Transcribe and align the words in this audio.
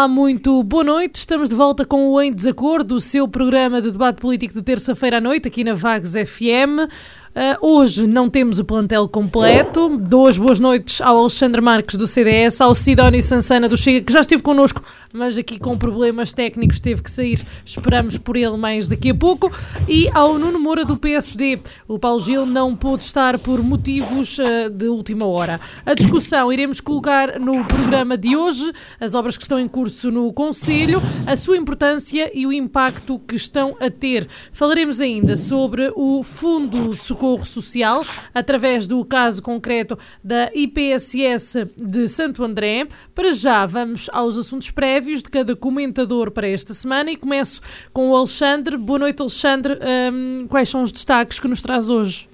Olá, 0.00 0.08
muito 0.08 0.62
boa 0.62 0.82
noite. 0.82 1.16
Estamos 1.16 1.50
de 1.50 1.54
volta 1.54 1.84
com 1.84 2.08
o 2.08 2.18
Em 2.22 2.32
Desacordo, 2.32 2.94
o 2.94 3.00
seu 3.00 3.28
programa 3.28 3.82
de 3.82 3.90
debate 3.90 4.18
político 4.18 4.54
de 4.54 4.62
terça-feira 4.62 5.18
à 5.18 5.20
noite, 5.20 5.46
aqui 5.46 5.62
na 5.62 5.74
Vagos 5.74 6.12
FM. 6.12 6.88
Uh, 7.30 7.66
hoje 7.66 8.06
não 8.06 8.30
temos 8.30 8.58
o 8.58 8.64
plantel 8.64 9.06
completo. 9.06 9.98
Dou 9.98 10.26
as 10.26 10.38
boas 10.38 10.58
noites 10.58 11.02
ao 11.02 11.18
Alexandre 11.18 11.60
Marques 11.60 11.98
do 11.98 12.06
CDS, 12.06 12.62
ao 12.62 12.74
Sidónio 12.74 13.22
Sansana 13.22 13.68
do 13.68 13.76
Chega, 13.76 14.00
que 14.00 14.10
já 14.10 14.22
esteve 14.22 14.42
connosco, 14.42 14.82
mas 15.12 15.36
aqui 15.36 15.58
com 15.58 15.76
problemas 15.76 16.32
técnicos 16.32 16.78
teve 16.78 17.02
que 17.02 17.10
sair. 17.10 17.40
Esperamos 17.64 18.16
por 18.16 18.36
ele 18.36 18.56
mais 18.56 18.86
daqui 18.86 19.10
a 19.10 19.14
pouco. 19.14 19.50
E 19.88 20.08
ao 20.14 20.38
Nuno 20.38 20.60
Moura 20.60 20.84
do 20.84 20.96
PSD. 20.96 21.58
O 21.88 21.98
Paulo 21.98 22.20
Gil 22.20 22.46
não 22.46 22.76
pôde 22.76 23.02
estar 23.02 23.38
por 23.40 23.62
motivos 23.62 24.38
uh, 24.38 24.70
de 24.70 24.86
última 24.86 25.26
hora. 25.26 25.60
A 25.84 25.94
discussão 25.94 26.52
iremos 26.52 26.80
colocar 26.80 27.40
no 27.40 27.64
programa 27.64 28.16
de 28.16 28.36
hoje 28.36 28.70
as 29.00 29.14
obras 29.14 29.36
que 29.36 29.42
estão 29.42 29.58
em 29.58 29.68
curso 29.68 30.10
no 30.10 30.32
Conselho, 30.32 31.00
a 31.26 31.34
sua 31.34 31.56
importância 31.56 32.30
e 32.32 32.46
o 32.46 32.52
impacto 32.52 33.18
que 33.18 33.34
estão 33.34 33.76
a 33.80 33.90
ter. 33.90 34.26
Falaremos 34.52 35.00
ainda 35.00 35.36
sobre 35.36 35.90
o 35.96 36.22
Fundo 36.22 36.92
Socorro 36.92 37.44
Social, 37.44 38.00
através 38.32 38.86
do 38.86 39.04
caso 39.04 39.42
concreto 39.42 39.98
da 40.22 40.50
IPSS 40.54 41.66
de 41.76 42.06
Santo 42.06 42.44
André. 42.44 42.86
Para 43.14 43.32
já, 43.32 43.66
vamos 43.66 44.08
aos 44.12 44.36
assuntos 44.36 44.70
prévios 44.70 44.99
de 45.00 45.30
cada 45.30 45.56
comentador 45.56 46.30
para 46.30 46.46
esta 46.46 46.74
semana 46.74 47.10
e 47.10 47.16
começo 47.16 47.60
com 47.92 48.10
o 48.10 48.16
Alexandre. 48.16 48.76
Boa 48.76 48.98
noite, 48.98 49.20
Alexandre. 49.20 49.78
Um, 50.12 50.46
quais 50.46 50.68
são 50.68 50.82
os 50.82 50.92
destaques 50.92 51.40
que 51.40 51.48
nos 51.48 51.62
traz 51.62 51.88
hoje? 51.88 52.28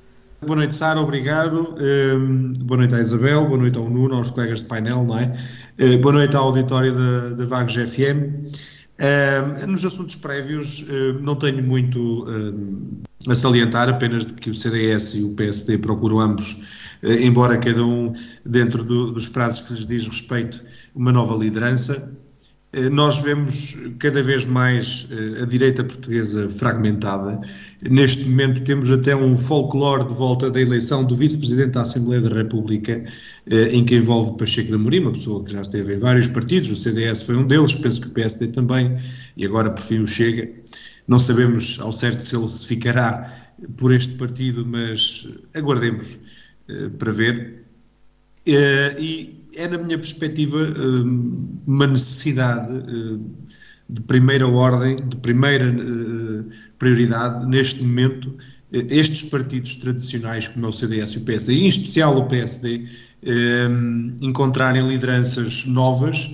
Boa 0.44 0.56
noite, 0.56 0.76
Sara, 0.76 1.00
obrigado. 1.00 1.76
Um, 1.80 2.52
boa 2.60 2.78
noite 2.78 2.94
à 2.94 3.00
Isabel, 3.00 3.46
boa 3.46 3.58
noite 3.58 3.78
ao 3.78 3.88
Nuno, 3.88 4.16
aos 4.16 4.30
colegas 4.30 4.62
de 4.62 4.68
painel, 4.68 5.02
não 5.02 5.18
é? 5.18 5.32
Uh, 5.80 5.98
boa 5.98 6.12
noite 6.12 6.36
ao 6.36 6.48
auditório 6.48 6.94
da, 6.94 7.28
da 7.30 7.46
Vagos 7.46 7.74
FM. 7.74 8.46
Uh, 8.98 9.66
nos 9.66 9.84
assuntos 9.84 10.14
prévios, 10.16 10.82
uh, 10.82 11.20
não 11.22 11.36
tenho 11.36 11.64
muito 11.64 12.26
a 13.28 13.34
salientar, 13.34 13.88
apenas 13.88 14.26
de 14.26 14.34
que 14.34 14.50
o 14.50 14.54
CDS 14.54 15.14
e 15.14 15.24
o 15.24 15.34
PSD 15.34 15.78
procuram 15.78 16.20
ambos, 16.20 16.62
embora 17.02 17.56
cada 17.56 17.84
um 17.84 18.14
dentro 18.44 18.84
do, 18.84 19.12
dos 19.12 19.28
prazos 19.28 19.60
que 19.66 19.72
lhes 19.72 19.86
diz 19.86 20.06
respeito, 20.06 20.62
uma 20.94 21.12
nova 21.12 21.34
liderança. 21.34 22.25
Nós 22.92 23.20
vemos 23.20 23.74
cada 23.98 24.22
vez 24.22 24.44
mais 24.44 25.08
a 25.40 25.46
direita 25.46 25.82
portuguesa 25.82 26.46
fragmentada. 26.50 27.40
Neste 27.82 28.24
momento 28.24 28.62
temos 28.64 28.90
até 28.90 29.16
um 29.16 29.34
folclore 29.38 30.06
de 30.06 30.12
volta 30.12 30.50
da 30.50 30.60
eleição 30.60 31.02
do 31.02 31.16
vice-presidente 31.16 31.70
da 31.70 31.80
Assembleia 31.80 32.20
da 32.20 32.28
República, 32.28 33.02
em 33.70 33.82
que 33.82 33.96
envolve 33.96 34.36
Pacheco 34.36 34.68
de 34.68 34.74
Amorim, 34.74 35.00
uma 35.00 35.12
pessoa 35.12 35.42
que 35.42 35.52
já 35.52 35.62
esteve 35.62 35.94
em 35.94 35.98
vários 35.98 36.28
partidos, 36.28 36.70
o 36.70 36.76
CDS 36.76 37.22
foi 37.22 37.36
um 37.36 37.46
deles, 37.46 37.74
penso 37.74 37.98
que 37.98 38.08
o 38.08 38.10
PSD 38.10 38.48
também, 38.48 38.94
e 39.38 39.46
agora 39.46 39.70
por 39.70 39.80
fim 39.80 40.00
o 40.00 40.06
Chega. 40.06 40.50
Não 41.08 41.18
sabemos 41.18 41.78
ao 41.80 41.94
certo 41.94 42.20
se 42.20 42.36
ele 42.36 42.48
se 42.48 42.66
ficará 42.66 43.54
por 43.78 43.90
este 43.90 44.16
partido, 44.16 44.66
mas 44.66 45.26
aguardemos 45.54 46.18
para 46.98 47.10
ver. 47.10 47.64
E 48.46 49.45
é, 49.56 49.66
na 49.66 49.78
minha 49.78 49.98
perspectiva, 49.98 50.58
uma 51.66 51.86
necessidade 51.86 52.68
de 53.88 54.00
primeira 54.02 54.46
ordem, 54.46 54.96
de 54.96 55.16
primeira 55.16 55.64
prioridade, 56.78 57.46
neste 57.48 57.82
momento, 57.82 58.34
estes 58.70 59.22
partidos 59.22 59.76
tradicionais, 59.76 60.48
como 60.48 60.66
é 60.66 60.68
o 60.68 60.72
CDS 60.72 61.14
e 61.14 61.18
o 61.18 61.24
PSD, 61.24 61.54
e 61.54 61.64
em 61.64 61.68
especial 61.68 62.16
o 62.16 62.26
PSD, 62.26 62.86
encontrarem 64.20 64.86
lideranças 64.86 65.64
novas 65.66 66.32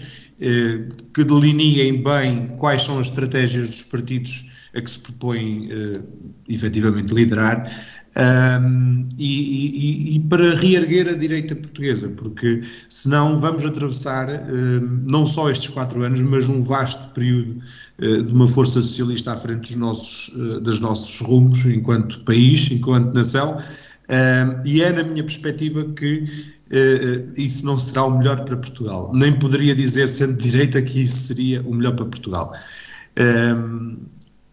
que 1.15 1.25
delineiem 1.25 2.03
bem 2.03 2.49
quais 2.59 2.83
são 2.83 2.99
as 2.99 3.07
estratégias 3.09 3.69
dos 3.69 3.83
partidos 3.85 4.51
a 4.75 4.81
que 4.81 4.91
se 4.91 4.99
propõem 4.99 5.69
efetivamente 6.49 7.15
liderar 7.15 7.71
um, 8.15 9.09
e, 9.19 10.13
e, 10.13 10.17
e, 10.17 10.21
para 10.21 10.55
reerguer 10.57 11.09
a 11.09 11.15
direita 11.15 11.57
portuguesa, 11.57 12.11
porque 12.11 12.61
senão 12.89 13.39
vamos 13.39 13.65
atravessar 13.65 14.29
um, 14.29 15.05
não 15.11 15.25
só 15.25 15.51
estes 15.51 15.71
quatro 15.71 16.03
anos, 16.03 16.21
mas 16.21 16.49
um 16.49 16.61
vasto 16.61 17.15
período 17.15 17.63
uh, 18.01 18.23
de 18.23 18.35
uma 18.35 18.47
força 18.47 18.83
socialista 18.83 19.33
à 19.33 19.37
frente 19.37 19.71
dos 19.71 19.77
nossos, 19.77 20.29
uh, 20.37 20.61
dos 20.61 20.81
nossos 20.81 21.21
rumos 21.27 21.65
enquanto 21.65 22.21
país, 22.25 22.71
enquanto 22.71 23.15
nação, 23.15 23.63
e 24.67 24.83
é 24.83 24.93
na 24.93 25.03
minha 25.05 25.25
perspectiva 25.25 25.87
que 25.95 26.53
uh, 26.67 27.33
isso 27.35 27.65
não 27.65 27.79
será 27.79 28.05
o 28.05 28.19
melhor 28.19 28.45
para 28.45 28.59
Portugal. 28.59 29.11
Nem 29.15 29.39
poderia 29.39 29.75
dizer, 29.75 30.07
sendo 30.07 30.37
direita, 30.37 30.83
que 30.83 31.03
isso 31.03 31.29
seria 31.29 31.63
o 31.63 31.75
melhor 31.75 31.95
para 31.95 32.05
Portugal. 32.05 32.53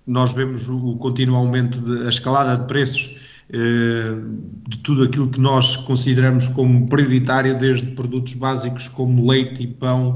nós 0.08 0.32
vemos 0.32 0.70
o, 0.70 0.92
o 0.92 0.98
contínuo 0.98 1.36
aumento, 1.36 1.78
de, 1.82 2.06
a 2.06 2.10
escalada 2.10 2.62
de 2.62 2.68
preços 2.68 3.29
de 3.52 4.80
tudo 4.80 5.04
aquilo 5.04 5.30
que 5.30 5.42
nós 5.42 5.76
consideramos 5.76 6.48
como 6.48 6.86
prioritário, 6.86 7.58
desde 7.58 7.92
produtos 7.96 8.36
básicos 8.36 8.88
como 8.88 9.28
leite 9.28 9.64
e 9.64 9.68
pão, 9.68 10.16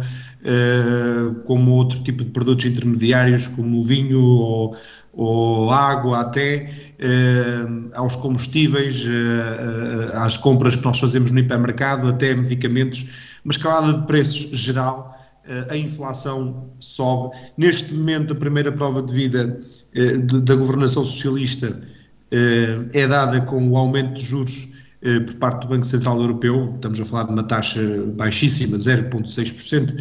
como 1.46 1.72
outro 1.72 2.04
tipo 2.04 2.24
de 2.24 2.30
produtos 2.30 2.66
intermediários, 2.66 3.48
como 3.48 3.82
vinho 3.82 4.22
ou, 4.22 4.78
ou 5.12 5.72
água 5.72 6.22
até, 6.22 6.94
aos 7.96 8.16
combustíveis, 8.16 9.04
às 10.14 10.38
compras 10.38 10.76
que 10.76 10.86
nós 10.86 11.00
fazemos 11.00 11.32
no 11.32 11.40
hipermercado, 11.40 12.08
até 12.08 12.36
medicamentos, 12.36 13.08
uma 13.44 13.52
escalada 13.52 13.98
de 13.98 14.06
preços 14.06 14.60
geral 14.60 15.12
a 15.70 15.76
inflação 15.76 16.70
sobe. 16.80 17.36
Neste 17.58 17.94
momento, 17.94 18.32
a 18.32 18.36
primeira 18.36 18.72
prova 18.72 19.02
de 19.02 19.12
vida 19.12 19.58
da 20.44 20.56
governação 20.56 21.04
socialista 21.04 21.82
é 22.94 23.08
dada 23.08 23.42
com 23.42 23.70
o 23.70 23.78
aumento 23.78 24.14
de 24.16 24.26
juros 24.26 24.74
por 25.26 25.36
parte 25.36 25.64
do 25.64 25.68
Banco 25.68 25.86
Central 25.86 26.20
Europeu, 26.20 26.74
estamos 26.76 27.00
a 27.00 27.06
falar 27.06 27.24
de 27.24 27.34
uma 27.34 27.44
taxa 27.44 27.80
baixíssima, 28.16 28.78
0,6%, 28.78 29.94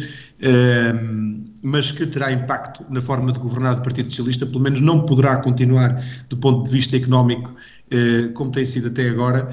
mas 1.61 1.91
que 1.91 2.05
terá 2.07 2.31
impacto 2.31 2.85
na 2.89 3.01
forma 3.01 3.33
de 3.33 3.39
governar 3.39 3.75
do 3.75 3.81
Partido 3.81 4.09
Socialista, 4.09 4.45
pelo 4.45 4.61
menos 4.61 4.79
não 4.79 5.05
poderá 5.05 5.37
continuar 5.37 6.01
do 6.29 6.37
ponto 6.37 6.63
de 6.63 6.71
vista 6.71 6.95
económico 6.95 7.53
como 8.33 8.49
tem 8.49 8.65
sido 8.65 8.87
até 8.87 9.09
agora, 9.09 9.49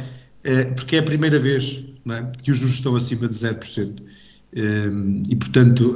porque 0.77 0.97
é 0.97 1.01
a 1.01 1.03
primeira 1.03 1.39
vez 1.39 1.85
é, 2.09 2.31
que 2.43 2.51
os 2.51 2.59
juros 2.59 2.77
estão 2.77 2.97
acima 2.97 3.29
de 3.29 3.35
0%. 3.35 4.03
E, 5.31 5.37
portanto, 5.37 5.95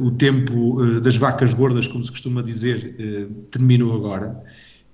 o 0.00 0.10
tempo 0.10 1.00
das 1.00 1.16
vacas 1.16 1.54
gordas, 1.54 1.88
como 1.88 2.04
se 2.04 2.10
costuma 2.10 2.42
dizer, 2.42 2.96
terminou 3.50 3.94
agora. 3.96 4.42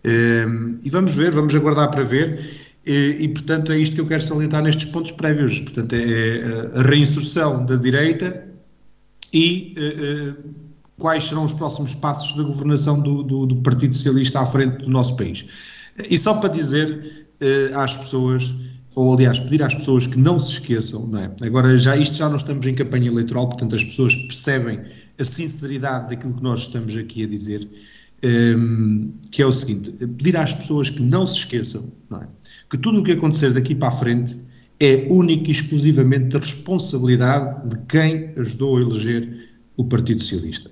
E 0.04 0.90
vamos 0.90 1.14
ver, 1.14 1.30
vamos 1.30 1.54
aguardar 1.54 1.90
para 1.90 2.02
ver. 2.02 2.62
E, 2.84 3.16
e, 3.20 3.28
portanto, 3.28 3.72
é 3.72 3.78
isto 3.78 3.94
que 3.94 4.00
eu 4.00 4.06
quero 4.06 4.22
salientar 4.22 4.62
nestes 4.62 4.86
pontos 4.86 5.12
prévios. 5.12 5.60
Portanto, 5.60 5.92
é, 5.94 6.02
é 6.02 6.80
a 6.80 6.82
reinserção 6.82 7.64
da 7.64 7.76
direita 7.76 8.44
e 9.32 9.74
uh, 9.76 10.30
uh, 10.30 10.54
quais 10.98 11.24
serão 11.24 11.44
os 11.44 11.52
próximos 11.52 11.94
passos 11.94 12.36
da 12.36 12.42
governação 12.42 13.00
do, 13.00 13.22
do, 13.22 13.46
do, 13.46 13.56
Partido 13.56 13.94
Socialista 13.94 14.40
à 14.40 14.46
frente 14.46 14.78
do 14.78 14.90
nosso 14.90 15.16
país. 15.16 15.46
E 16.10 16.18
só 16.18 16.34
para 16.34 16.50
dizer 16.50 17.28
uh, 17.40 17.78
às 17.78 17.96
pessoas, 17.96 18.54
ou 18.94 19.14
aliás, 19.14 19.38
pedir 19.38 19.62
às 19.62 19.74
pessoas 19.74 20.06
que 20.06 20.18
não 20.18 20.38
se 20.38 20.54
esqueçam, 20.54 21.06
não 21.06 21.20
é? 21.20 21.32
Agora, 21.42 21.78
já, 21.78 21.96
isto 21.96 22.16
já 22.16 22.28
não 22.28 22.36
estamos 22.36 22.66
em 22.66 22.74
campanha 22.74 23.08
eleitoral, 23.08 23.48
portanto, 23.48 23.76
as 23.76 23.84
pessoas 23.84 24.14
percebem 24.14 24.80
a 25.18 25.24
sinceridade 25.24 26.10
daquilo 26.10 26.34
que 26.34 26.42
nós 26.42 26.62
estamos 26.62 26.96
aqui 26.96 27.24
a 27.24 27.28
dizer 27.28 27.66
um, 28.24 29.12
que 29.30 29.42
é 29.42 29.46
o 29.46 29.52
seguinte: 29.52 29.90
pedir 30.06 30.36
às 30.36 30.54
pessoas 30.54 30.90
que 30.90 31.02
não 31.02 31.26
se 31.26 31.38
esqueçam 31.38 31.92
não 32.10 32.22
é? 32.22 32.28
que 32.70 32.78
tudo 32.78 33.00
o 33.00 33.04
que 33.04 33.12
acontecer 33.12 33.52
daqui 33.52 33.74
para 33.74 33.88
a 33.88 33.92
frente 33.92 34.38
é 34.80 35.06
única 35.10 35.48
e 35.48 35.52
exclusivamente 35.52 36.26
da 36.26 36.38
responsabilidade 36.38 37.68
de 37.68 37.78
quem 37.86 38.30
ajudou 38.36 38.78
a 38.78 38.80
eleger 38.80 39.48
o 39.76 39.84
Partido 39.84 40.20
Socialista. 40.20 40.70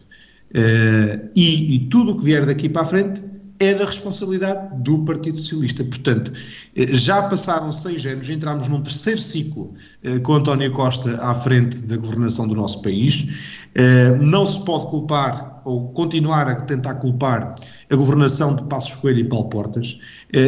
Uh, 0.50 1.31
e, 1.37 1.76
e, 1.76 1.79
tudo 1.91 2.11
o 2.11 2.17
que 2.19 2.25
vier 2.25 2.44
daqui 2.44 2.69
para 2.69 2.82
a 2.82 2.85
frente 2.85 3.23
é 3.61 3.75
da 3.75 3.85
responsabilidade 3.85 4.82
do 4.82 5.05
Partido 5.05 5.37
Socialista. 5.37 5.85
Portanto, 5.85 6.32
eh, 6.75 6.94
já 6.94 7.23
passaram 7.23 7.70
seis 7.70 8.05
anos, 8.06 8.29
entramos 8.31 8.69
num 8.69 8.81
terceiro 8.81 9.20
ciclo 9.20 9.75
eh, 10.02 10.19
com 10.20 10.32
António 10.32 10.73
Costa 10.73 11.23
à 11.23 11.35
frente 11.35 11.79
da 11.82 11.99
governação 11.99 12.49
do 12.49 12.55
nosso 12.55 12.81
país. 12.81 13.29
Eh, 13.75 14.19
não 14.26 14.47
se 14.47 14.64
pode 14.64 14.87
culpar 14.87 15.60
ou 15.65 15.93
continuar 15.93 16.49
a 16.49 16.61
tentar 16.62 16.95
culpar 16.97 17.55
a 17.91 17.97
governação 17.97 18.57
de 18.57 18.65
Passos 18.65 18.95
Coelho 18.97 19.21
e 19.21 19.25
Paulo 19.25 19.49
Portas. 19.49 19.99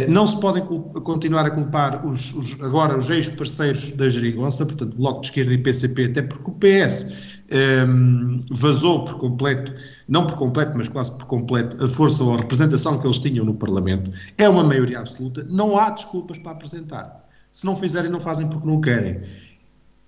Não 0.09 0.27
se 0.27 0.39
podem 0.41 0.65
continuar 0.65 1.47
a 1.47 1.51
culpar 1.51 2.07
os, 2.07 2.33
os 2.35 2.61
agora 2.61 2.97
os 2.97 3.11
ex-parceiros 3.11 3.91
da 3.93 4.09
Gerigonça, 4.09 4.65
portanto, 4.65 4.97
Bloco 4.97 5.21
de 5.21 5.27
Esquerda 5.27 5.53
e 5.53 5.59
PCP, 5.59 6.05
até 6.07 6.23
porque 6.23 6.51
o 6.51 6.55
PS 6.55 7.13
um, 7.53 8.41
vazou 8.51 9.05
por 9.05 9.19
completo, 9.19 9.75
não 10.09 10.27
por 10.27 10.37
completo, 10.37 10.73
mas 10.77 10.89
quase 10.89 11.13
por 11.13 11.27
completo, 11.27 11.83
a 11.85 11.89
força 11.89 12.23
ou 12.25 12.35
a 12.35 12.39
representação 12.39 12.99
que 12.99 13.07
eles 13.07 13.19
tinham 13.19 13.45
no 13.45 13.55
Parlamento. 13.55 14.11
É 14.39 14.49
uma 14.49 14.65
maioria 14.65 15.01
absoluta, 15.01 15.45
não 15.49 15.79
há 15.79 15.91
desculpas 15.91 16.39
para 16.39 16.53
apresentar. 16.53 17.29
Se 17.51 17.67
não 17.67 17.77
fizerem, 17.77 18.11
não 18.11 18.21
fazem 18.21 18.49
porque 18.49 18.67
não 18.67 18.81
querem. 18.81 19.21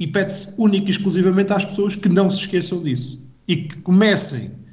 E 0.01 0.07
pede-se 0.07 0.55
única 0.59 0.87
e 0.87 0.91
exclusivamente 0.91 1.53
às 1.53 1.65
pessoas 1.65 1.95
que 1.95 2.09
não 2.09 2.31
se 2.31 2.41
esqueçam 2.41 2.83
disso 2.83 3.29
e 3.47 3.57
que 3.57 3.77
comecem 3.83 4.64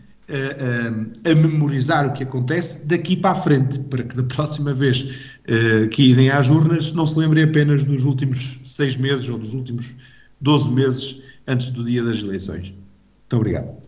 a, 1.26 1.36
memorizar 1.36 2.08
o 2.08 2.14
que 2.14 2.24
acontece 2.24 2.88
daqui 2.88 3.16
para 3.16 3.32
a 3.32 3.36
frente, 3.36 3.80
para 3.80 4.04
que 4.04 4.16
da 4.16 4.24
próxima 4.24 4.74
vez 4.74 5.02
uh, 5.02 5.90
que 5.90 6.12
idem 6.12 6.30
às 6.30 6.50
urnas 6.50 6.92
não 6.94 7.06
se 7.06 7.18
lembrem 7.18 7.44
apenas 7.44 7.84
dos 7.84 8.04
últimos 8.04 8.60
seis 8.64 8.96
meses 8.96 9.28
ou 9.30 9.38
dos 9.38 9.54
últimos 9.54 9.96
12 10.40 10.70
meses 10.72 11.22
antes 11.48 11.70
do 11.70 11.84
dia 11.84 12.04
das 12.04 12.22
eleições. 12.22 12.72
Muito 12.72 13.36
obrigado. 13.36 13.82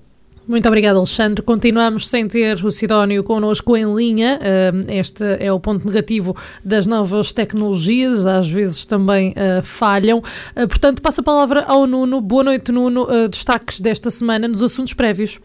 Muito 0.45 0.67
obrigado, 0.67 0.97
Alexandre. 0.97 1.41
Continuamos 1.41 2.09
sem 2.09 2.27
ter 2.27 2.65
o 2.65 2.69
Sidónio 2.69 3.23
connosco 3.23 3.77
em 3.77 3.95
linha. 3.95 4.41
Este 4.89 5.23
é 5.39 5.49
o 5.53 5.57
ponto 5.57 5.87
negativo 5.87 6.35
das 6.61 6.85
novas 6.85 7.31
tecnologias, 7.31 8.25
às 8.25 8.49
vezes 8.49 8.83
também 8.83 9.33
ah, 9.37 9.61
falham. 9.61 10.21
Portanto, 10.53 11.01
passo 11.01 11.21
a 11.21 11.23
palavra 11.23 11.63
ao 11.63 11.87
Nuno. 11.87 12.19
Boa 12.19 12.43
noite, 12.43 12.73
Nuno. 12.73 13.07
Destaques 13.29 13.79
desta 13.79 14.09
semana 14.09 14.45
nos 14.45 14.61
assuntos 14.61 14.93
prévios. 14.93 15.39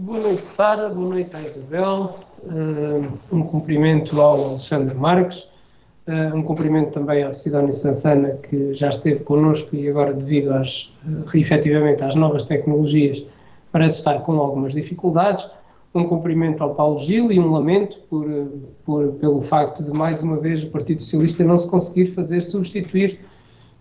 Boa 0.00 0.18
noite, 0.18 0.46
Sara. 0.46 0.88
Boa 0.88 1.10
noite 1.10 1.36
Isabel. 1.44 2.18
Um 3.30 3.42
cumprimento 3.42 4.18
ao 4.18 4.52
Alexandre 4.52 4.94
Marques. 4.94 5.40
Uh, 6.08 6.34
um 6.34 6.42
cumprimento 6.42 6.92
também 6.92 7.22
ao 7.22 7.34
Sidónio 7.34 7.70
Sansana, 7.70 8.30
que 8.30 8.72
já 8.72 8.88
esteve 8.88 9.22
connosco 9.22 9.76
e 9.76 9.90
agora, 9.90 10.14
devido 10.14 10.52
às, 10.52 10.90
uh, 11.06 11.36
efetivamente 11.36 12.02
às 12.02 12.14
novas 12.14 12.44
tecnologias, 12.44 13.22
parece 13.70 13.98
estar 13.98 14.20
com 14.20 14.32
algumas 14.40 14.72
dificuldades. 14.72 15.46
Um 15.94 16.04
cumprimento 16.04 16.62
ao 16.62 16.74
Paulo 16.74 16.96
Gil 16.96 17.30
e 17.30 17.38
um 17.38 17.52
lamento 17.52 17.98
por, 18.08 18.26
por, 18.86 19.12
pelo 19.12 19.42
facto 19.42 19.82
de, 19.82 19.90
mais 19.90 20.22
uma 20.22 20.38
vez, 20.38 20.62
o 20.62 20.70
Partido 20.70 21.02
Socialista 21.02 21.44
não 21.44 21.58
se 21.58 21.68
conseguir 21.68 22.06
fazer 22.06 22.40
substituir 22.40 23.20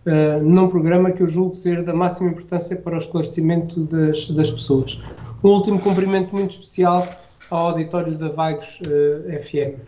uh, 0.09 0.43
num 0.43 0.67
programa 0.67 1.11
que 1.11 1.21
eu 1.21 1.27
julgo 1.27 1.53
ser 1.53 1.83
da 1.83 1.93
máxima 1.93 2.31
importância 2.31 2.75
para 2.75 2.95
o 2.95 2.97
esclarecimento 2.97 3.81
das, 3.81 4.29
das 4.31 4.49
pessoas. 4.49 4.99
Um 5.43 5.49
último 5.49 5.79
cumprimento 5.79 6.35
muito 6.35 6.51
especial 6.51 7.07
ao 7.49 7.67
auditório 7.67 8.17
da 8.17 8.27
Vagos 8.29 8.81
uh, 8.81 9.39
FM. 9.39 9.79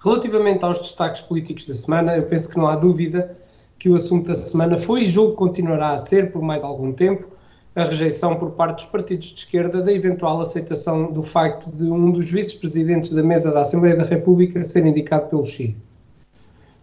Relativamente 0.00 0.64
aos 0.64 0.78
destaques 0.78 1.20
políticos 1.20 1.66
da 1.66 1.74
semana, 1.74 2.16
eu 2.16 2.22
penso 2.22 2.48
que 2.48 2.56
não 2.56 2.68
há 2.68 2.76
dúvida 2.76 3.36
que 3.78 3.88
o 3.88 3.94
assunto 3.94 4.28
da 4.28 4.34
semana 4.34 4.76
foi 4.76 5.02
e 5.02 5.06
julgo 5.06 5.34
continuará 5.34 5.90
a 5.90 5.98
ser 5.98 6.32
por 6.32 6.40
mais 6.40 6.62
algum 6.62 6.92
tempo 6.92 7.26
a 7.74 7.84
rejeição 7.84 8.36
por 8.36 8.52
parte 8.52 8.76
dos 8.76 8.86
partidos 8.86 9.28
de 9.28 9.38
esquerda 9.38 9.80
da 9.80 9.92
eventual 9.92 10.40
aceitação 10.40 11.12
do 11.12 11.22
facto 11.22 11.70
de 11.70 11.84
um 11.84 12.10
dos 12.10 12.30
vice-presidentes 12.30 13.12
da 13.12 13.22
mesa 13.22 13.52
da 13.52 13.60
Assembleia 13.60 13.96
da 13.96 14.02
República 14.02 14.62
ser 14.64 14.84
indicado 14.84 15.28
pelo 15.28 15.44
Chile. 15.44 15.76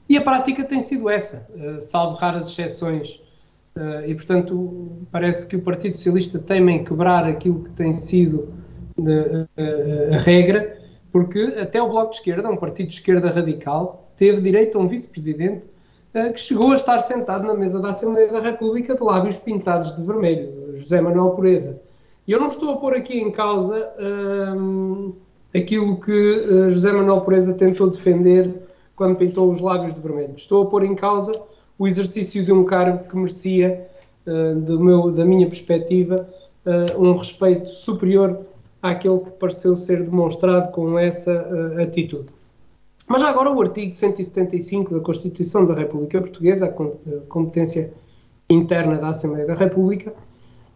E 0.07 0.17
a 0.17 0.21
prática 0.21 0.63
tem 0.63 0.79
sido 0.81 1.09
essa, 1.09 1.47
uh, 1.55 1.79
salvo 1.79 2.15
raras 2.15 2.49
exceções. 2.49 3.21
Uh, 3.75 4.05
e, 4.05 4.15
portanto, 4.15 5.05
parece 5.11 5.47
que 5.47 5.55
o 5.55 5.61
Partido 5.61 5.97
Socialista 5.97 6.39
teme 6.39 6.73
em 6.73 6.83
quebrar 6.83 7.25
aquilo 7.25 7.63
que 7.63 7.71
tem 7.71 7.91
sido 7.91 8.53
de, 8.97 9.11
uh, 9.11 10.13
a 10.13 10.17
regra 10.17 10.79
porque 11.11 11.39
até 11.59 11.81
o 11.81 11.87
Bloco 11.87 12.09
de 12.09 12.17
Esquerda, 12.17 12.49
um 12.49 12.57
partido 12.57 12.87
de 12.87 12.95
esquerda 12.95 13.29
radical, 13.29 14.11
teve 14.17 14.41
direito 14.41 14.77
a 14.77 14.81
um 14.81 14.87
vice-presidente 14.87 15.63
que 16.33 16.39
chegou 16.39 16.71
a 16.71 16.73
estar 16.73 16.99
sentado 16.99 17.47
na 17.47 17.53
mesa 17.53 17.79
da 17.79 17.87
Assembleia 17.87 18.29
da 18.29 18.41
República 18.41 18.95
de 18.95 19.01
lábios 19.01 19.37
pintados 19.37 19.95
de 19.95 20.03
vermelho, 20.03 20.75
José 20.75 20.99
Manuel 20.99 21.31
Pureza. 21.31 21.81
E 22.27 22.33
eu 22.33 22.39
não 22.39 22.47
estou 22.47 22.73
a 22.73 22.77
pôr 22.77 22.95
aqui 22.95 23.17
em 23.17 23.31
causa 23.31 23.93
uh, 23.97 25.15
aquilo 25.55 25.97
que 26.01 26.67
José 26.69 26.91
Manuel 26.91 27.21
Pureza 27.21 27.53
tentou 27.53 27.89
defender 27.89 28.64
quando 28.95 29.15
pintou 29.15 29.51
os 29.51 29.59
lábios 29.59 29.93
de 29.93 29.99
vermelho. 29.99 30.33
Estou 30.35 30.63
a 30.63 30.65
pôr 30.65 30.83
em 30.83 30.95
causa 30.95 31.39
o 31.77 31.87
exercício 31.87 32.43
de 32.43 32.51
um 32.51 32.63
cargo 32.63 33.07
que 33.09 33.15
merecia, 33.15 33.87
do 34.63 34.79
meu, 34.79 35.11
da 35.11 35.25
minha 35.25 35.47
perspectiva, 35.47 36.27
um 36.97 37.15
respeito 37.15 37.69
superior 37.69 38.45
àquele 38.81 39.19
que 39.19 39.31
pareceu 39.31 39.75
ser 39.75 40.03
demonstrado 40.03 40.71
com 40.71 40.97
essa 40.97 41.31
uh, 41.31 41.81
atitude. 41.81 42.29
Mas 43.07 43.21
já 43.21 43.29
agora 43.29 43.51
o 43.51 43.61
artigo 43.61 43.93
175 43.93 44.93
da 44.93 44.99
Constituição 44.99 45.65
da 45.65 45.73
República 45.73 46.19
Portuguesa, 46.19 46.65
a 46.65 46.69
competência 47.27 47.93
interna 48.49 48.97
da 48.97 49.09
Assembleia 49.09 49.45
da 49.45 49.53
República, 49.53 50.13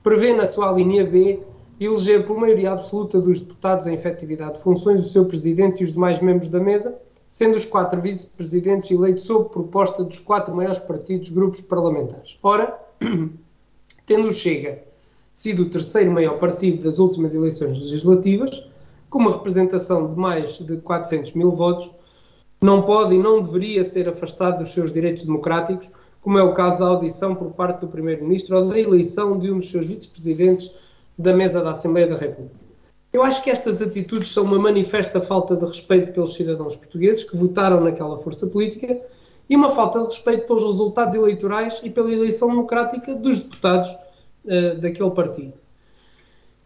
prevê 0.03 0.33
na 0.33 0.45
sua 0.45 0.71
linha 0.71 1.05
B 1.05 1.39
eleger 1.79 2.25
por 2.25 2.37
maioria 2.37 2.73
absoluta 2.73 3.19
dos 3.19 3.39
deputados 3.39 3.87
em 3.87 3.93
efetividade 3.93 4.55
de 4.55 4.61
funções 4.61 4.99
o 4.99 5.07
seu 5.07 5.25
presidente 5.25 5.81
e 5.81 5.83
os 5.83 5.93
demais 5.93 6.19
membros 6.19 6.49
da 6.49 6.59
mesa, 6.59 6.99
sendo 7.29 7.55
os 7.55 7.63
quatro 7.63 8.01
vice-presidentes 8.01 8.89
eleitos 8.89 9.25
sob 9.25 9.49
proposta 9.49 10.03
dos 10.03 10.17
quatro 10.17 10.55
maiores 10.55 10.79
partidos 10.79 11.29
grupos 11.29 11.61
parlamentares. 11.61 12.39
Ora, 12.41 12.75
tendo 14.03 14.29
o 14.29 14.33
Chega 14.33 14.83
sido 15.31 15.61
o 15.61 15.69
terceiro 15.69 16.11
maior 16.11 16.39
partido 16.39 16.83
das 16.83 16.97
últimas 16.97 17.35
eleições 17.35 17.77
legislativas, 17.77 18.67
com 19.11 19.19
uma 19.19 19.31
representação 19.31 20.11
de 20.11 20.19
mais 20.19 20.57
de 20.57 20.77
400 20.77 21.33
mil 21.33 21.51
votos, 21.51 21.91
não 22.63 22.81
pode 22.81 23.13
e 23.13 23.19
não 23.19 23.43
deveria 23.43 23.83
ser 23.83 24.09
afastado 24.09 24.57
dos 24.57 24.71
seus 24.71 24.91
direitos 24.91 25.23
democráticos, 25.23 25.87
como 26.21 26.39
é 26.39 26.41
o 26.41 26.53
caso 26.53 26.79
da 26.79 26.87
audição 26.87 27.35
por 27.35 27.51
parte 27.51 27.81
do 27.81 27.87
Primeiro-Ministro 27.87 28.57
ou 28.57 28.69
da 28.69 28.79
eleição 28.79 29.37
de 29.37 29.51
um 29.51 29.59
dos 29.59 29.69
seus 29.69 29.85
vice-presidentes 29.85 30.71
da 31.15 31.31
mesa 31.31 31.61
da 31.61 31.69
Assembleia 31.69 32.07
da 32.07 32.17
República. 32.17 32.58
Eu 33.11 33.23
acho 33.23 33.43
que 33.43 33.49
estas 33.49 33.81
atitudes 33.81 34.31
são 34.31 34.43
uma 34.43 34.59
manifesta 34.59 35.19
falta 35.19 35.55
de 35.55 35.65
respeito 35.65 36.13
pelos 36.13 36.35
cidadãos 36.35 36.75
portugueses 36.75 37.23
que 37.23 37.35
votaram 37.35 37.81
naquela 37.81 38.19
força 38.19 38.45
política 38.47 39.01
e 39.49 39.55
uma 39.55 39.71
falta 39.71 39.99
de 40.01 40.05
respeito 40.05 40.45
pelos 40.45 40.63
resultados 40.63 41.15
eleitorais 41.15 41.81
e 41.83 41.89
pela 41.89 42.11
eleição 42.11 42.49
democrática 42.49 43.15
dos 43.15 43.39
deputados 43.39 43.89
uh, 44.45 44.79
daquele 44.79 45.09
partido. 45.09 45.53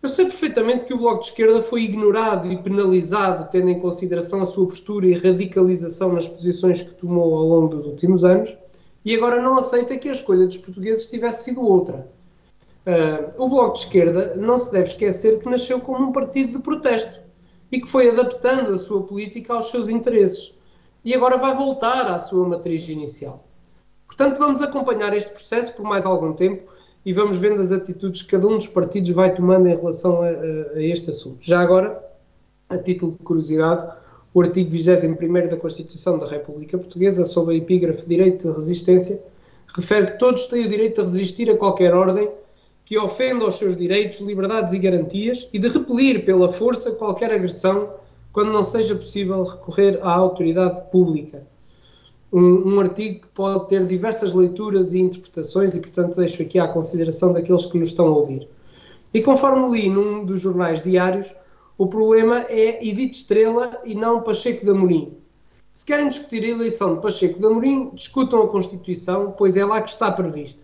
Eu 0.01 0.09
sei 0.09 0.25
perfeitamente 0.25 0.83
que 0.83 0.93
o 0.93 0.97
Bloco 0.97 1.21
de 1.21 1.27
Esquerda 1.27 1.61
foi 1.61 1.83
ignorado 1.83 2.51
e 2.51 2.57
penalizado, 2.57 3.49
tendo 3.49 3.69
em 3.69 3.79
consideração 3.79 4.41
a 4.41 4.45
sua 4.45 4.67
postura 4.67 5.07
e 5.07 5.13
radicalização 5.13 6.11
nas 6.11 6.27
posições 6.27 6.83
que 6.83 6.93
tomou 6.95 7.37
ao 7.37 7.45
longo 7.45 7.69
dos 7.69 7.85
últimos 7.85 8.25
anos, 8.25 8.53
e 9.05 9.15
agora 9.15 9.41
não 9.41 9.57
aceita 9.57 9.95
que 9.95 10.09
a 10.09 10.11
escolha 10.11 10.45
dos 10.45 10.57
portugueses 10.57 11.05
tivesse 11.05 11.45
sido 11.45 11.61
outra. 11.61 12.11
Uh, 12.85 13.41
o 13.41 13.47
Bloco 13.47 13.73
de 13.73 13.79
Esquerda 13.79 14.35
não 14.35 14.57
se 14.57 14.71
deve 14.71 14.87
esquecer 14.87 15.39
que 15.39 15.49
nasceu 15.49 15.79
como 15.79 16.05
um 16.05 16.11
partido 16.11 16.53
de 16.53 16.59
protesto 16.59 17.21
e 17.71 17.79
que 17.79 17.87
foi 17.87 18.09
adaptando 18.09 18.73
a 18.73 18.75
sua 18.75 19.01
política 19.03 19.53
aos 19.53 19.71
seus 19.71 19.87
interesses. 19.87 20.53
E 21.03 21.13
agora 21.13 21.37
vai 21.37 21.55
voltar 21.55 22.07
à 22.07 22.19
sua 22.19 22.47
matriz 22.47 22.87
inicial. 22.89 23.45
Portanto, 24.05 24.37
vamos 24.37 24.61
acompanhar 24.61 25.15
este 25.15 25.31
processo 25.31 25.73
por 25.73 25.83
mais 25.83 26.05
algum 26.05 26.33
tempo 26.33 26.71
e 27.05 27.13
vamos 27.13 27.37
vendo 27.37 27.61
as 27.61 27.71
atitudes 27.71 28.21
que 28.21 28.29
cada 28.29 28.47
um 28.47 28.57
dos 28.57 28.67
partidos 28.67 29.09
vai 29.11 29.33
tomando 29.33 29.67
em 29.67 29.75
relação 29.75 30.21
a, 30.21 30.27
a, 30.27 30.77
a 30.77 30.83
este 30.83 31.09
assunto. 31.09 31.39
Já 31.41 31.61
agora, 31.61 32.03
a 32.69 32.77
título 32.77 33.13
de 33.13 33.19
curiosidade, 33.19 33.95
o 34.33 34.41
artigo 34.41 34.69
21 34.69 35.47
da 35.47 35.57
Constituição 35.57 36.17
da 36.17 36.27
República 36.27 36.77
Portuguesa, 36.77 37.23
sobre 37.25 37.55
a 37.55 37.57
epígrafe 37.57 38.05
Direito 38.05 38.47
de 38.47 38.53
Resistência, 38.53 39.21
refere 39.75 40.07
que 40.07 40.19
todos 40.19 40.45
têm 40.45 40.65
o 40.65 40.69
direito 40.69 41.01
de 41.01 41.11
resistir 41.11 41.49
a 41.49 41.57
qualquer 41.57 41.93
ordem 41.93 42.29
que 42.93 42.99
ofenda 42.99 43.43
aos 43.43 43.55
seus 43.55 43.75
direitos, 43.75 44.19
liberdades 44.19 44.71
e 44.71 44.77
garantias 44.77 45.49
e 45.51 45.57
de 45.57 45.67
repelir 45.67 46.23
pela 46.23 46.47
força 46.47 46.91
qualquer 46.91 47.31
agressão 47.31 47.89
quando 48.31 48.51
não 48.51 48.61
seja 48.61 48.93
possível 48.93 49.43
recorrer 49.43 49.97
à 50.03 50.11
autoridade 50.13 50.79
pública 50.91 51.43
um, 52.31 52.75
um, 52.75 52.79
artigo 52.79 53.21
que 53.21 53.27
pode 53.29 53.67
ter 53.67 53.83
diversas 53.87 54.31
leituras 54.31 54.93
e 54.93 54.99
interpretações 54.99 55.73
e, 55.73 55.79
portanto, 55.79 56.17
deixo 56.17 56.43
aqui 56.43 56.59
à 56.59 56.67
consideração 56.67 57.33
daqueles 57.33 57.65
que 57.65 57.79
nos 57.79 57.87
estão 57.87 58.05
a 58.05 58.11
ouvir. 58.11 58.47
E 59.11 59.23
conforme 59.23 59.75
li 59.75 59.89
num 59.89 60.23
dos 60.23 60.41
jornais 60.41 60.79
diários, 60.79 61.33
o 61.79 61.87
problema 61.87 62.45
é 62.47 62.87
Edith 62.87 63.09
Estrela 63.09 63.81
e 63.83 63.95
não 63.95 64.21
Pacheco 64.21 64.63
de 64.63 64.69
Amorim. 64.69 65.17
Se 65.73 65.83
querem 65.83 66.09
discutir 66.09 66.43
a 66.43 66.49
eleição 66.49 66.93
de 66.93 67.01
Pacheco 67.01 67.39
de 67.39 67.45
Amorim, 67.47 67.89
discutam 67.95 68.43
a 68.43 68.47
Constituição, 68.47 69.33
pois 69.35 69.57
é 69.57 69.65
lá 69.65 69.81
que 69.81 69.89
está 69.89 70.11
prevista. 70.11 70.63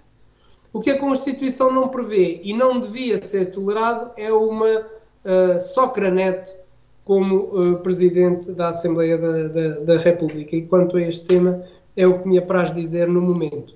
O 0.71 0.79
que 0.79 0.91
a 0.91 0.99
Constituição 0.99 1.71
não 1.71 1.87
prevê 1.87 2.41
e 2.43 2.53
não 2.53 2.79
devia 2.79 3.21
ser 3.21 3.51
tolerado 3.51 4.11
é 4.15 4.31
uma 4.31 4.79
uh, 4.79 5.59
socranete 5.59 6.55
como 7.03 7.35
uh, 7.37 7.77
Presidente 7.77 8.51
da 8.51 8.67
Assembleia 8.67 9.17
da, 9.17 9.47
da, 9.47 9.67
da, 9.79 9.97
República. 9.97 10.55
E 10.55 10.67
quanto 10.67 10.97
a 10.97 11.01
este 11.01 11.25
tema, 11.25 11.63
é 11.97 12.05
o 12.05 12.19
que 12.19 12.29
me 12.29 12.37
apraz 12.37 12.73
dizer 12.73 13.07
no 13.07 13.19
momento. 13.19 13.71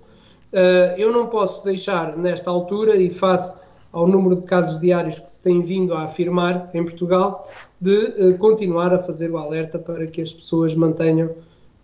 Uh, 0.53 0.93
eu 0.95 1.11
não 1.11 1.25
posso 1.25 1.63
deixar, 1.63 2.15
nesta 2.15 2.51
altura, 2.51 2.95
e 2.95 3.09
face 3.09 3.59
ao 3.91 4.07
número 4.07 4.35
de 4.35 4.43
casos 4.43 4.79
diários 4.79 5.17
que 5.17 5.31
se 5.31 5.41
tem 5.41 5.61
vindo 5.63 5.95
a 5.95 6.03
afirmar 6.03 6.69
em 6.75 6.83
Portugal, 6.83 7.47
de 7.81 8.35
continuar 8.37 8.93
a 8.93 8.99
fazer 8.99 9.29
o 9.29 9.37
alerta 9.37 9.77
para 9.77 10.07
que 10.07 10.21
as 10.21 10.31
pessoas 10.31 10.73
mantenham 10.73 11.31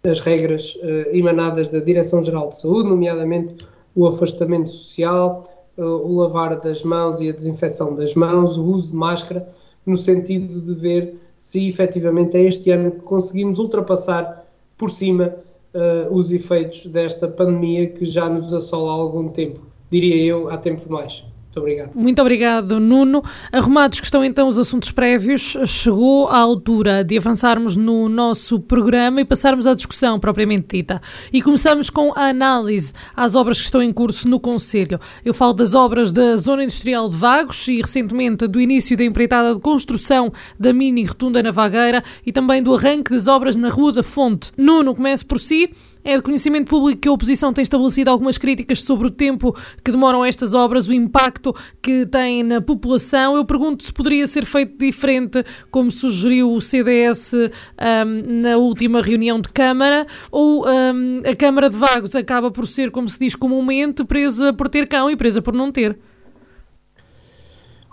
as 0.04 0.20
regras 0.20 0.80
emanadas 1.12 1.68
da 1.68 1.80
Direção-Geral 1.80 2.48
de 2.48 2.58
Saúde, 2.58 2.90
nomeadamente 2.90 3.56
o 3.96 4.08
afastamento 4.08 4.70
social, 4.70 5.44
o 5.78 6.20
lavar 6.20 6.60
das 6.60 6.84
mãos 6.84 7.22
e 7.22 7.30
a 7.30 7.34
desinfecção 7.34 7.96
das 7.96 8.14
mãos, 8.14 8.58
o 8.58 8.64
uso 8.66 8.92
de 8.92 8.96
máscara, 8.96 9.48
no 9.86 9.98
sentido 9.98 10.62
de 10.62 10.74
ver 10.74 11.16
se 11.38 11.68
efetivamente 11.70 12.38
é 12.38 12.44
este 12.44 12.70
ano 12.70 12.92
que 12.92 13.00
conseguimos 13.00 13.60
ultrapassar 13.60 14.46
por 14.78 14.92
cima 14.92 15.34
uh, 15.74 16.14
os 16.14 16.32
efeitos 16.32 16.86
desta 16.86 17.28
pandemia 17.28 17.88
que 17.88 18.06
já 18.06 18.30
nos 18.30 18.54
assola 18.54 18.92
há 18.92 18.96
algum 18.96 19.30
tempo, 19.30 19.62
diria 19.90 20.22
eu, 20.24 20.50
há 20.50 20.58
tempo 20.58 20.84
demais. 20.86 21.24
Muito 21.50 21.60
obrigado. 21.60 21.92
Muito 21.96 22.22
obrigado, 22.22 22.80
Nuno. 22.80 23.24
Arrumados 23.52 24.00
que 24.00 24.06
estão 24.06 24.24
então 24.24 24.48
os 24.48 24.60
assuntos 24.60 24.92
prévios, 24.92 25.58
chegou 25.66 26.28
a 26.28 26.38
altura 26.38 27.04
de 27.04 27.18
avançarmos 27.18 27.76
no 27.76 28.08
nosso 28.08 28.60
programa 28.60 29.22
e 29.22 29.26
passarmos 29.26 29.66
à 29.66 29.74
discussão 29.74 30.20
propriamente 30.20 30.78
dita. 30.78 31.02
E 31.34 31.42
começamos 31.42 31.90
com 31.90 32.14
a 32.16 32.30
análise 32.30 32.94
às 33.16 33.36
obras 33.36 33.58
que 33.58 33.66
estão 33.66 33.82
em 33.82 33.92
curso 33.92 34.30
no 34.30 34.40
Conselho. 34.40 35.00
Eu 35.26 35.34
falo 35.34 35.54
das 35.54 35.74
obras 35.74 36.12
da 36.12 36.38
Zona 36.38 36.64
Industrial 36.64 37.10
de 37.10 37.18
Vagos 37.18 37.68
e 37.68 37.82
recentemente 37.82 38.46
do 38.46 38.62
início 38.62 38.96
da 38.96 39.04
empreitada 39.04 39.56
de 39.56 39.60
construção 39.60 40.32
da 40.60 40.72
mini 40.72 41.04
rotunda 41.04 41.42
na 41.42 41.50
Vagueira 41.50 42.04
e 42.24 42.32
também 42.32 42.62
do 42.62 42.76
arranque 42.76 43.10
das 43.10 43.28
obras 43.28 43.56
na 43.56 43.70
Rua 43.70 43.92
da 43.92 44.04
Fonte. 44.04 44.52
Nuno, 44.56 44.94
comece 44.94 45.26
por 45.26 45.40
si. 45.40 45.72
É 46.10 46.16
de 46.18 46.24
conhecimento 46.24 46.68
público 46.72 47.02
que 47.02 47.08
a 47.08 47.12
oposição 47.12 47.54
tem 47.54 47.62
estabelecido 47.62 48.10
algumas 48.10 48.36
críticas 48.36 48.82
sobre 48.82 49.06
o 49.06 49.12
tempo 49.12 49.56
que 49.84 49.92
demoram 49.92 50.26
estas 50.26 50.56
obras, 50.56 50.88
o 50.88 50.94
impacto 50.94 51.56
que 51.84 52.04
têm 52.08 52.42
na 52.42 52.60
população. 52.60 53.36
Eu 53.38 53.46
pergunto 53.46 53.84
se 53.84 53.94
poderia 53.94 54.26
ser 54.26 54.44
feito 54.44 54.76
diferente, 54.76 55.46
como 55.70 55.92
sugeriu 55.92 56.52
o 56.52 56.60
CDS 56.60 57.34
um, 57.34 58.42
na 58.42 58.58
última 58.58 59.04
reunião 59.04 59.40
de 59.40 59.50
Câmara, 59.50 60.08
ou 60.32 60.66
um, 60.68 61.22
a 61.30 61.36
Câmara 61.36 61.70
de 61.70 61.78
Vagos 61.78 62.16
acaba 62.16 62.50
por 62.50 62.68
ser, 62.68 62.90
como 62.90 63.08
se 63.08 63.20
diz 63.20 63.36
comumente, 63.36 64.04
presa 64.04 64.52
por 64.52 64.68
ter 64.68 64.88
cão 64.88 65.12
e 65.12 65.16
presa 65.16 65.44
por 65.44 65.54
não 65.54 65.72
ter. 65.72 65.96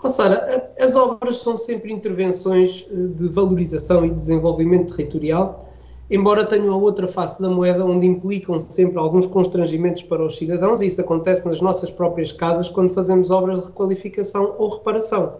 Oh, 0.03 0.09
Sara, 0.09 0.71
as 0.79 0.95
obras 0.95 1.37
são 1.37 1.55
sempre 1.55 1.93
intervenções 1.93 2.83
eh, 2.89 2.95
de 3.15 3.29
valorização 3.29 4.03
e 4.03 4.09
desenvolvimento 4.09 4.95
territorial 4.95 5.67
embora 6.09 6.45
tenham 6.45 6.73
a 6.73 6.77
outra 6.77 7.07
face 7.07 7.41
da 7.41 7.49
moeda, 7.49 7.85
onde 7.85 8.05
implicam 8.05 8.59
sempre 8.59 8.97
alguns 8.97 9.25
constrangimentos 9.25 10.03
para 10.03 10.23
os 10.23 10.37
cidadãos, 10.37 10.81
e 10.81 10.87
isso 10.87 11.01
acontece 11.01 11.47
nas 11.47 11.61
nossas 11.61 11.91
próprias 11.91 12.31
casas 12.31 12.69
quando 12.69 12.89
fazemos 12.89 13.31
obras 13.31 13.59
de 13.59 13.65
requalificação 13.67 14.55
ou 14.57 14.69
reparação. 14.69 15.37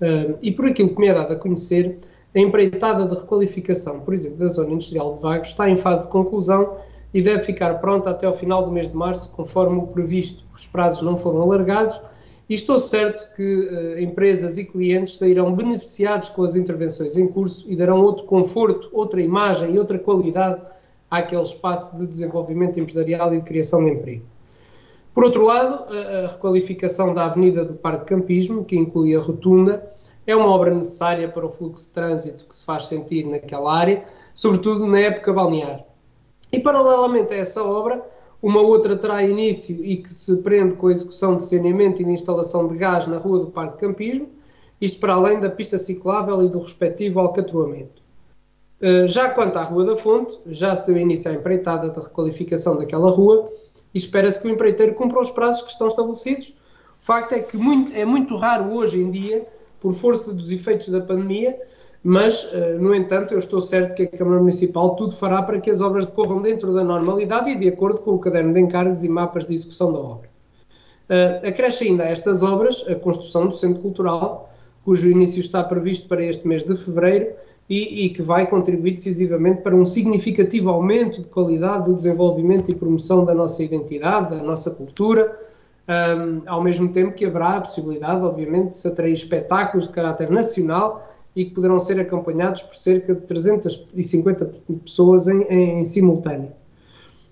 Uh, 0.00 0.36
e 0.42 0.50
por 0.50 0.66
aquilo 0.66 0.94
que 0.94 1.00
me 1.00 1.08
é 1.08 1.14
dado 1.14 1.32
a 1.32 1.36
conhecer, 1.36 1.98
a 2.34 2.38
empreitada 2.38 3.06
de 3.06 3.14
requalificação, 3.14 4.00
por 4.00 4.14
exemplo, 4.14 4.38
da 4.38 4.48
Zona 4.48 4.72
Industrial 4.72 5.12
de 5.12 5.20
Vagos, 5.20 5.48
está 5.48 5.68
em 5.68 5.76
fase 5.76 6.02
de 6.02 6.08
conclusão 6.08 6.76
e 7.12 7.20
deve 7.20 7.42
ficar 7.42 7.74
pronta 7.74 8.10
até 8.10 8.26
ao 8.26 8.32
final 8.32 8.64
do 8.64 8.72
mês 8.72 8.88
de 8.88 8.96
março, 8.96 9.30
conforme 9.36 9.78
o 9.78 9.86
previsto. 9.86 10.44
Os 10.54 10.66
prazos 10.66 11.02
não 11.02 11.14
foram 11.14 11.42
alargados 11.42 12.00
e 12.48 12.54
estou 12.54 12.78
certo 12.78 13.34
que 13.34 13.42
uh, 13.42 13.98
empresas 13.98 14.58
e 14.58 14.64
clientes 14.64 15.18
sairão 15.18 15.54
beneficiados 15.54 16.28
com 16.28 16.42
as 16.42 16.54
intervenções 16.54 17.16
em 17.16 17.26
curso 17.26 17.64
e 17.70 17.76
darão 17.76 18.00
outro 18.02 18.24
conforto, 18.24 18.90
outra 18.92 19.20
imagem 19.20 19.74
e 19.74 19.78
outra 19.78 19.98
qualidade 19.98 20.60
àquele 21.10 21.42
espaço 21.42 21.96
de 21.98 22.06
desenvolvimento 22.06 22.80
empresarial 22.80 23.32
e 23.34 23.38
de 23.38 23.46
criação 23.46 23.84
de 23.84 23.90
emprego. 23.90 24.24
Por 25.14 25.24
outro 25.24 25.44
lado, 25.44 25.84
a, 25.92 26.28
requalificação 26.28 27.12
da 27.12 27.26
Avenida 27.26 27.64
do 27.64 27.74
Parque 27.74 28.06
Campismo, 28.06 28.64
que 28.64 28.76
inclui 28.76 29.14
a 29.14 29.20
rotunda, 29.20 29.90
é 30.26 30.34
uma 30.34 30.48
obra 30.48 30.74
necessária 30.74 31.28
para 31.28 31.44
o 31.44 31.50
fluxo 31.50 31.84
de 31.84 31.90
trânsito 31.90 32.46
que 32.46 32.54
se 32.54 32.64
faz 32.64 32.86
sentir 32.86 33.26
naquela 33.26 33.74
área, 33.74 34.04
sobretudo 34.34 34.86
na 34.86 35.00
época 35.00 35.32
balnear. 35.32 35.84
E 36.50 36.58
paralelamente 36.60 37.34
a 37.34 37.36
essa 37.36 37.62
obra, 37.62 38.02
uma 38.42 38.60
outra 38.60 38.96
terá 38.96 39.22
início 39.22 39.84
e 39.84 39.96
que 39.98 40.08
se 40.08 40.42
prende 40.42 40.74
com 40.74 40.88
a 40.88 40.90
execução 40.90 41.36
de 41.36 41.46
saneamento 41.46 42.02
e 42.02 42.04
de 42.04 42.10
instalação 42.10 42.66
de 42.66 42.76
gás 42.76 43.06
na 43.06 43.16
Rua 43.16 43.38
do 43.38 43.46
Parque 43.46 43.78
Campismo, 43.78 44.28
isto 44.80 44.98
para 44.98 45.14
além 45.14 45.38
da 45.38 45.48
pista 45.48 45.78
ciclável 45.78 46.42
e 46.42 46.48
do 46.48 46.58
respectivo 46.58 47.20
alcatroamento. 47.20 48.02
Eh, 48.80 49.06
já 49.06 49.30
quanto 49.30 49.56
à 49.56 49.62
Rua 49.62 49.84
da 49.84 49.94
Fonte, 49.94 50.36
já 50.46 50.74
se 50.74 50.84
deu 50.84 50.96
início 50.96 51.30
à 51.30 51.34
empreitada 51.34 51.88
da 51.88 52.00
requalificação 52.00 52.76
daquela 52.76 53.10
rua 53.10 53.48
e 53.94 53.98
espera-se 53.98 54.42
que 54.42 54.48
o 54.48 54.50
empreiteiro 54.50 54.94
cumpra 54.94 55.20
os 55.20 55.30
prazos 55.30 55.62
que 55.62 55.70
estão 55.70 55.86
estabelecidos. 55.86 56.48
O 57.00 57.04
facto 57.04 57.32
é 57.32 57.38
que 57.38 57.56
muito, 57.56 57.94
é 57.94 58.04
muito 58.04 58.34
raro 58.34 58.74
hoje 58.74 59.00
em 59.00 59.08
dia, 59.08 59.46
por 59.78 59.94
força 59.94 60.34
dos 60.34 60.50
efeitos 60.50 60.88
da 60.88 61.00
pandemia, 61.00 61.56
mas, 62.04 62.48
eh, 62.52 62.76
no 62.80 62.94
entanto, 62.94 63.32
eu 63.32 63.38
estou 63.38 63.60
certo 63.60 63.94
que 63.94 64.02
a 64.02 64.08
Câmara 64.08 64.40
Municipal 64.40 64.96
tudo 64.96 65.12
fará 65.12 65.40
para 65.42 65.60
que 65.60 65.70
as 65.70 65.80
obras 65.80 66.04
decorram 66.04 66.42
dentro 66.42 66.74
da 66.74 66.82
normalidade 66.82 67.50
e 67.50 67.56
de 67.56 67.68
acordo 67.68 68.00
com 68.00 68.12
o 68.12 68.18
caderno 68.18 68.52
de 68.52 68.60
encargos 68.60 69.04
e 69.04 69.08
mapas 69.08 69.44
de 69.44 69.54
execução 69.54 69.92
da 69.92 70.00
obra. 70.00 70.28
Uh, 71.08 71.46
acresce 71.46 71.84
ainda 71.84 72.04
a 72.04 72.08
estas 72.08 72.42
obras 72.42 72.84
a 72.88 72.94
construção 72.94 73.46
do 73.46 73.54
Centro 73.54 73.80
Cultural, 73.80 74.50
cujo 74.84 75.08
início 75.08 75.40
está 75.40 75.62
previsto 75.62 76.08
para 76.08 76.24
este 76.24 76.46
mês 76.46 76.64
de 76.64 76.74
fevereiro 76.74 77.34
e, 77.68 78.06
e, 78.06 78.10
que 78.10 78.22
vai 78.22 78.48
contribuir 78.48 78.92
decisivamente 78.92 79.62
para 79.62 79.74
um 79.74 79.84
significativo 79.84 80.70
aumento 80.70 81.20
de 81.20 81.28
qualidade 81.28 81.84
do 81.84 81.94
desenvolvimento 81.94 82.70
e 82.70 82.74
promoção 82.74 83.24
da 83.24 83.34
nossa 83.34 83.62
identidade, 83.62 84.36
da 84.36 84.42
nossa 84.42 84.72
cultura, 84.72 85.38
um, 85.88 86.42
ao 86.46 86.62
mesmo 86.62 86.88
tempo 86.88 87.12
que 87.12 87.24
haverá 87.24 87.56
a 87.56 87.60
possibilidade, 87.60 88.24
obviamente, 88.24 88.70
de 88.70 88.76
se 88.76 88.88
atrair 88.88 89.12
espetáculos 89.12 89.86
de 89.86 89.92
caráter 89.92 90.30
nacional 90.30 91.11
e 91.34 91.46
que 91.46 91.52
poderão 91.52 91.78
ser 91.78 91.98
acompanhados 91.98 92.62
por 92.62 92.76
cerca 92.76 93.14
de 93.14 93.22
350 93.22 94.44
pessoas 94.84 95.26
em, 95.26 95.42
em, 95.42 95.84
simultâneo. 95.84 96.52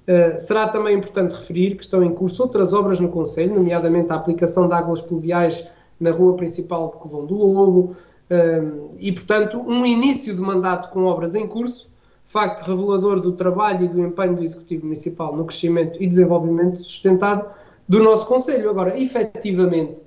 Uh, 0.03 0.39
será 0.39 0.67
também 0.69 0.97
importante 0.97 1.35
referir 1.35 1.77
que 1.77 1.83
estão 1.83 2.03
em 2.03 2.13
curso 2.13 2.43
outras 2.43 2.73
obras 2.73 2.99
no 2.99 3.09
Conselho, 3.09 3.55
nomeadamente 3.55 4.11
a 4.11 4.15
aplicação 4.17 4.67
de 4.67 4.75
águas 4.75 5.03
pluviais 5.03 5.71
na 6.01 6.11
rua 6.11 6.35
principal 6.35 6.91
de 6.91 6.97
Covão 6.97 7.27
do 7.27 7.37
Lobo, 7.37 7.95
uh, 8.31 8.91
e, 8.99 9.13
portanto, 9.13 9.59
um 9.59 9.85
início 9.85 10.35
de 10.35 10.41
mandato 10.41 10.91
com 10.91 11.05
obras 11.05 11.35
em 11.35 11.47
curso, 11.47 11.91
facto 12.25 12.67
revelador 12.67 13.21
do 13.21 13.33
trabalho 13.33 13.85
e 13.85 13.89
do 13.89 14.01
empenho 14.01 14.37
do 14.37 14.43
Executivo 14.43 14.85
Municipal 14.85 15.37
no 15.37 15.45
crescimento 15.45 16.03
e 16.03 16.07
desenvolvimento 16.07 16.77
sustentado 16.77 17.45
do 17.89 18.03
nosso 18.03 18.27
Conselho. 18.27 18.71
Agora, 18.71 18.99
efetivamente, 18.99 20.01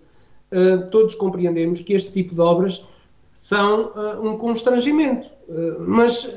uh, 0.51 0.89
todos 0.89 1.13
compreendemos 1.13 1.79
que 1.81 1.93
este 1.93 2.11
tipo 2.11 2.33
de 2.33 2.41
obras 2.41 2.85
são 3.33 3.91
uh, 3.95 4.21
um 4.21 4.37
constrangimento. 4.37 5.27
Uh, 5.47 5.75
mas 5.79 6.33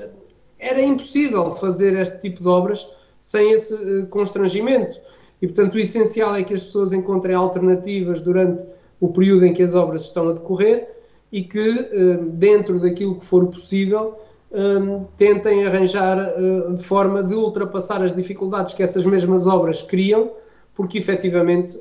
era 0.59 0.81
impossível 0.81 1.53
fazer 1.53 1.95
este 1.95 2.21
tipo 2.21 2.43
de 2.43 2.49
obras 2.49 2.87
sem 3.21 3.53
esse 3.53 3.75
uh, 3.75 4.07
constrangimento. 4.07 4.99
E, 5.41 5.47
portanto, 5.47 5.75
o 5.75 5.79
essencial 5.79 6.35
é 6.35 6.43
que 6.43 6.55
as 6.55 6.65
pessoas 6.65 6.93
encontrem 6.93 7.35
alternativas 7.35 8.23
durante 8.23 8.67
o 8.99 9.09
período 9.09 9.45
em 9.45 9.53
que 9.53 9.62
as 9.62 9.75
obras 9.75 10.03
estão 10.03 10.31
a 10.31 10.33
decorrer 10.33 10.88
e 11.31 11.43
que, 11.43 11.88
dentro 12.33 12.81
daquilo 12.81 13.17
que 13.17 13.26
for 13.26 13.47
possível, 13.49 14.19
tentem 15.19 15.67
arranjar 15.67 16.35
forma 16.79 17.23
de 17.23 17.35
ultrapassar 17.35 18.03
as 18.03 18.15
dificuldades 18.15 18.73
que 18.73 18.83
essas 18.83 19.05
mesmas 19.05 19.47
obras 19.47 19.83
criam, 19.83 20.31
porque 20.73 20.97
efetivamente 20.97 21.79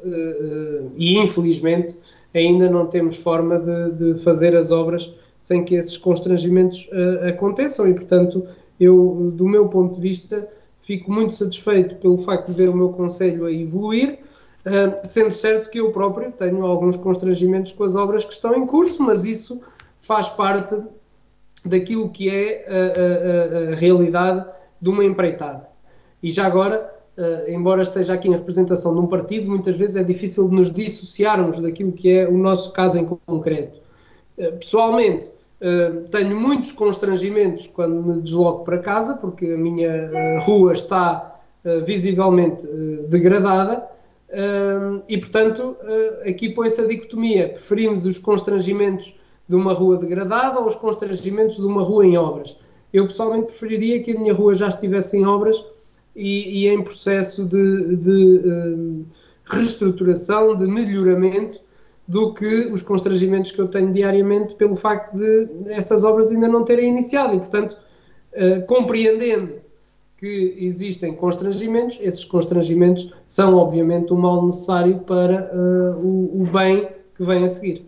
e 0.97 1.17
infelizmente 1.17 1.97
ainda 2.37 2.69
não 2.69 2.85
temos 2.87 3.17
forma 3.17 3.59
de, 3.59 4.13
de 4.13 4.19
fazer 4.21 4.55
as 4.55 4.71
obras 4.71 5.13
sem 5.39 5.63
que 5.63 5.75
esses 5.75 5.97
constrangimentos 5.97 6.87
uh, 6.87 7.29
aconteçam 7.29 7.87
e, 7.87 7.93
portanto, 7.93 8.47
eu, 8.79 9.31
do 9.33 9.47
meu 9.47 9.67
ponto 9.67 9.95
de 9.95 10.01
vista, 10.01 10.47
fico 10.77 11.11
muito 11.11 11.33
satisfeito 11.33 11.95
pelo 11.95 12.17
facto 12.17 12.47
de 12.47 12.53
ver 12.53 12.69
o 12.69 12.75
meu 12.75 12.89
Conselho 12.89 13.45
a 13.45 13.51
evoluir, 13.51 14.19
uh, 14.65 15.05
sendo 15.05 15.31
certo 15.31 15.69
que 15.69 15.79
eu 15.79 15.91
próprio 15.91 16.31
tenho 16.31 16.65
alguns 16.65 16.95
constrangimentos 16.95 17.71
com 17.71 17.83
as 17.83 17.95
obras 17.95 18.23
que 18.23 18.33
estão 18.33 18.55
em 18.55 18.65
curso, 18.65 19.03
mas 19.03 19.23
isso 19.23 19.61
faz 19.99 20.29
parte 20.29 20.77
daquilo 21.63 22.09
que 22.09 22.29
é 22.29 22.65
a, 22.67 23.69
a, 23.69 23.73
a 23.73 23.75
realidade 23.75 24.45
de 24.81 24.89
uma 24.89 25.03
empreitada. 25.03 25.67
E 26.21 26.29
já 26.29 26.45
agora, 26.45 26.94
Uh, 27.17 27.49
embora 27.49 27.81
esteja 27.81 28.13
aqui 28.13 28.27
em 28.27 28.33
representação 28.33 28.93
de 28.93 28.99
um 28.99 29.07
partido, 29.07 29.49
muitas 29.49 29.77
vezes 29.77 29.95
é 29.95 30.03
difícil 30.03 30.49
de 30.49 30.55
nos 30.55 30.69
dissociarmos 30.69 31.59
daquilo 31.59 31.93
que 31.93 32.11
é 32.11 32.27
o 32.27 32.37
nosso 32.37 32.73
caso 32.73 32.99
em 32.99 33.05
concreto. 33.05 33.79
Uh, 34.37 34.51
pessoalmente, 34.57 35.27
uh, 35.27 36.01
tenho 36.09 36.37
muitos 36.37 36.73
constrangimentos 36.73 37.67
quando 37.67 38.03
me 38.03 38.21
desloco 38.21 38.65
para 38.65 38.79
casa, 38.79 39.13
porque 39.13 39.45
a 39.45 39.57
minha 39.57 40.39
rua 40.41 40.73
está 40.73 41.31
visivelmente 41.83 42.63
degradada. 43.09 43.89
e, 45.07 45.17
portanto, 45.17 45.75
aqui 46.23 46.49
põe-se 46.49 46.79
a 46.79 46.85
dicotomia. 46.85 47.49
Preferimos 47.49 48.05
os 48.05 48.19
constrangimentos 48.19 49.17
de 49.49 49.55
uma 49.55 49.73
rua 49.73 49.97
degradada 49.97 50.59
ou 50.59 50.67
os 50.67 50.75
constrangimentos 50.75 51.55
de 51.55 51.63
uma 51.63 51.81
rua 51.81 52.05
em 52.05 52.17
obras. 52.19 52.55
Eu 52.93 53.07
pessoalmente 53.07 53.47
preferiria 53.47 53.99
que 53.99 54.11
a 54.11 54.19
minha 54.19 54.31
rua 54.31 54.53
já 54.53 54.67
estivesse 54.67 55.17
em 55.17 55.25
obras 55.25 55.65
e, 56.15 56.63
e 56.63 56.67
em 56.67 56.81
processo 56.81 57.43
de, 57.43 57.95
de 57.97 58.37
uh, 58.37 59.05
reestruturação, 59.45 60.55
de 60.55 60.65
melhoramento, 60.65 61.59
do 62.07 62.33
que 62.33 62.67
os 62.67 62.81
constrangimentos 62.81 63.51
que 63.51 63.59
eu 63.59 63.67
tenho 63.67 63.91
diariamente 63.91 64.53
pelo 64.55 64.75
facto 64.75 65.17
de 65.17 65.49
essas 65.67 66.03
obras 66.03 66.29
ainda 66.29 66.47
não 66.47 66.63
terem 66.63 66.89
iniciado. 66.91 67.35
E, 67.35 67.39
portanto, 67.39 67.77
uh, 68.33 68.65
compreendendo 68.67 69.55
que 70.17 70.55
existem 70.57 71.13
constrangimentos, 71.13 71.99
esses 72.01 72.23
constrangimentos 72.23 73.13
são, 73.27 73.55
obviamente, 73.55 74.13
um 74.13 74.17
mal 74.17 74.45
necessário 74.45 74.99
para 74.99 75.51
uh, 75.53 75.99
o, 75.99 76.41
o 76.41 76.45
bem 76.45 76.89
que 77.15 77.23
vem 77.23 77.43
a 77.43 77.47
seguir. 77.47 77.85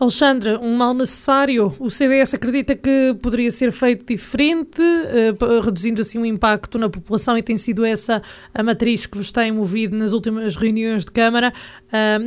Alexandre, 0.00 0.56
um 0.58 0.76
mal 0.76 0.94
necessário. 0.94 1.74
O 1.80 1.90
CDS 1.90 2.32
acredita 2.34 2.76
que 2.76 3.16
poderia 3.20 3.50
ser 3.50 3.72
feito 3.72 4.06
diferente, 4.06 4.80
uh, 4.80 5.60
reduzindo 5.60 6.00
assim 6.00 6.18
o 6.18 6.24
impacto 6.24 6.78
na 6.78 6.88
população, 6.88 7.36
e 7.36 7.42
tem 7.42 7.56
sido 7.56 7.84
essa 7.84 8.22
a 8.54 8.62
matriz 8.62 9.06
que 9.06 9.18
vos 9.18 9.32
tem 9.32 9.50
movido 9.50 9.98
nas 9.98 10.12
últimas 10.12 10.54
reuniões 10.54 11.04
de 11.04 11.10
Câmara. 11.10 11.52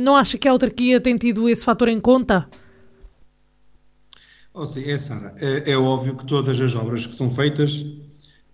Não 0.02 0.14
acha 0.14 0.36
que 0.36 0.46
a 0.46 0.50
autarquia 0.50 1.00
tem 1.00 1.16
tido 1.16 1.48
esse 1.48 1.64
fator 1.64 1.88
em 1.88 1.98
conta? 1.98 2.48
Oh, 4.52 4.66
sim, 4.66 4.90
é, 4.90 4.98
Sara. 4.98 5.34
É, 5.38 5.72
é, 5.72 5.76
óbvio 5.76 6.16
que 6.16 6.26
todas 6.26 6.60
as 6.60 6.74
obras 6.74 7.06
que 7.06 7.14
são 7.14 7.30
feitas 7.30 7.86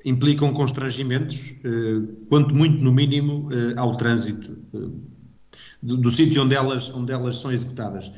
implicam 0.04 0.52
constrangimentos, 0.52 1.54
uh, 1.64 2.26
quanto 2.28 2.54
muito 2.54 2.80
no 2.80 2.92
mínimo 2.92 3.48
ao 3.76 3.96
trânsito 3.96 4.56
do, 5.82 5.96
do 5.96 6.10
sítio 6.10 6.42
onde 6.42 6.54
elas, 6.54 6.90
onde 6.90 7.12
elas 7.12 7.38
são 7.38 7.50
executadas. 7.50 8.12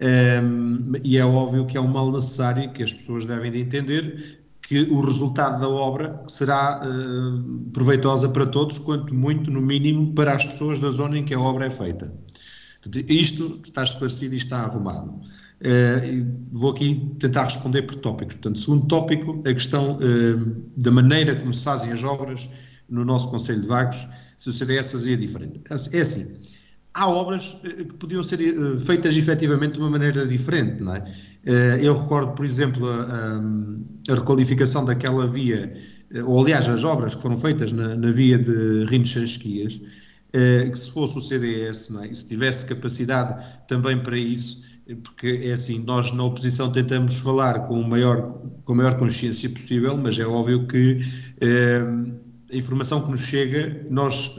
Um, 0.00 0.92
e 1.02 1.16
é 1.16 1.24
óbvio 1.24 1.66
que 1.66 1.76
é 1.76 1.80
um 1.80 1.88
mal 1.88 2.12
necessário 2.12 2.70
que 2.72 2.82
as 2.82 2.92
pessoas 2.92 3.24
devem 3.24 3.50
de 3.50 3.60
entender 3.60 4.46
que 4.60 4.82
o 4.90 5.00
resultado 5.00 5.60
da 5.60 5.68
obra 5.68 6.22
será 6.26 6.80
uh, 6.82 7.70
proveitosa 7.70 8.28
para 8.28 8.44
todos, 8.46 8.78
quanto 8.78 9.14
muito, 9.14 9.50
no 9.50 9.62
mínimo, 9.62 10.12
para 10.12 10.34
as 10.34 10.44
pessoas 10.44 10.80
da 10.80 10.90
zona 10.90 11.18
em 11.18 11.24
que 11.24 11.32
a 11.32 11.40
obra 11.40 11.66
é 11.66 11.70
feita. 11.70 12.12
Isto 13.08 13.60
está 13.64 13.84
esclarecido 13.84 14.34
e 14.34 14.38
está 14.38 14.58
arrumado. 14.58 15.20
Uh, 15.60 16.46
vou 16.52 16.72
aqui 16.72 17.14
tentar 17.18 17.44
responder 17.44 17.82
por 17.82 17.96
tópicos. 17.96 18.34
Portanto, 18.34 18.58
segundo 18.58 18.86
tópico, 18.86 19.40
a 19.46 19.54
questão 19.54 19.98
uh, 19.98 20.62
da 20.76 20.90
maneira 20.90 21.36
como 21.36 21.54
se 21.54 21.62
fazem 21.62 21.92
as 21.92 22.02
obras 22.02 22.50
no 22.88 23.04
nosso 23.04 23.30
Conselho 23.30 23.62
de 23.62 23.66
Vagos, 23.68 24.06
se 24.36 24.48
o 24.48 24.52
CDS 24.52 24.92
fazia 24.92 25.16
diferente. 25.16 25.60
É 25.92 26.00
assim, 26.00 26.38
há 26.96 27.06
obras 27.08 27.58
eh, 27.62 27.84
que 27.84 27.94
podiam 27.94 28.22
ser 28.22 28.40
eh, 28.40 28.78
feitas 28.78 29.16
efetivamente 29.16 29.74
de 29.74 29.80
uma 29.80 29.90
maneira 29.90 30.26
diferente, 30.26 30.82
não 30.82 30.94
é? 30.94 31.04
Eh, 31.44 31.78
eu 31.82 31.94
recordo, 31.94 32.32
por 32.32 32.44
exemplo, 32.44 32.88
a, 32.88 34.12
a 34.12 34.14
requalificação 34.14 34.84
daquela 34.84 35.26
via, 35.26 35.72
ou 36.24 36.40
aliás, 36.40 36.68
as 36.68 36.84
obras 36.84 37.14
que 37.14 37.22
foram 37.22 37.36
feitas 37.36 37.70
na, 37.70 37.94
na 37.94 38.10
via 38.10 38.38
de 38.38 38.84
Rinos 38.86 39.10
Chanchquias, 39.10 39.80
que 40.32 40.78
se 40.78 40.90
fosse 40.90 41.16
o 41.16 41.20
CDS, 41.20 41.90
não 41.90 42.04
é? 42.04 42.12
se 42.12 42.28
tivesse 42.28 42.66
capacidade 42.66 43.42
também 43.66 43.98
para 43.98 44.18
isso, 44.18 44.62
porque 45.02 45.40
é 45.44 45.52
assim, 45.52 45.82
nós 45.84 46.12
na 46.12 46.24
oposição 46.24 46.70
tentamos 46.70 47.16
falar 47.18 47.60
com, 47.60 47.80
o 47.80 47.88
maior, 47.88 48.22
com 48.64 48.72
a 48.72 48.76
maior 48.76 48.98
consciência 48.98 49.48
possível, 49.48 49.96
mas 49.96 50.18
é 50.18 50.26
óbvio 50.26 50.66
que 50.66 51.00
a 52.52 52.56
informação 52.56 53.02
que 53.02 53.10
nos 53.10 53.22
chega, 53.22 53.86
nós 53.88 54.38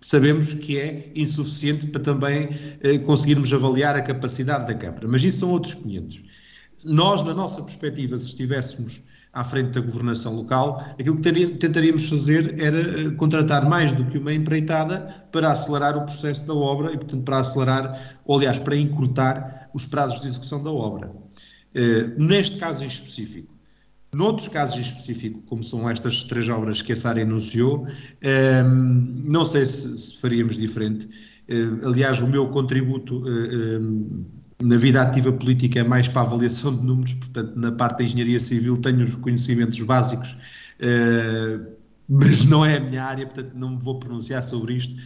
sabemos 0.00 0.54
que 0.54 0.78
é 0.78 1.12
insuficiente 1.14 1.86
para 1.86 2.02
também 2.02 2.48
eh, 2.80 2.98
conseguirmos 2.98 3.52
avaliar 3.52 3.94
a 3.96 4.02
capacidade 4.02 4.66
da 4.66 4.74
Câmara. 4.74 5.06
Mas 5.08 5.22
isso 5.22 5.40
são 5.40 5.50
outros 5.50 5.74
500. 5.74 6.22
Nós, 6.84 7.22
na 7.22 7.34
nossa 7.34 7.62
perspectiva, 7.62 8.16
se 8.16 8.26
estivéssemos 8.26 9.02
à 9.32 9.44
frente 9.44 9.70
da 9.70 9.80
governação 9.80 10.34
local, 10.34 10.84
aquilo 10.98 11.16
que 11.16 11.46
tentaríamos 11.58 12.08
fazer 12.08 12.60
era 12.60 12.80
eh, 12.80 13.10
contratar 13.10 13.68
mais 13.68 13.92
do 13.92 14.04
que 14.06 14.18
uma 14.18 14.32
empreitada 14.32 15.26
para 15.30 15.50
acelerar 15.50 15.96
o 15.96 16.02
processo 16.02 16.46
da 16.46 16.54
obra 16.54 16.92
e, 16.92 16.96
portanto, 16.96 17.22
para 17.22 17.38
acelerar, 17.38 18.18
ou 18.24 18.38
aliás, 18.38 18.58
para 18.58 18.76
encurtar 18.76 19.70
os 19.74 19.84
prazos 19.84 20.20
de 20.20 20.26
execução 20.26 20.62
da 20.62 20.70
obra. 20.70 21.12
Eh, 21.74 22.14
neste 22.16 22.58
caso 22.58 22.82
em 22.82 22.86
específico, 22.86 23.54
Noutros 24.12 24.48
casos 24.48 24.76
em 24.76 24.80
específico, 24.80 25.40
como 25.42 25.62
são 25.62 25.88
estas 25.88 26.24
três 26.24 26.48
obras 26.48 26.82
que 26.82 26.92
a 26.92 26.96
Sara 26.96 27.20
enunciou, 27.20 27.86
um, 28.66 29.24
não 29.30 29.44
sei 29.44 29.64
se, 29.64 29.96
se, 29.96 30.20
faríamos 30.20 30.56
diferente. 30.56 31.08
Uh, 31.48 31.86
aliás, 31.86 32.20
o 32.20 32.26
meu 32.26 32.48
contributo 32.48 33.18
uh, 33.18 33.80
um, 33.80 34.24
na 34.60 34.76
vida 34.76 35.00
ativa 35.00 35.32
política 35.32 35.78
é 35.78 35.84
mais 35.84 36.08
para 36.08 36.22
a 36.22 36.24
avaliação 36.24 36.74
de 36.76 36.84
números, 36.84 37.14
portanto, 37.14 37.54
na 37.54 37.70
parte 37.70 37.98
da 37.98 38.04
engenharia 38.04 38.40
civil 38.40 38.78
tenho 38.78 39.00
os 39.04 39.14
conhecimentos 39.14 39.78
básicos, 39.80 40.32
uh, 40.32 41.64
mas 42.08 42.44
não 42.46 42.66
é 42.66 42.78
a 42.78 42.80
minha 42.80 43.04
área, 43.04 43.24
portanto, 43.24 43.52
não 43.54 43.70
me 43.70 43.78
vou 43.80 44.00
pronunciar 44.00 44.42
sobre 44.42 44.74
isto. 44.74 44.96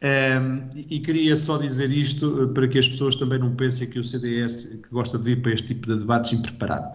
Um, 0.00 0.68
e, 0.76 0.96
e 0.96 1.00
queria 1.00 1.36
só 1.36 1.58
dizer 1.58 1.90
isto 1.90 2.52
para 2.54 2.68
que 2.68 2.78
as 2.78 2.86
pessoas 2.86 3.16
também 3.16 3.38
não 3.38 3.56
pensem 3.56 3.88
que 3.88 3.98
o 3.98 4.04
CDS 4.04 4.78
que 4.82 4.90
gosta 4.90 5.18
de 5.18 5.24
vir 5.24 5.42
para 5.42 5.52
este 5.52 5.68
tipo 5.68 5.88
de 5.88 5.98
debates 5.98 6.32
impreparado 6.32 6.92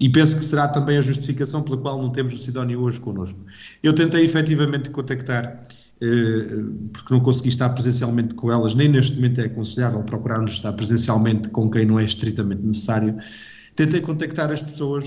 e 0.00 0.08
penso 0.08 0.38
que 0.38 0.44
será 0.44 0.68
também 0.68 0.96
a 0.96 1.00
justificação 1.00 1.62
pela 1.62 1.76
qual 1.76 2.00
não 2.00 2.10
temos 2.10 2.34
o 2.34 2.38
Sidónio 2.38 2.80
hoje 2.80 3.00
connosco. 3.00 3.44
Eu 3.82 3.92
tentei 3.92 4.24
efetivamente 4.24 4.90
contactar, 4.90 5.60
eh, 6.00 6.64
porque 6.92 7.12
não 7.12 7.20
consegui 7.20 7.48
estar 7.48 7.68
presencialmente 7.70 8.34
com 8.34 8.52
elas, 8.52 8.74
nem 8.74 8.88
neste 8.88 9.16
momento 9.16 9.40
é 9.40 9.46
aconselhável 9.46 10.02
procurarmos 10.04 10.52
estar 10.52 10.72
presencialmente 10.72 11.48
com 11.48 11.68
quem 11.68 11.84
não 11.84 11.98
é 11.98 12.04
estritamente 12.04 12.62
necessário. 12.62 13.18
Tentei 13.74 14.00
contactar 14.00 14.52
as 14.52 14.62
pessoas 14.62 15.04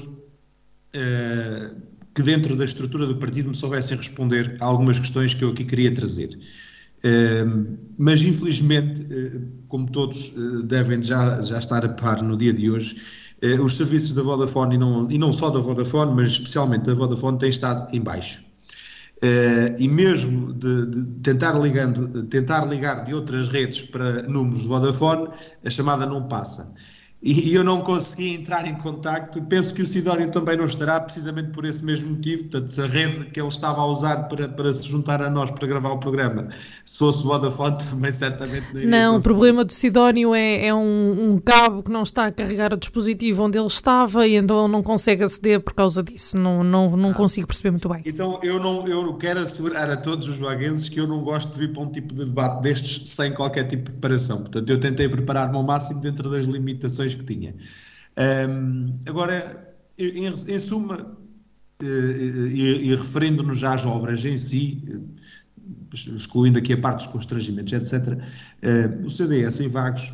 eh, 0.93 1.71
que 2.13 2.21
dentro 2.21 2.57
da 2.57 2.65
estrutura 2.65 3.07
do 3.07 3.15
partido 3.15 3.47
me 3.47 3.55
soubessem 3.55 3.95
responder 3.95 4.57
a 4.59 4.65
algumas 4.65 4.99
questões 4.99 5.33
que 5.33 5.43
eu 5.43 5.51
aqui 5.51 5.63
queria 5.63 5.93
trazer. 5.93 6.37
Uh, 7.03 7.77
mas 7.97 8.21
infelizmente, 8.21 9.03
como 9.67 9.89
todos 9.89 10.33
devem 10.65 11.01
já, 11.01 11.41
já 11.41 11.57
estar 11.57 11.83
a 11.83 11.89
par 11.89 12.21
no 12.21 12.37
dia 12.37 12.53
de 12.53 12.69
hoje, 12.69 12.95
eh, 12.95 13.20
os 13.63 13.75
serviços 13.75 14.13
da 14.13 14.21
Vodafone, 14.21 14.75
e 14.75 14.77
não, 14.77 15.11
e 15.11 15.17
não 15.17 15.33
só 15.33 15.49
da 15.49 15.59
Vodafone, 15.59 16.13
mas 16.13 16.31
especialmente 16.31 16.85
da 16.85 16.93
Vodafone, 16.93 17.37
têm 17.37 17.49
estado 17.49 17.93
em 17.95 18.01
baixo. 18.01 18.43
Uh, 19.17 19.77
e 19.79 19.87
mesmo 19.87 20.51
de, 20.53 20.85
de, 20.87 21.05
tentar, 21.21 21.53
ligando, 21.53 22.23
tentar 22.23 22.65
ligar 22.65 23.03
de 23.05 23.13
outras 23.13 23.47
redes 23.47 23.81
para 23.81 24.23
números 24.23 24.61
de 24.61 24.67
Vodafone, 24.67 25.29
a 25.63 25.69
chamada 25.69 26.05
não 26.05 26.27
passa 26.27 26.73
e 27.23 27.53
eu 27.53 27.63
não 27.63 27.81
consegui 27.81 28.33
entrar 28.33 28.67
em 28.67 28.73
contacto. 28.73 29.39
Penso 29.43 29.75
que 29.75 29.83
o 29.83 29.85
Sidónio 29.85 30.31
também 30.31 30.57
não 30.57 30.65
estará, 30.65 30.99
precisamente 30.99 31.51
por 31.51 31.65
esse 31.65 31.85
mesmo 31.85 32.15
motivo. 32.15 32.45
Portanto, 32.45 32.69
se 32.69 32.81
a 32.81 32.87
rede 32.87 33.25
que 33.25 33.39
ele 33.39 33.47
estava 33.47 33.81
a 33.81 33.85
usar 33.85 34.23
para, 34.27 34.49
para 34.49 34.73
se 34.73 34.89
juntar 34.89 35.21
a 35.21 35.29
nós 35.29 35.51
para 35.51 35.67
gravar 35.67 35.91
o 35.91 35.99
programa 35.99 36.49
se 36.83 36.97
fosse 36.97 37.23
Vodafone, 37.23 37.77
também 37.89 38.11
certamente 38.11 38.73
não 38.73 38.81
iria 38.81 38.89
Não, 38.89 39.17
o 39.17 39.21
problema 39.21 39.63
do 39.63 39.71
Sidónio 39.71 40.33
é, 40.33 40.65
é 40.65 40.73
um, 40.73 41.33
um, 41.33 41.37
cabo 41.39 41.83
que 41.83 41.91
não 41.91 42.01
está 42.01 42.25
a 42.25 42.31
carregar 42.31 42.73
o 42.73 42.77
dispositivo 42.77 43.43
onde 43.43 43.57
ele 43.57 43.67
estava 43.67 44.25
e 44.25 44.35
então 44.35 44.67
não 44.67 44.81
consegue 44.81 45.23
aceder 45.23 45.61
por 45.61 45.73
causa 45.73 46.01
disso. 46.01 46.35
Não, 46.37 46.63
não, 46.63 46.97
não 46.97 47.11
ah. 47.11 47.13
consigo 47.13 47.45
perceber 47.45 47.69
muito 47.69 47.87
bem. 47.87 48.01
Então, 48.03 48.39
eu, 48.41 48.59
não, 48.59 48.87
eu 48.87 49.13
quero 49.15 49.39
assegurar 49.41 49.91
a 49.91 49.97
todos 49.97 50.27
os 50.27 50.39
vaguenses 50.39 50.89
que 50.89 50.99
eu 50.99 51.07
não 51.07 51.21
gosto 51.21 51.53
de 51.53 51.59
vir 51.59 51.73
para 51.73 51.83
um 51.83 51.91
tipo 51.91 52.15
de 52.15 52.25
debate 52.25 52.63
destes 52.63 53.09
sem 53.09 53.31
qualquer 53.31 53.67
tipo 53.67 53.83
de 53.83 53.91
preparação. 53.91 54.39
Portanto, 54.39 54.67
eu 54.67 54.79
tentei 54.79 55.07
preparar-me 55.07 55.55
ao 55.55 55.63
máximo 55.63 56.01
dentro 56.01 56.29
das 56.31 56.45
limitações 56.45 57.10
que 57.17 57.23
tinha. 57.23 57.55
Um, 58.17 58.99
agora, 59.07 59.75
em, 59.97 60.27
em 60.27 60.59
suma, 60.59 61.17
eh, 61.81 62.47
e, 62.49 62.89
e 62.89 62.95
referindo-nos 62.95 63.63
às 63.63 63.85
obras 63.85 64.25
em 64.25 64.37
si, 64.37 65.01
excluindo 65.93 66.59
aqui 66.59 66.73
a 66.73 66.77
parte 66.77 67.05
dos 67.05 67.07
constrangimentos, 67.07 67.73
etc., 67.73 68.17
o 69.03 69.09
CDS 69.09 69.61
em 69.61 69.67
Vagos 69.67 70.13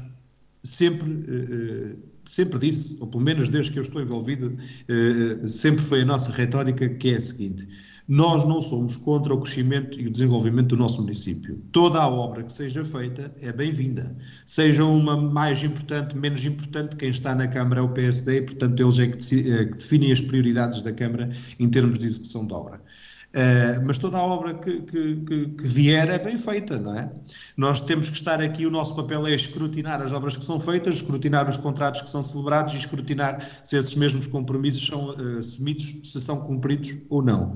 sempre, 0.64 1.26
eh, 1.28 1.96
sempre 2.26 2.60
disse, 2.60 2.98
ou 3.00 3.08
pelo 3.08 3.24
menos 3.24 3.50
desde 3.50 3.72
que 3.72 3.80
eu 3.80 3.84
estou 3.84 4.02
envolvido, 4.02 4.56
eh, 4.88 5.48
sempre 5.48 5.84
foi 5.84 6.02
a 6.02 6.06
nossa 6.06 6.32
retórica 6.32 6.90
que 6.90 7.10
é 7.10 7.16
a 7.16 7.22
seguinte 7.22 7.68
nós 8.08 8.46
não 8.46 8.62
somos 8.62 8.96
contra 8.96 9.34
o 9.34 9.40
crescimento 9.42 10.00
e 10.00 10.08
o 10.08 10.12
desenvolvimento 10.12 10.70
do 10.70 10.78
nosso 10.78 11.02
município. 11.02 11.62
Toda 11.72 12.00
a 12.00 12.08
obra 12.08 12.44
que 12.44 12.54
seja 12.54 12.86
feita 12.86 13.34
é 13.42 13.52
bem-vinda. 13.52 14.16
Seja 14.46 14.86
uma 14.86 15.18
mais 15.18 15.62
importante, 15.64 16.16
menos 16.16 16.46
importante, 16.46 16.96
quem 16.96 17.10
está 17.10 17.36
na 17.36 17.48
Câmara 17.48 17.82
é 17.82 17.84
o 17.84 17.90
PSD 17.90 18.38
e, 18.38 18.42
portanto, 18.44 18.80
eles 18.82 19.00
é 19.00 19.08
que, 19.08 19.52
é 19.52 19.66
que 19.66 19.76
definem 19.76 20.12
as 20.12 20.22
prioridades 20.22 20.82
da 20.82 20.94
Câmara 20.94 21.30
em 21.60 21.70
termos 21.70 22.00
de 22.00 22.06
execução 22.06 22.48
de 22.48 22.54
obra. 22.54 22.82
Uh, 23.28 23.84
mas 23.86 23.98
toda 23.98 24.18
a 24.18 24.24
obra 24.24 24.54
que, 24.54 24.82
que, 24.82 25.16
que, 25.18 25.48
que, 25.50 25.68
vier 25.68 26.10
é 26.10 26.18
bem 26.18 26.38
feita, 26.38 26.80
não 26.80 26.98
é? 26.98 27.12
Nós 27.58 27.82
temos 27.82 28.10
que 28.10 28.16
estar 28.16 28.42
aqui, 28.42 28.66
o 28.66 28.72
nosso 28.72 28.96
papel 28.96 29.28
é 29.28 29.36
escrutinar 29.36 30.02
as 30.02 30.14
obras 30.14 30.38
que 30.38 30.46
são 30.46 30.60
feitas, 30.62 30.96
escrutinar 30.96 31.48
os 31.48 31.58
contratos 31.58 32.02
que 32.02 32.10
são 32.10 32.24
celebrados 32.24 32.74
e 32.74 32.78
escrutinar 32.78 33.46
se 33.66 33.78
esses 33.78 33.94
mesmos 33.96 34.28
compromissos 34.28 34.88
são 34.88 35.10
uh, 35.10 35.38
assumidos, 35.40 36.00
se 36.06 36.22
são 36.22 36.40
cumpridos 36.42 36.98
ou 37.10 37.22
não. 37.22 37.54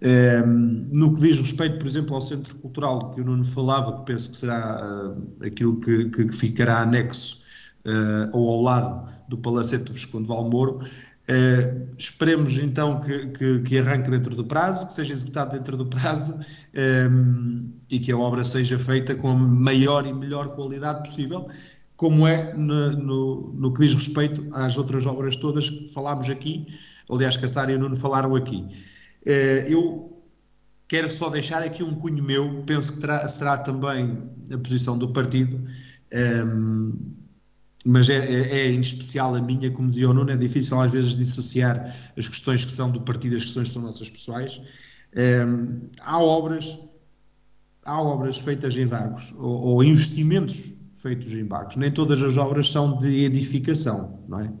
Um, 0.00 0.90
no 0.94 1.12
que 1.12 1.20
diz 1.20 1.40
respeito, 1.40 1.78
por 1.78 1.86
exemplo, 1.88 2.14
ao 2.14 2.20
Centro 2.20 2.54
Cultural 2.56 3.10
que 3.10 3.20
o 3.20 3.24
Nuno 3.24 3.44
falava, 3.44 3.98
que 3.98 4.12
penso 4.12 4.30
que 4.30 4.36
será 4.36 4.80
uh, 4.80 5.44
aquilo 5.44 5.80
que, 5.80 6.08
que, 6.10 6.28
ficará 6.32 6.82
anexo 6.82 7.46
ou 8.34 8.50
ao 8.50 8.62
lado 8.62 9.10
do 9.28 9.38
Palacete 9.38 9.84
do 9.84 9.92
Visconde 9.94 10.28
Valmoro, 10.28 10.80
Uh, 11.28 11.86
esperemos 11.98 12.56
então 12.56 13.00
que, 13.00 13.26
que, 13.28 13.60
que, 13.60 13.78
arranque 13.78 14.10
dentro 14.10 14.34
do 14.34 14.46
prazo, 14.46 14.86
que 14.86 14.94
seja 14.94 15.12
executado 15.12 15.52
dentro 15.58 15.76
do 15.76 15.84
prazo 15.84 16.40
ehm, 16.72 17.68
e 17.90 18.00
que 18.00 18.10
a 18.10 18.16
obra 18.16 18.42
seja 18.42 18.78
feita 18.78 19.14
com 19.14 19.32
a 19.32 19.34
maior 19.36 20.06
e 20.06 20.12
melhor 20.14 20.54
qualidade 20.54 21.02
possível, 21.02 21.46
como 21.98 22.26
é 22.26 22.54
no, 22.54 22.92
no, 22.92 23.52
no 23.52 23.74
que 23.74 23.80
diz 23.80 23.92
respeito 23.92 24.42
às 24.54 24.78
outras 24.78 25.04
obras 25.04 25.36
todas 25.36 25.68
que 25.68 25.92
falámos 25.92 26.30
aqui, 26.30 26.66
aliás, 27.10 27.34
Sara 27.34 27.72
e 27.72 27.74
o 27.74 27.78
Nuno 27.78 27.94
falaram 27.94 28.34
aqui. 28.34 28.66
Uh, 29.26 29.68
eu 29.68 30.08
quero 30.88 31.08
só 31.08 31.28
deixar 31.28 31.62
aqui 31.62 31.82
um 31.82 31.94
cunho 31.94 32.24
meu, 32.24 32.64
penso 32.64 32.94
que 32.94 33.00
terá, 33.00 33.28
será 33.28 33.58
também 33.58 34.18
a 34.50 34.58
posição 34.58 34.96
do 34.96 35.12
partido. 35.12 35.62
Ehm, 36.10 36.92
mas 37.84 38.08
é, 38.08 38.16
é, 38.16 38.58
é, 38.58 38.72
em 38.72 38.80
especial 38.80 39.34
a 39.34 39.42
minha, 39.42 39.70
como 39.70 39.88
dizia 39.88 40.08
o 40.08 40.14
Nuno, 40.14 40.30
é 40.30 40.36
difícil 40.36 40.80
às 40.80 40.92
vezes 40.92 41.16
dissociar 41.16 41.94
as 42.16 42.26
questões 42.26 42.64
que 42.64 42.72
são 42.72 42.90
do 42.90 43.02
partido 43.02 43.34
e 43.34 43.36
as 43.36 43.44
questões 43.44 43.68
que 43.68 43.74
são 43.74 43.82
nossas 43.82 44.10
pessoais. 44.10 44.60
Ehm, 45.14 45.82
há 46.02 46.22
obras, 46.22 46.78
há 47.84 48.00
obras 48.00 48.38
feitas 48.38 48.74
em 48.76 48.86
vagos, 48.86 49.32
ou, 49.36 49.60
ou, 49.60 49.84
investimentos 49.84 50.72
feitos 50.94 51.34
em 51.34 51.46
vagos. 51.46 51.76
Nem 51.76 51.92
todas 51.92 52.22
as 52.22 52.36
obras 52.36 52.70
são 52.70 52.98
de 52.98 53.24
edificação, 53.24 54.24
não 54.28 54.40
é? 54.40 54.52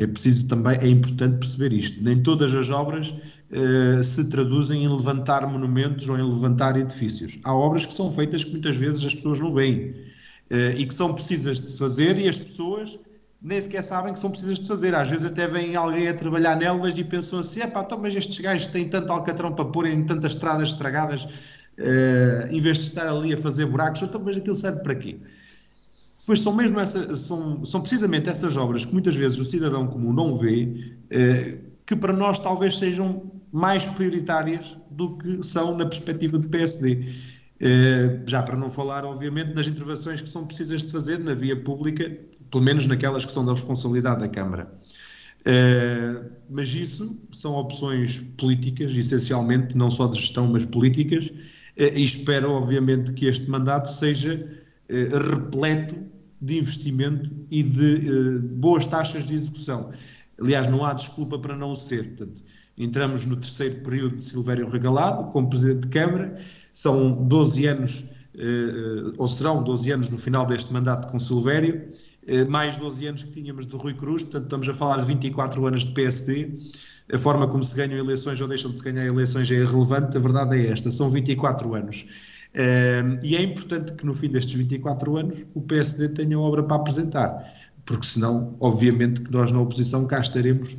É 0.00 0.06
preciso 0.06 0.48
também, 0.48 0.78
é 0.80 0.88
importante 0.88 1.40
perceber 1.40 1.74
isto. 1.74 2.02
Nem 2.02 2.22
todas 2.22 2.54
as 2.54 2.70
obras 2.70 3.10
uh, 3.10 4.02
se 4.02 4.30
traduzem 4.30 4.84
em 4.84 4.88
levantar 4.88 5.46
monumentos 5.46 6.08
ou 6.08 6.18
em 6.18 6.22
levantar 6.22 6.74
edifícios. 6.74 7.38
Há 7.44 7.54
obras 7.54 7.84
que 7.84 7.92
são 7.92 8.10
feitas 8.10 8.42
que 8.42 8.50
muitas 8.50 8.76
vezes 8.76 9.04
as 9.04 9.14
pessoas 9.14 9.38
não 9.40 9.52
veem 9.52 9.90
uh, 9.90 10.78
e 10.78 10.86
que 10.86 10.94
são 10.94 11.12
precisas 11.12 11.60
de 11.60 11.72
se 11.72 11.78
fazer 11.78 12.16
e 12.16 12.26
as 12.26 12.40
pessoas 12.40 12.98
nem 13.42 13.60
sequer 13.60 13.82
sabem 13.82 14.14
que 14.14 14.18
são 14.18 14.30
precisas 14.30 14.58
de 14.60 14.68
fazer. 14.68 14.94
Às 14.94 15.10
vezes 15.10 15.26
até 15.26 15.46
vem 15.46 15.76
alguém 15.76 16.08
a 16.08 16.14
trabalhar 16.14 16.56
nelas 16.56 16.96
e 16.96 17.04
pensam 17.04 17.40
assim, 17.40 17.60
epá, 17.60 17.82
então, 17.82 17.98
mas 17.98 18.14
estes 18.14 18.38
gajos 18.38 18.68
têm 18.68 18.88
tanto 18.88 19.12
alcatrão 19.12 19.52
para 19.52 19.66
pôr 19.66 19.84
em 19.84 20.02
tantas 20.06 20.32
estradas 20.32 20.70
estragadas, 20.70 21.24
uh, 21.24 22.46
em 22.50 22.60
vez 22.60 22.78
de 22.78 22.84
estar 22.84 23.06
ali 23.06 23.34
a 23.34 23.36
fazer 23.36 23.66
buracos, 23.66 24.00
então, 24.00 24.18
mas 24.24 24.38
aquilo 24.38 24.56
serve 24.56 24.82
para 24.82 24.94
quê? 24.94 25.18
Pois 26.30 26.42
são 26.42 26.54
mesmo 26.54 26.78
essa, 26.78 27.16
são, 27.16 27.64
são 27.64 27.80
precisamente 27.80 28.30
essas 28.30 28.56
obras 28.56 28.84
que 28.84 28.92
muitas 28.92 29.16
vezes 29.16 29.40
o 29.40 29.44
cidadão 29.44 29.88
comum 29.88 30.12
não 30.12 30.38
vê, 30.38 30.94
uh, 31.10 31.58
que 31.84 31.96
para 31.96 32.12
nós 32.12 32.38
talvez 32.38 32.78
sejam 32.78 33.32
mais 33.50 33.84
prioritárias 33.84 34.78
do 34.92 35.18
que 35.18 35.42
são 35.42 35.76
na 35.76 35.86
perspectiva 35.86 36.38
do 36.38 36.48
PSD. 36.48 37.04
Eh, 37.60 38.20
já 38.28 38.44
para 38.44 38.56
não 38.56 38.70
falar, 38.70 39.04
obviamente, 39.04 39.54
das 39.54 39.66
intervenções 39.66 40.20
que 40.20 40.30
são 40.30 40.46
precisas 40.46 40.82
de 40.82 40.92
fazer 40.92 41.18
na 41.18 41.34
via 41.34 41.60
pública, 41.60 42.16
pelo 42.48 42.62
menos 42.62 42.86
naquelas 42.86 43.24
que 43.24 43.32
são 43.32 43.44
da 43.44 43.50
responsabilidade 43.50 44.20
da 44.20 44.28
Câmara. 44.28 44.72
Uh, 45.40 46.30
mas 46.48 46.72
isso 46.72 47.26
são 47.32 47.54
opções 47.54 48.20
políticas, 48.38 48.92
essencialmente, 48.92 49.76
não 49.76 49.90
só 49.90 50.06
de 50.06 50.16
gestão, 50.16 50.46
mas 50.46 50.64
políticas, 50.64 51.28
e 51.76 52.04
espero, 52.04 52.52
obviamente, 52.52 53.14
que 53.14 53.26
este 53.26 53.50
mandato 53.50 53.90
seja 53.90 54.48
repleto 54.88 55.96
de 56.40 56.58
investimento 56.58 57.30
e 57.50 57.62
de 57.62 58.38
boas 58.38 58.86
taxas 58.86 59.24
de 59.24 59.34
execução. 59.34 59.90
Aliás, 60.40 60.68
não 60.68 60.84
há 60.84 60.94
desculpa 60.94 61.38
para 61.38 61.56
não 61.56 61.72
o 61.72 61.76
ser. 61.76 62.16
Portanto, 62.16 62.42
entramos 62.78 63.26
no 63.26 63.36
terceiro 63.36 63.82
período 63.82 64.16
de 64.16 64.22
Silvério 64.22 64.68
Regalado, 64.68 65.28
como 65.30 65.50
Presidente 65.50 65.82
de 65.82 65.88
Câmara, 65.88 66.34
são 66.72 67.26
12 67.26 67.66
anos, 67.66 68.04
eh, 68.34 68.42
eh, 68.42 69.12
ou 69.18 69.28
serão 69.28 69.62
12 69.62 69.92
anos 69.92 70.08
no 70.08 70.16
final 70.16 70.46
deste 70.46 70.72
mandato 70.72 71.08
com 71.08 71.18
Silvério, 71.18 71.88
eh, 72.26 72.44
mais 72.44 72.78
12 72.78 73.06
anos 73.06 73.22
que 73.22 73.32
tínhamos 73.32 73.66
de 73.66 73.76
Rui 73.76 73.94
Cruz, 73.94 74.22
portanto 74.22 74.44
estamos 74.44 74.68
a 74.68 74.74
falar 74.74 74.96
de 74.98 75.04
24 75.06 75.66
anos 75.66 75.84
de 75.84 75.92
PSD. 75.92 76.54
A 77.12 77.18
forma 77.18 77.48
como 77.48 77.62
se 77.62 77.76
ganham 77.76 77.98
eleições 77.98 78.40
ou 78.40 78.48
deixam 78.48 78.70
de 78.70 78.78
se 78.78 78.84
ganhar 78.84 79.04
eleições 79.04 79.50
é 79.50 79.54
irrelevante, 79.54 80.16
a 80.16 80.20
verdade 80.20 80.56
é 80.56 80.72
esta, 80.72 80.90
são 80.90 81.10
24 81.10 81.74
anos. 81.74 82.06
E 83.22 83.36
é 83.36 83.42
importante 83.42 83.92
que 83.92 84.04
no 84.04 84.14
fim 84.14 84.28
destes 84.28 84.54
24 84.54 85.16
anos 85.16 85.46
o 85.54 85.60
PSD 85.60 86.08
tenha 86.10 86.38
obra 86.38 86.62
para 86.62 86.76
apresentar, 86.76 87.44
porque 87.84 88.06
senão, 88.06 88.56
obviamente, 88.60 89.20
que 89.20 89.32
nós 89.32 89.50
na 89.50 89.60
oposição 89.60 90.06
cá 90.06 90.20
estaremos 90.20 90.76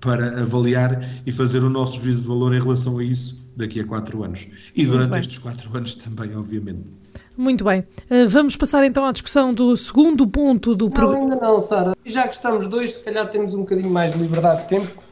para 0.00 0.40
avaliar 0.40 1.02
e 1.26 1.32
fazer 1.32 1.64
o 1.64 1.70
nosso 1.70 2.02
juízo 2.02 2.22
de 2.22 2.28
valor 2.28 2.54
em 2.54 2.60
relação 2.60 2.98
a 2.98 3.04
isso 3.04 3.52
daqui 3.56 3.80
a 3.80 3.86
quatro 3.86 4.22
anos. 4.22 4.46
E 4.74 4.82
Muito 4.82 4.92
durante 4.92 5.10
bem. 5.10 5.20
estes 5.20 5.38
quatro 5.38 5.76
anos 5.76 5.96
também, 5.96 6.36
obviamente. 6.36 6.92
Muito 7.36 7.64
bem. 7.64 7.80
Uh, 7.80 8.28
vamos 8.28 8.56
passar 8.56 8.84
então 8.84 9.04
à 9.04 9.12
discussão 9.12 9.54
do 9.54 9.74
segundo 9.76 10.26
ponto 10.26 10.74
do 10.74 10.90
programa. 10.90 11.24
Não, 11.24 11.32
ainda 11.32 11.46
não, 11.46 11.60
Sara. 11.60 11.92
Já 12.04 12.28
que 12.28 12.34
estamos 12.34 12.66
dois, 12.66 12.94
se 12.94 13.00
calhar 13.00 13.28
temos 13.30 13.54
um 13.54 13.60
bocadinho 13.60 13.90
mais 13.90 14.12
de 14.12 14.18
liberdade 14.18 14.62
de 14.62 14.68
tempo. 14.68 15.02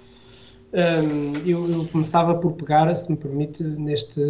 Um, 0.70 1.48
eu, 1.48 1.70
eu, 1.70 1.88
começava 1.88 2.34
por 2.34 2.52
pegar, 2.52 2.94
se 2.94 3.10
me 3.10 3.16
permite, 3.16 3.62
neste 3.62 4.20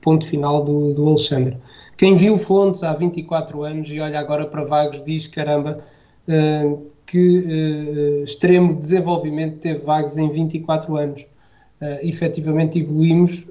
ponto 0.00 0.26
final 0.26 0.62
do, 0.62 0.92
do 0.92 1.08
Alexandre. 1.08 1.56
Quem 1.96 2.14
viu 2.14 2.36
Fontes 2.36 2.82
há 2.82 2.92
24 2.92 3.62
anos 3.62 3.90
e 3.90 3.98
olha 3.98 4.20
agora 4.20 4.46
para 4.46 4.64
Vagos 4.64 5.02
diz: 5.02 5.26
caramba, 5.26 5.82
uh, 6.28 6.86
que 7.06 7.38
uh, 7.38 8.24
extremo 8.24 8.74
desenvolvimento 8.74 9.58
teve 9.58 9.78
Vagos 9.80 10.18
em 10.18 10.28
24 10.28 10.96
anos. 10.96 11.22
Uh, 11.80 11.96
efetivamente 12.02 12.78
evoluímos 12.78 13.46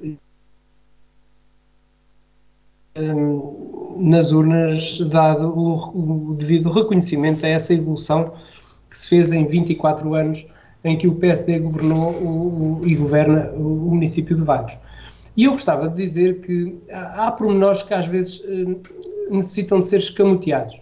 um, 2.96 3.98
nas 3.98 4.32
urnas, 4.32 5.00
dado 5.10 5.48
o, 5.58 6.32
o, 6.32 6.36
devido 6.36 6.70
reconhecimento 6.70 7.44
a 7.44 7.50
essa 7.50 7.74
evolução 7.74 8.34
que 8.88 8.98
se 8.98 9.08
fez 9.08 9.32
em 9.32 9.48
24 9.48 10.14
anos 10.14 10.46
em 10.84 10.98
que 10.98 11.08
o 11.08 11.16
PSD 11.16 11.60
governou 11.60 12.12
o, 12.14 12.82
o, 12.82 12.88
e 12.88 12.96
governa 12.96 13.52
o, 13.52 13.92
município 13.92 14.36
de 14.36 14.44
Vagos. 14.44 14.78
E 15.36 15.44
eu 15.44 15.52
gostava 15.52 15.90
de 15.90 15.96
dizer 15.96 16.42
que 16.42 16.78
há, 16.92 17.28
há 17.28 17.32
pormenores 17.32 17.84
que 17.84 17.94
às 17.94 18.06
vezes 18.06 18.40
uh, 18.40 18.82
necessitam 19.30 19.80
de 19.80 19.88
ser 19.88 19.98
escamoteados. 19.98 20.82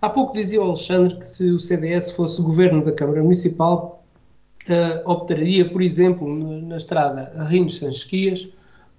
Há 0.00 0.10
pouco 0.10 0.34
dizia 0.34 0.60
o 0.60 0.64
Alexandre 0.64 1.16
que 1.16 1.26
se 1.26 1.50
o 1.50 1.58
CDS 1.58 2.10
fosse 2.12 2.40
governo 2.42 2.84
da 2.84 2.92
Câmara 2.92 3.22
Municipal, 3.22 4.04
uh, 4.68 5.10
optaria, 5.10 5.68
por 5.70 5.80
exemplo, 5.80 6.28
na 6.62 6.76
estrada 6.76 7.32
Rines 7.46 7.76
Sanches 7.76 8.48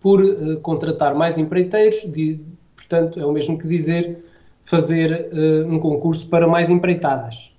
por 0.01 0.23
uh, 0.23 0.59
contratar 0.61 1.13
mais 1.13 1.38
empreiteiros, 1.38 2.01
de, 2.11 2.39
portanto, 2.75 3.19
é 3.19 3.25
o 3.25 3.31
mesmo 3.31 3.57
que 3.57 3.67
dizer 3.67 4.23
fazer 4.67 5.29
um 5.69 5.77
concurso 5.77 6.27
para 6.27 6.47
mais 6.47 6.71
empreitadas. 6.71 7.55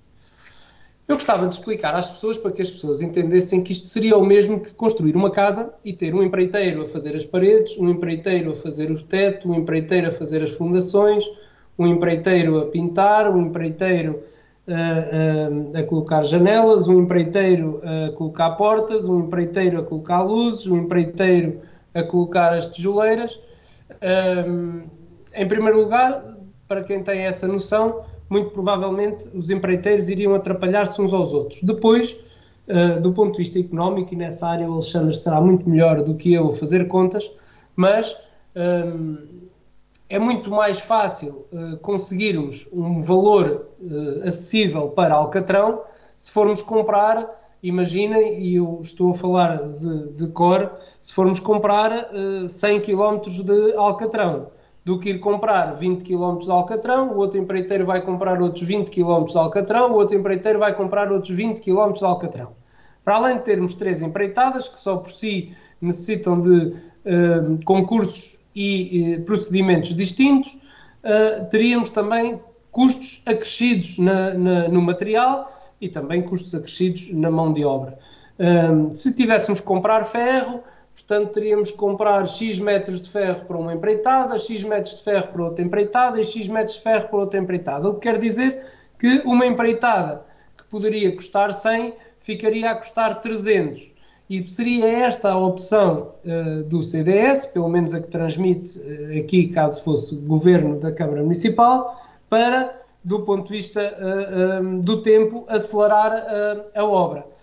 Eu 1.07 1.15
gostava 1.15 1.47
de 1.47 1.53
explicar 1.53 1.95
às 1.95 2.09
pessoas 2.09 2.37
para 2.37 2.51
que 2.51 2.61
as 2.61 2.69
pessoas 2.69 3.01
entendessem 3.01 3.63
que 3.63 3.71
isto 3.71 3.87
seria 3.87 4.17
o 4.17 4.25
mesmo 4.25 4.59
que 4.59 4.75
construir 4.75 5.15
uma 5.15 5.31
casa 5.31 5.73
e 5.83 5.93
ter 5.93 6.13
um 6.13 6.21
empreiteiro 6.21 6.81
a 6.81 6.87
fazer 6.87 7.15
as 7.15 7.23
paredes, 7.23 7.77
um 7.77 7.89
empreiteiro 7.89 8.51
a 8.51 8.55
fazer 8.55 8.91
o 8.91 9.01
teto, 9.01 9.49
um 9.49 9.55
empreiteiro 9.55 10.09
a 10.09 10.11
fazer 10.11 10.43
as 10.43 10.51
fundações, 10.51 11.23
um 11.79 11.87
empreiteiro 11.87 12.59
a 12.59 12.65
pintar, 12.65 13.33
um 13.33 13.47
empreiteiro 13.47 14.21
a, 14.67 15.77
a, 15.77 15.79
a, 15.79 15.83
colocar 15.83 16.23
janelas, 16.23 16.89
um 16.89 16.99
empreiteiro 16.99 17.81
a 17.83 18.11
colocar 18.11 18.51
portas, 18.51 19.07
um 19.07 19.21
empreiteiro 19.21 19.79
a 19.79 19.83
colocar 19.83 20.23
luzes, 20.23 20.67
um 20.67 20.77
empreiteiro 20.77 21.61
a 21.93 22.03
colocar 22.03 22.53
as 22.53 22.69
tijoleiras. 22.69 23.39
Um, 24.45 24.83
em 25.33 25.47
primeiro 25.47 25.79
lugar, 25.79 26.37
para 26.67 26.83
quem 26.83 27.01
tem 27.01 27.21
essa 27.21 27.47
noção, 27.47 28.03
muito 28.29 28.51
provavelmente 28.51 29.27
os 29.33 29.49
empreiteiros 29.49 30.09
iriam 30.09 30.35
atrapalhar-se 30.35 31.01
uns 31.01 31.13
aos 31.13 31.33
outros. 31.33 31.61
Depois, 31.63 32.19
uh, 32.67 32.99
do 33.01 33.11
ponto 33.13 33.33
de 33.33 33.39
vista 33.39 33.59
económico, 33.59 34.13
e 34.13 34.17
nessa 34.17 34.47
área 34.47 34.69
o 34.69 34.73
Alexandre 34.73 35.15
será 35.15 35.41
muito 35.41 35.69
melhor 35.69 36.03
do 36.03 36.15
que 36.15 36.33
eu 36.33 36.47
a 36.47 36.51
fazer 36.51 36.87
contas, 36.87 37.29
mas 37.75 38.15
um, 38.55 39.47
é 40.09 40.17
muito 40.17 40.49
mais 40.49 40.79
fácil 40.79 41.45
uh, 41.51 41.77
conseguirmos 41.77 42.67
um 42.71 43.01
valor 43.01 43.67
uh, 43.81 44.27
acessível 44.27 44.89
para 44.89 45.13
Alcatrão 45.13 45.81
se 46.17 46.31
formos 46.31 46.63
comprar, 46.63 47.29
imagina, 47.61 48.19
e 48.19 48.55
eu 48.55 48.79
estou 48.81 49.11
a 49.11 49.13
falar 49.13 49.57
de, 49.73 50.13
de 50.13 50.27
cor, 50.29 50.71
se 50.99 51.13
formos 51.13 51.39
comprar 51.39 52.09
uh, 52.11 52.49
100 52.49 52.81
km 52.81 53.19
de 53.43 53.73
Alcatrão, 53.75 54.47
do 54.87 54.97
que 54.97 55.09
ir 55.09 55.19
comprar 55.19 55.73
20 55.73 56.01
km 56.01 56.37
de 56.37 56.49
Alcatrão, 56.49 57.11
o 57.11 57.17
outro 57.17 57.37
empreiteiro 57.37 57.85
vai 57.85 58.01
comprar 58.01 58.41
outros 58.41 58.63
20 58.63 58.89
km 58.89 59.25
de 59.25 59.37
Alcatrão, 59.37 59.91
o 59.91 59.95
outro 59.95 60.17
empreiteiro 60.17 60.59
vai 60.59 60.73
comprar 60.73 61.11
outros 61.11 61.35
20 61.35 61.59
km 61.59 61.91
de 61.91 62.05
Alcatrão. 62.05 62.53
Para 63.03 63.15
além 63.15 63.35
de 63.35 63.43
termos 63.43 63.73
três 63.73 64.01
empreitadas, 64.01 64.69
que 64.69 64.79
só 64.79 64.95
por 64.95 65.11
si 65.11 65.51
necessitam 65.81 66.39
de 66.39 66.67
uh, 66.67 67.65
concursos 67.65 68.39
e, 68.55 69.15
e 69.15 69.19
procedimentos 69.23 69.93
distintos, 69.93 70.53
uh, 70.53 71.45
teríamos 71.49 71.89
também 71.89 72.39
custos 72.71 73.21
acrescidos 73.25 73.97
na, 73.97 74.35
na, 74.35 74.69
no 74.69 74.81
material 74.81 75.51
e 75.81 75.89
também 75.89 76.21
custos 76.21 76.55
acrescidos 76.55 77.13
na 77.13 77.29
mão 77.29 77.51
de 77.51 77.65
obra. 77.65 77.99
Se 78.93 79.15
tivéssemos 79.15 79.59
que 79.59 79.65
comprar 79.65 80.03
ferro, 80.03 80.61
portanto 81.07 81.31
teríamos 81.31 81.71
que 81.71 81.77
comprar 81.77 82.27
X 82.27 82.59
metros 82.59 82.99
de 82.99 83.09
ferro 83.09 83.45
para 83.45 83.57
uma 83.57 83.73
empreitada, 83.73 84.37
X 84.37 84.61
metros 84.63 84.97
de 84.97 85.03
ferro 85.03 85.29
para 85.29 85.43
outra 85.43 85.63
empreitada 85.63 86.19
e 86.19 86.25
X 86.25 86.49
metros 86.49 86.75
de 86.75 86.83
ferro 86.83 87.07
para 87.07 87.19
outra 87.19 87.39
empreitada. 87.39 87.87
O 87.87 87.93
que 87.93 88.01
quer 88.01 88.19
dizer 88.19 88.65
que 88.99 89.21
uma 89.25 89.45
empreitada 89.45 90.25
que 90.57 90.65
poderia 90.65 91.15
custar 91.15 91.53
100 91.53 91.93
ficaria 92.19 92.71
a 92.71 92.75
custar 92.75 93.21
300. 93.21 93.93
E 94.29 94.45
seria 94.49 94.85
esta 94.85 95.31
a 95.31 95.37
opção 95.37 96.11
uh, 96.25 96.63
do 96.63 96.81
CDS, 96.81 97.45
pelo 97.45 97.69
menos 97.69 97.93
a 97.93 98.01
que 98.01 98.09
transmite 98.09 98.77
uh, 98.77 99.17
aqui, 99.17 99.47
caso 99.47 99.81
fosse 99.85 100.15
governo 100.17 100.77
da 100.77 100.91
Câmara 100.91 101.23
Municipal, 101.23 101.95
para, 102.29 102.81
do 103.01 103.21
ponto 103.21 103.47
de 103.47 103.53
vista 103.53 103.81
uh, 103.81 104.81
do 104.81 105.01
tempo, 105.01 105.45
acelerar 105.47 106.11
a 106.75 106.83
obra. 106.83 107.36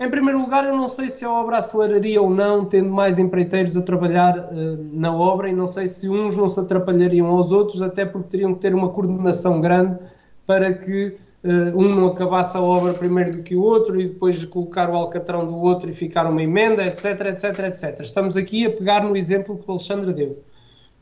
Em 0.00 0.10
primeiro 0.10 0.40
lugar, 0.40 0.64
eu 0.64 0.76
não 0.76 0.88
sei 0.88 1.08
se 1.08 1.24
a 1.24 1.30
obra 1.30 1.58
aceleraria 1.58 2.20
ou 2.20 2.28
não, 2.28 2.64
tendo 2.64 2.90
mais 2.90 3.18
empreiteiros 3.18 3.76
a 3.76 3.82
trabalhar 3.82 4.50
na 4.52 5.14
obra, 5.14 5.48
e 5.48 5.52
não 5.52 5.66
sei 5.66 5.86
se 5.86 6.08
uns 6.08 6.36
não 6.36 6.48
se 6.48 6.58
atrapalhariam 6.58 7.28
aos 7.28 7.52
outros, 7.52 7.82
até 7.82 8.04
porque 8.04 8.30
teriam 8.30 8.54
que 8.54 8.60
ter 8.60 8.74
uma 8.74 8.88
coordenação 8.88 9.60
grande 9.60 9.98
para 10.44 10.74
que 10.74 11.16
uh, 11.44 11.78
um 11.78 11.94
não 11.94 12.08
acabasse 12.08 12.56
a 12.56 12.60
obra 12.60 12.94
primeiro 12.94 13.32
do 13.32 13.42
que 13.42 13.54
o 13.54 13.62
outro 13.62 14.00
e 14.00 14.08
depois 14.08 14.44
colocar 14.44 14.90
o 14.90 14.94
alcatrão 14.94 15.46
do 15.46 15.56
outro 15.56 15.88
e 15.88 15.92
ficar 15.92 16.26
uma 16.26 16.42
emenda, 16.42 16.84
etc, 16.84 17.20
etc, 17.26 17.58
etc. 17.66 18.00
Estamos 18.00 18.36
aqui 18.36 18.66
a 18.66 18.70
pegar 18.70 19.04
no 19.04 19.16
exemplo 19.16 19.58
que 19.58 19.68
o 19.68 19.72
Alexandre 19.72 20.12
deu. 20.12 20.42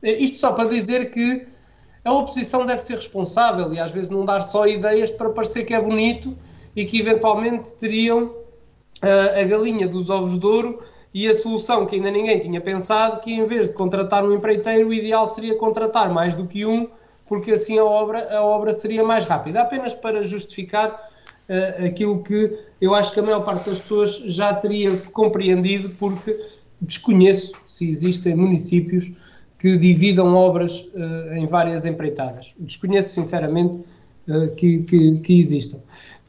Uh, 0.03 0.07
isto 0.19 0.37
só 0.39 0.53
para 0.53 0.69
dizer 0.69 1.11
que 1.11 1.47
a 2.05 2.13
oposição 2.13 2.65
deve 2.65 2.83
ser 2.83 2.95
responsável 2.95 3.73
e 3.73 3.79
às 3.79 3.91
vezes 3.91 4.11
não 4.11 4.25
dar 4.25 4.41
só 4.41 4.67
ideias 4.67 5.11
para 5.11 5.31
parecer 5.31 5.65
que 5.65 5.75
é 5.75 5.81
bonito 5.81 6.37
e 6.75 6.85
que 6.85 7.01
eventualmente 7.01 7.75
teriam 7.75 8.25
uh, 8.25 8.40
a 9.03 9.43
galinha 9.45 9.89
dos 9.89 10.11
ovos 10.11 10.39
de 10.39 10.47
ouro 10.47 10.83
e 11.13 11.27
a 11.27 11.35
solução 11.35 11.87
que 11.87 11.97
ainda 11.97 12.11
ninguém 12.11 12.39
tinha 12.39 12.61
pensado, 12.61 13.21
que 13.21 13.33
em 13.33 13.45
vez 13.45 13.69
de 13.69 13.75
contratar 13.75 14.25
um 14.25 14.33
empreiteiro, 14.33 14.89
o 14.89 14.95
ideal 14.95 15.27
seria 15.27 15.57
contratar 15.57 16.13
mais 16.13 16.35
do 16.35 16.47
que 16.47 16.65
um 16.67 16.89
porque 17.31 17.53
assim 17.53 17.79
a 17.79 17.85
obra, 17.85 18.37
a 18.37 18.43
obra 18.43 18.73
seria 18.73 19.05
mais 19.05 19.25
rápida. 19.25 19.63
Apenas 19.63 19.95
para 19.95 20.21
justificar 20.21 20.91
uh, 21.49 21.87
aquilo 21.87 22.25
que 22.25 22.59
eu 22.81 22.93
acho 22.93 23.15
que 23.15 23.21
a 23.21 23.23
maior 23.23 23.45
parte 23.45 23.71
das 23.71 23.79
pessoas 23.79 24.17
já 24.27 24.53
teria 24.53 24.97
compreendido, 25.13 25.91
porque 25.91 26.37
desconheço 26.81 27.53
se 27.69 27.89
existem 27.89 28.35
municípios 28.35 29.13
que 29.61 29.77
dividam 29.77 30.35
obras 30.35 30.81
uh, 30.93 31.35
em 31.37 31.47
várias 31.47 31.87
empreitadas. 31.87 32.53
Desconheço 32.59 33.11
sinceramente 33.11 33.79
uh, 34.27 34.57
que, 34.57 34.83
que, 34.83 35.21
que, 35.21 35.39
existam. 35.39 35.79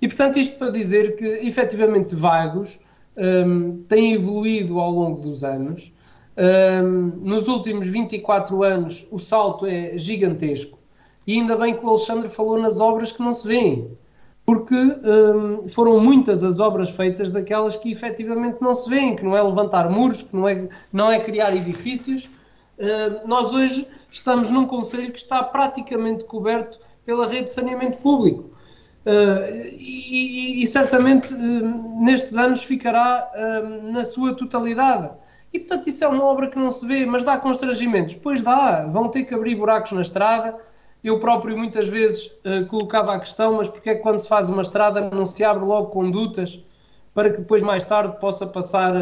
E 0.01 0.07
portanto, 0.07 0.39
isto 0.39 0.57
para 0.57 0.71
dizer 0.71 1.15
que 1.15 1.25
efetivamente 1.25 2.15
Vagos 2.15 2.79
um, 3.15 3.83
tem 3.83 4.13
evoluído 4.13 4.79
ao 4.79 4.91
longo 4.91 5.21
dos 5.21 5.43
anos. 5.43 5.93
Um, 6.37 7.11
nos 7.21 7.47
últimos 7.47 7.87
24 7.87 8.63
anos, 8.63 9.07
o 9.11 9.19
salto 9.19 9.65
é 9.65 9.97
gigantesco. 9.97 10.79
E 11.27 11.33
ainda 11.33 11.55
bem 11.55 11.77
que 11.77 11.85
o 11.85 11.89
Alexandre 11.89 12.29
falou 12.29 12.59
nas 12.59 12.79
obras 12.79 13.11
que 13.11 13.21
não 13.21 13.31
se 13.31 13.47
vêem, 13.47 13.95
porque 14.43 14.75
hum, 14.75 15.67
foram 15.69 15.99
muitas 15.99 16.43
as 16.43 16.59
obras 16.59 16.89
feitas 16.89 17.29
daquelas 17.29 17.75
que 17.77 17.91
efetivamente 17.91 18.57
não 18.59 18.73
se 18.73 18.89
vêem, 18.89 19.15
que 19.15 19.23
não 19.23 19.37
é 19.37 19.41
levantar 19.43 19.87
muros, 19.89 20.23
que 20.23 20.35
não 20.35 20.47
é, 20.47 20.67
não 20.91 21.11
é 21.11 21.19
criar 21.19 21.55
edifícios. 21.55 22.25
Uh, 22.79 23.27
nós 23.27 23.53
hoje 23.53 23.87
estamos 24.09 24.49
num 24.49 24.65
conselho 24.65 25.11
que 25.11 25.19
está 25.19 25.43
praticamente 25.43 26.23
coberto 26.23 26.79
pela 27.05 27.27
rede 27.27 27.45
de 27.45 27.53
saneamento 27.53 27.97
público. 27.97 28.49
Uh, 29.05 29.65
e, 29.79 30.61
e, 30.61 30.67
certamente 30.67 31.33
uh, 31.33 32.03
nestes 32.03 32.37
anos 32.37 32.63
ficará 32.63 33.31
uh, 33.33 33.91
na 33.91 34.03
sua 34.03 34.35
totalidade. 34.35 35.09
E 35.51 35.59
portanto, 35.59 35.87
isso 35.87 36.03
é 36.03 36.07
uma 36.07 36.23
obra 36.23 36.47
que 36.47 36.57
não 36.57 36.69
se 36.69 36.85
vê, 36.85 37.03
mas 37.05 37.23
dá 37.23 37.37
constrangimentos. 37.37 38.15
Pois 38.15 38.43
dá, 38.43 38.85
vão 38.85 39.09
ter 39.09 39.23
que 39.23 39.33
abrir 39.33 39.55
buracos 39.55 39.91
na 39.91 40.01
estrada, 40.01 40.55
eu 41.03 41.19
próprio 41.19 41.57
muitas 41.57 41.87
vezes 41.89 42.31
colocava 42.69 43.15
a 43.15 43.19
questão, 43.19 43.53
mas 43.55 43.67
porque 43.67 43.89
é 43.89 43.95
que 43.95 44.01
quando 44.01 44.19
se 44.19 44.29
faz 44.29 44.49
uma 44.51 44.61
estrada 44.61 45.09
não 45.09 45.25
se 45.25 45.43
abre 45.43 45.65
logo 45.65 45.87
condutas 45.87 46.63
para 47.13 47.31
que 47.31 47.39
depois 47.39 47.61
mais 47.63 47.83
tarde 47.83 48.17
possa 48.19 48.45
passar 48.45 48.93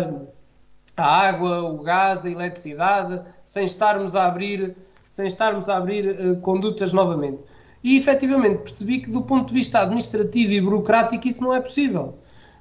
a 0.95 1.05
água, 1.05 1.61
o 1.61 1.83
gás, 1.83 2.25
a 2.25 2.29
eletricidade, 2.31 3.21
sem 3.43 3.65
estarmos 3.65 4.15
a 4.15 4.25
abrir, 4.25 4.75
sem 5.09 5.27
estarmos 5.27 5.69
a 5.69 5.75
abrir 5.75 6.39
condutas 6.39 6.93
novamente. 6.93 7.43
E 7.83 7.97
efetivamente 7.97 8.59
percebi 8.59 8.99
que 8.99 9.09
do 9.09 9.21
ponto 9.21 9.47
de 9.47 9.53
vista 9.53 9.79
administrativo 9.79 10.51
e 10.51 10.61
burocrático 10.61 11.27
isso 11.27 11.41
não 11.41 11.53
é 11.53 11.61
possível. 11.61 12.15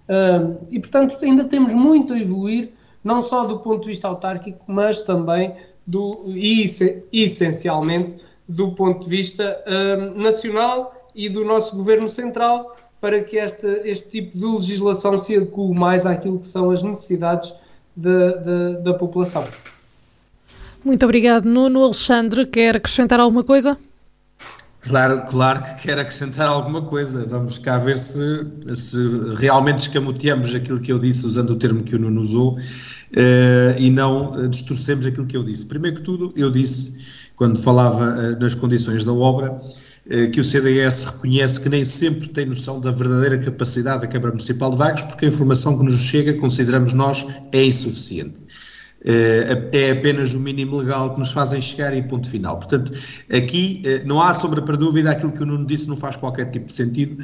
Uh, 0.09 0.57
e 0.71 0.79
portanto 0.79 1.17
ainda 1.23 1.45
temos 1.45 1.75
muito 1.75 2.15
a 2.15 2.19
evoluir, 2.19 2.71
não 3.03 3.21
só 3.21 3.45
do 3.45 3.59
ponto 3.59 3.83
de 3.83 3.89
vista 3.89 4.09
autárquico, 4.09 4.65
mas 4.67 5.01
também 5.01 5.55
do, 5.87 6.25
e 6.27 6.65
essencialmente 7.13 8.17
do 8.49 8.73
ponto 8.73 9.05
de 9.05 9.11
vista 9.11 9.59
uh, 9.67 10.19
nacional 10.19 11.11
e 11.15 11.29
do 11.29 11.45
nosso 11.45 11.77
governo 11.77 12.09
central 12.09 12.77
para 13.01 13.23
que 13.23 13.39
esta, 13.39 13.69
este 13.87 14.09
tipo 14.09 14.39
de 14.39 14.45
legislação 14.45 15.19
se 15.19 15.37
adeque 15.37 15.61
mais 15.75 16.07
àquilo 16.07 16.39
que 16.39 16.47
são 16.47 16.71
as 16.71 16.83
necessidades 16.83 17.53
de, 17.97 18.33
de, 18.39 18.83
da 18.83 18.95
população. 18.95 19.45
Muito 20.85 21.05
obrigado, 21.05 21.45
Nuno. 21.45 21.85
Alexandre, 21.85 22.47
quer 22.47 22.77
acrescentar 22.77 23.21
alguma 23.21 23.45
coisa? 23.45 23.77
Claro, 24.89 25.23
claro 25.29 25.63
que 25.63 25.83
quer 25.83 25.99
acrescentar 25.99 26.49
alguma 26.49 26.83
coisa. 26.83 27.27
Vamos 27.27 27.59
cá 27.59 27.79
ver 27.79 27.99
se, 27.99 28.47
se 28.75 29.35
realmente 29.37 29.81
escamoteamos 29.81 30.55
aquilo 30.55 30.81
que 30.81 30.91
eu 30.91 30.99
disse, 30.99 31.27
usando 31.27 31.51
o 31.51 31.57
termo 31.57 31.83
que 31.83 31.95
o 31.95 31.99
Nuno 31.99 32.23
usou, 32.23 32.55
uh, 32.55 33.79
e 33.79 33.91
não 33.91 34.49
distorcemos 34.49 35.05
aquilo 35.05 35.27
que 35.27 35.37
eu 35.37 35.45
disse. 35.45 35.67
Primeiro 35.67 35.99
que 35.99 36.03
tudo, 36.03 36.33
eu 36.35 36.51
disse 36.51 37.07
quando 37.39 37.57
falava 37.57 38.05
eh, 38.21 38.37
nas 38.41 38.53
condições 38.57 39.05
da 39.05 39.13
obra, 39.13 39.57
eh, 40.11 40.27
que 40.27 40.41
o 40.41 40.45
CDS 40.45 41.05
reconhece 41.05 41.61
que 41.61 41.69
nem 41.69 41.85
sempre 41.85 42.29
tem 42.29 42.45
noção 42.45 42.81
da 42.81 42.91
verdadeira 42.91 43.39
capacidade 43.39 44.01
da 44.01 44.09
Câmara 44.09 44.31
Municipal 44.31 44.73
de 44.73 44.77
Vagos, 44.77 45.03
porque 45.05 45.27
a 45.27 45.29
informação 45.29 45.79
que 45.79 45.85
nos 45.85 46.01
chega, 46.01 46.35
consideramos 46.35 46.93
nós, 46.93 47.25
é 47.53 47.63
insuficiente. 47.63 48.41
Eh, 49.05 49.69
é 49.73 49.91
apenas 49.93 50.35
o 50.35 50.41
mínimo 50.41 50.77
legal 50.77 51.13
que 51.13 51.21
nos 51.21 51.31
fazem 51.31 51.61
chegar 51.61 51.97
e 51.97 52.03
ponto 52.03 52.29
final. 52.29 52.57
Portanto, 52.57 52.93
aqui 53.33 53.83
não 54.05 54.21
há 54.21 54.35
sombra 54.35 54.61
para 54.61 54.77
dúvida, 54.77 55.11
aquilo 55.11 55.33
que 55.33 55.43
o 55.43 55.47
Nuno 55.47 55.65
disse 55.65 55.89
não 55.89 55.97
faz 55.97 56.17
qualquer 56.17 56.51
tipo 56.51 56.67
de 56.67 56.73
sentido, 56.73 57.23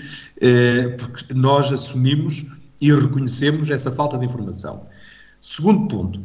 porque 0.98 1.34
nós 1.34 1.72
assumimos 1.72 2.46
e 2.80 2.92
reconhecemos 2.92 3.70
essa 3.70 3.90
falta 3.90 4.16
de 4.16 4.24
informação. 4.24 4.87
Segundo 5.40 5.88
ponto. 5.88 6.20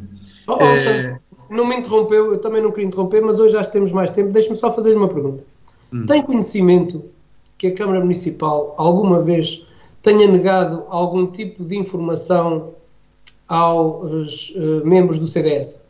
Oh, 0.46 0.54
oh, 0.54 1.54
não 1.54 1.66
me 1.66 1.76
interrompeu, 1.76 2.32
eu 2.32 2.38
também 2.38 2.62
não 2.62 2.70
queria 2.70 2.86
interromper, 2.86 3.20
mas 3.20 3.40
hoje 3.40 3.54
já 3.54 3.64
temos 3.64 3.92
mais 3.92 4.10
tempo. 4.10 4.30
Deixe-me 4.30 4.56
só 4.56 4.72
fazer 4.72 4.96
uma 4.96 5.08
pergunta. 5.08 5.44
Hum. 5.92 6.06
Tem 6.06 6.22
conhecimento 6.22 7.04
que 7.58 7.66
a 7.66 7.74
Câmara 7.74 8.00
Municipal 8.00 8.74
alguma 8.78 9.20
vez 9.20 9.66
tenha 10.02 10.26
negado 10.26 10.84
algum 10.88 11.26
tipo 11.26 11.64
de 11.64 11.76
informação 11.76 12.72
aos 13.50 14.50
uh, 14.50 14.86
membros 14.86 15.18
do 15.18 15.26
CDS? 15.26 15.80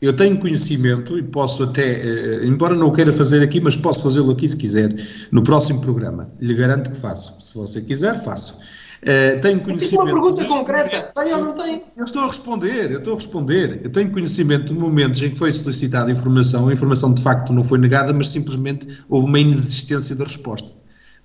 Eu 0.00 0.14
tenho 0.14 0.38
conhecimento 0.38 1.18
e 1.18 1.22
posso 1.24 1.64
até, 1.64 1.96
uh, 1.96 2.44
embora 2.44 2.76
não 2.76 2.88
o 2.88 2.92
queira 2.92 3.12
fazer 3.12 3.42
aqui, 3.42 3.60
mas 3.60 3.76
posso 3.76 4.02
fazê-lo 4.02 4.30
aqui 4.30 4.46
se 4.46 4.56
quiser, 4.56 4.94
no 5.32 5.42
próximo 5.42 5.80
programa. 5.80 6.28
Lhe 6.38 6.54
garanto 6.54 6.90
que 6.90 6.96
faço. 6.96 7.34
Se 7.40 7.54
você 7.54 7.80
quiser, 7.80 8.22
faço. 8.22 8.58
Uh, 9.02 9.40
tenho 9.40 9.60
conhecimento. 9.60 10.02
Uma 10.02 10.22
pergunta 10.22 10.44
concreta, 10.44 11.06
tem 11.14 11.32
ou 11.32 11.44
não 11.46 11.54
tem? 11.54 11.82
Eu 11.96 12.04
estou 12.04 12.22
a 12.22 12.26
responder, 12.26 12.90
eu 12.90 12.98
estou 12.98 13.14
a 13.14 13.16
responder. 13.16 13.80
Eu 13.82 13.90
tenho 13.90 14.12
conhecimento 14.12 14.66
de 14.66 14.74
momentos 14.74 15.22
em 15.22 15.30
que 15.30 15.38
foi 15.38 15.52
solicitada 15.52 16.12
informação, 16.12 16.68
a 16.68 16.72
informação 16.72 17.14
de 17.14 17.22
facto 17.22 17.52
não 17.52 17.64
foi 17.64 17.78
negada, 17.78 18.12
mas 18.12 18.28
simplesmente 18.28 18.86
houve 19.08 19.26
uma 19.26 19.40
inexistência 19.40 20.14
da 20.14 20.24
resposta. 20.24 20.77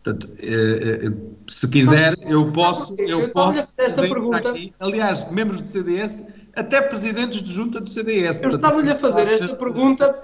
Portanto, 0.04 0.26
uh, 0.26 1.10
uh, 1.10 1.36
se 1.48 1.70
quiser, 1.70 2.13
eu 2.26 2.48
posso. 2.50 2.96
Eu, 3.00 3.22
eu 3.22 3.30
posso 3.30 3.74
essa 3.78 4.02
pergunta. 4.02 4.50
Aqui, 4.50 4.74
aliás, 4.80 5.32
membros 5.32 5.62
do 5.62 5.68
CDS, 5.68 6.26
até 6.56 6.82
presidentes 6.82 7.42
de 7.42 7.54
junta 7.54 7.80
do 7.80 7.88
CDS. 7.88 8.44
Eu 8.44 8.50
estava-lhe 8.50 8.92
a 8.92 8.96
fazer 8.96 9.28
esta 9.30 9.56
pergunta 9.56 10.22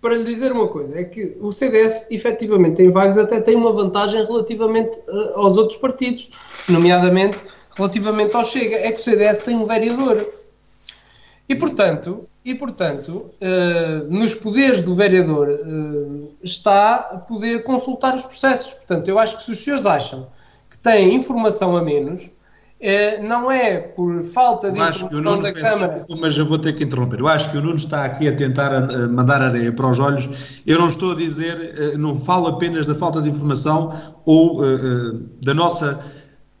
para 0.00 0.14
lhe 0.14 0.24
dizer 0.24 0.52
uma 0.52 0.68
coisa: 0.68 0.96
é 0.96 1.04
que 1.04 1.36
o 1.40 1.50
CDS, 1.50 2.06
efetivamente, 2.10 2.80
em 2.80 2.90
Vagos, 2.90 3.18
até 3.18 3.40
tem 3.40 3.56
uma 3.56 3.72
vantagem 3.72 4.24
relativamente 4.24 4.98
aos 5.34 5.58
outros 5.58 5.80
partidos 5.80 6.30
nomeadamente 6.68 7.38
relativamente 7.78 8.34
ao 8.34 8.44
Chega, 8.44 8.76
é 8.76 8.90
que 8.90 9.00
o 9.00 9.02
CDS 9.02 9.38
tem 9.38 9.56
um 9.56 9.64
vereador. 9.64 10.24
E 11.48 11.54
portanto, 11.54 12.28
e, 12.48 12.54
portanto 12.54 13.30
uh, 13.42 14.10
nos 14.10 14.34
poderes 14.34 14.80
do 14.80 14.94
vereador 14.94 15.48
uh, 15.48 16.32
está 16.42 16.98
poder 17.28 17.62
consultar 17.62 18.14
os 18.14 18.24
processos. 18.24 18.70
Portanto, 18.70 19.06
eu 19.06 19.18
acho 19.18 19.36
que 19.36 19.42
se 19.42 19.50
os 19.50 19.58
senhores 19.58 19.84
acham 19.84 20.28
que 20.70 20.78
têm 20.78 21.14
informação 21.14 21.76
a 21.76 21.82
menos, 21.82 22.30
é, 22.80 23.20
não 23.22 23.50
é 23.50 23.78
por 23.78 24.24
falta 24.24 24.70
de 24.70 24.78
informação 24.78 25.42
da 25.42 25.52
Câmara. 25.52 26.04
Mas 26.18 26.38
eu 26.38 26.46
vou 26.46 26.58
ter 26.58 26.72
que 26.72 26.84
interromper. 26.84 27.20
Eu 27.20 27.28
acho 27.28 27.50
que 27.50 27.58
o 27.58 27.60
Nuno 27.60 27.76
está 27.76 28.04
aqui 28.04 28.28
a 28.28 28.34
tentar 28.34 29.08
mandar 29.08 29.42
areia 29.42 29.72
para 29.72 29.90
os 29.90 29.98
olhos. 29.98 30.62
Eu 30.64 30.78
não 30.78 30.86
estou 30.86 31.12
a 31.12 31.16
dizer, 31.16 31.98
não 31.98 32.14
falo 32.14 32.46
apenas 32.46 32.86
da 32.86 32.94
falta 32.94 33.20
de 33.20 33.28
informação 33.28 34.14
ou 34.24 34.62
da 35.42 35.52
nossa 35.52 36.04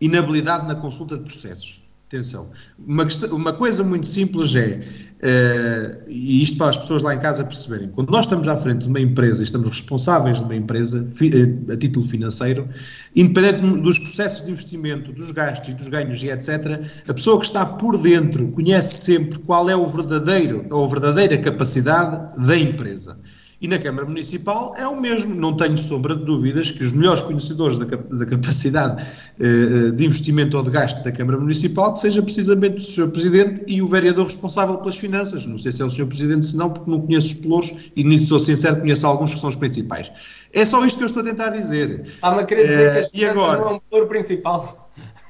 inabilidade 0.00 0.66
na 0.66 0.74
consulta 0.74 1.16
de 1.16 1.22
processos. 1.22 1.87
Atenção. 2.08 2.50
Uma, 2.78 3.04
questão, 3.04 3.36
uma 3.36 3.52
coisa 3.52 3.84
muito 3.84 4.08
simples 4.08 4.54
é, 4.54 4.80
uh, 4.80 6.10
e 6.10 6.42
isto 6.42 6.56
para 6.56 6.70
as 6.70 6.78
pessoas 6.78 7.02
lá 7.02 7.14
em 7.14 7.18
casa 7.18 7.44
perceberem, 7.44 7.90
quando 7.90 8.08
nós 8.08 8.24
estamos 8.24 8.48
à 8.48 8.56
frente 8.56 8.84
de 8.84 8.88
uma 8.88 8.98
empresa 8.98 9.42
e 9.42 9.44
estamos 9.44 9.68
responsáveis 9.68 10.38
de 10.38 10.44
uma 10.44 10.56
empresa 10.56 11.06
fi, 11.10 11.28
uh, 11.28 11.70
a 11.70 11.76
título 11.76 12.02
financeiro, 12.06 12.66
independente 13.14 13.82
dos 13.82 13.98
processos 13.98 14.46
de 14.46 14.52
investimento, 14.52 15.12
dos 15.12 15.30
gastos 15.32 15.68
e 15.68 15.74
dos 15.74 15.88
ganhos 15.88 16.22
e 16.22 16.30
etc., 16.30 16.80
a 17.06 17.12
pessoa 17.12 17.38
que 17.38 17.44
está 17.44 17.66
por 17.66 17.98
dentro 17.98 18.48
conhece 18.52 19.04
sempre 19.04 19.40
qual 19.40 19.68
é 19.68 19.76
o 19.76 19.86
verdadeiro, 19.86 20.64
a 20.72 20.88
verdadeira 20.88 21.36
capacidade 21.36 22.42
da 22.46 22.56
empresa. 22.56 23.18
E 23.60 23.66
na 23.66 23.76
Câmara 23.76 24.06
Municipal 24.06 24.72
é 24.76 24.86
o 24.86 25.00
mesmo. 25.00 25.34
Não 25.34 25.56
tenho 25.56 25.76
sombra 25.76 26.14
de 26.14 26.24
dúvidas 26.24 26.70
que 26.70 26.84
os 26.84 26.92
melhores 26.92 27.20
conhecedores 27.20 27.76
da, 27.76 27.86
da 27.86 28.24
capacidade 28.24 29.04
eh, 29.40 29.90
de 29.90 30.06
investimento 30.06 30.56
ou 30.56 30.62
de 30.62 30.70
gasto 30.70 31.02
da 31.02 31.10
Câmara 31.10 31.38
Municipal, 31.38 31.92
que 31.92 31.98
seja 31.98 32.22
precisamente 32.22 32.76
o 32.76 32.84
Sr. 32.84 33.08
Presidente 33.08 33.64
e 33.66 33.82
o 33.82 33.88
vereador 33.88 34.26
responsável 34.26 34.78
pelas 34.78 34.96
finanças. 34.96 35.44
Não 35.44 35.58
sei 35.58 35.72
se 35.72 35.82
é 35.82 35.84
o 35.84 35.90
Sr. 35.90 36.06
Presidente, 36.06 36.46
se 36.46 36.56
não, 36.56 36.70
porque 36.70 36.88
não 36.88 37.00
conheço 37.00 37.34
os 37.34 37.34
pelouros 37.34 37.74
e 37.96 38.04
nisso 38.04 38.28
sou 38.28 38.38
sincero, 38.38 38.80
conheço 38.80 39.04
alguns 39.04 39.34
que 39.34 39.40
são 39.40 39.48
os 39.48 39.56
principais. 39.56 40.12
É 40.52 40.64
só 40.64 40.84
isto 40.86 40.98
que 40.98 41.02
eu 41.02 41.08
estou 41.08 41.22
a 41.22 41.24
tentar 41.24 41.50
dizer. 41.50 42.04
Está-me 42.06 42.42
a 42.42 42.44
querer 42.44 42.62
dizer 42.62 42.86
eh, 42.86 42.92
que 42.92 42.98
as 42.98 43.10
finanças 43.10 43.36
agora? 43.36 43.60
não 43.60 43.68
é 43.68 43.72
um 43.74 43.80
pelouro 43.90 44.08
principal. 44.08 44.87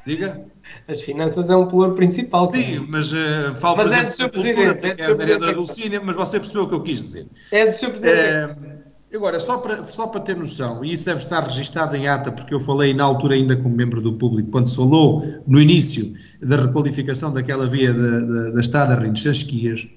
Diga? 0.09 0.40
As 0.88 1.03
finanças 1.03 1.51
é 1.51 1.57
um 1.57 1.66
pelouro 1.66 1.94
principal. 1.94 2.42
Sim, 2.42 2.87
mas 2.88 3.12
uh, 3.12 3.55
falo, 3.61 3.77
mas 3.77 3.92
é 3.92 4.05
do 4.05 4.11
Sr. 4.11 4.31
Presidente. 4.31 4.87
É, 4.87 5.05
é 5.05 5.11
a 5.11 5.14
vereadora 5.14 5.53
Dulcínia, 5.53 6.01
mas 6.03 6.16
você 6.16 6.40
percebeu 6.40 6.62
o 6.62 6.68
que 6.68 6.75
eu 6.75 6.83
quis 6.83 6.99
dizer. 6.99 7.27
É 7.53 7.66
do 7.66 7.73
Sr. 7.73 7.90
Presidente. 7.90 8.59
Uh, 8.59 9.16
agora, 9.16 9.38
só 9.38 9.59
para, 9.59 9.85
só 9.85 10.07
para 10.07 10.23
ter 10.23 10.35
noção, 10.35 10.83
e 10.83 10.94
isso 10.94 11.05
deve 11.05 11.21
estar 11.21 11.40
registado 11.40 11.94
em 11.94 12.09
ata, 12.09 12.33
porque 12.33 12.55
eu 12.55 12.61
falei 12.61 12.94
na 12.94 13.05
altura 13.05 13.35
ainda 13.35 13.55
como 13.55 13.77
membro 13.77 14.01
do 14.01 14.14
público, 14.14 14.51
quando 14.51 14.66
se 14.66 14.77
falou 14.77 15.23
no 15.47 15.61
início 15.61 16.11
da 16.40 16.57
requalificação 16.57 17.31
daquela 17.35 17.68
via 17.68 17.92
da, 17.92 18.21
da, 18.21 18.51
da 18.51 18.61
estrada 18.61 18.94
Rindes-Chasquias, 18.94 19.88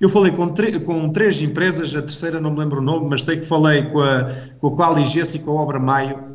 eu 0.00 0.08
falei 0.08 0.32
com, 0.32 0.48
com, 0.84 1.08
três 1.10 1.42
empresas, 1.42 1.94
a 1.94 2.00
terceira 2.00 2.40
não 2.40 2.52
me 2.52 2.60
lembro 2.60 2.80
o 2.80 2.82
nome, 2.82 3.06
mas 3.10 3.24
sei 3.24 3.36
que 3.36 3.44
falei 3.44 3.82
com 3.82 4.00
a, 4.00 4.32
com 4.60 4.68
a 4.68 4.76
Qualigesse 4.76 5.36
e 5.36 5.40
com 5.40 5.50
a 5.50 5.62
Obra 5.62 5.78
Maio, 5.78 6.27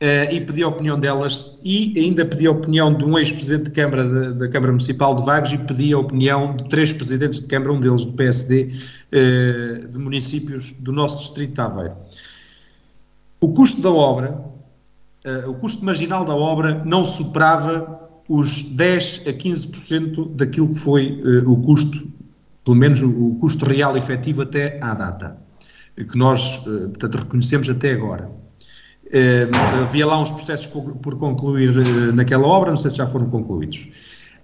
Uh, 0.00 0.32
e 0.32 0.40
pedi 0.40 0.62
a 0.62 0.68
opinião 0.68 0.96
delas 0.96 1.60
e 1.64 1.92
ainda 1.96 2.24
pedi 2.24 2.46
a 2.46 2.52
opinião 2.52 2.94
de 2.94 3.04
um 3.04 3.18
ex-presidente 3.18 3.64
de 3.64 3.70
Câmara 3.72 4.32
da 4.32 4.48
Câmara 4.48 4.70
Municipal 4.70 5.16
de 5.16 5.26
Vagos 5.26 5.52
e 5.52 5.58
pedi 5.58 5.92
a 5.92 5.98
opinião 5.98 6.54
de 6.54 6.68
três 6.68 6.92
presidentes 6.92 7.40
de 7.40 7.48
Câmara, 7.48 7.72
um 7.72 7.80
deles 7.80 8.04
do 8.04 8.12
PSD, 8.12 8.62
uh, 8.62 8.76
eh, 9.10 9.86
de 9.90 9.98
municípios 9.98 10.70
do 10.70 10.92
nosso 10.92 11.18
distrito 11.18 11.54
de 11.54 11.60
Aveiro. 11.60 11.96
O 13.40 13.52
custo 13.52 13.82
da 13.82 13.90
obra, 13.90 14.40
uh, 15.26 15.50
o 15.50 15.54
custo 15.56 15.84
marginal 15.84 16.24
da 16.24 16.36
obra 16.36 16.80
não 16.84 17.04
superava 17.04 18.08
os 18.28 18.62
10 18.76 19.22
a 19.26 19.32
15% 19.32 20.36
daquilo 20.36 20.68
que 20.68 20.78
foi 20.78 21.20
o 21.44 21.56
custo, 21.60 22.08
pelo 22.64 22.76
menos 22.76 23.02
o, 23.02 23.30
o 23.30 23.34
custo 23.40 23.64
real 23.64 23.96
efetivo 23.96 24.42
até 24.42 24.78
à 24.80 24.94
data, 24.94 25.36
que 25.96 26.16
nós, 26.16 26.58
portanto, 26.58 27.16
reconhecemos 27.16 27.68
até 27.68 27.94
agora. 27.94 28.38
Uh, 29.08 29.82
havia 29.82 30.06
lá 30.06 30.20
uns 30.20 30.30
processos 30.30 30.66
por, 30.66 30.96
por 30.96 31.16
concluir 31.16 31.70
uh, 31.70 32.12
naquela 32.12 32.46
obra, 32.46 32.70
não 32.70 32.76
sei 32.76 32.90
se 32.90 32.98
já 32.98 33.06
foram 33.06 33.28
concluídos. 33.28 33.90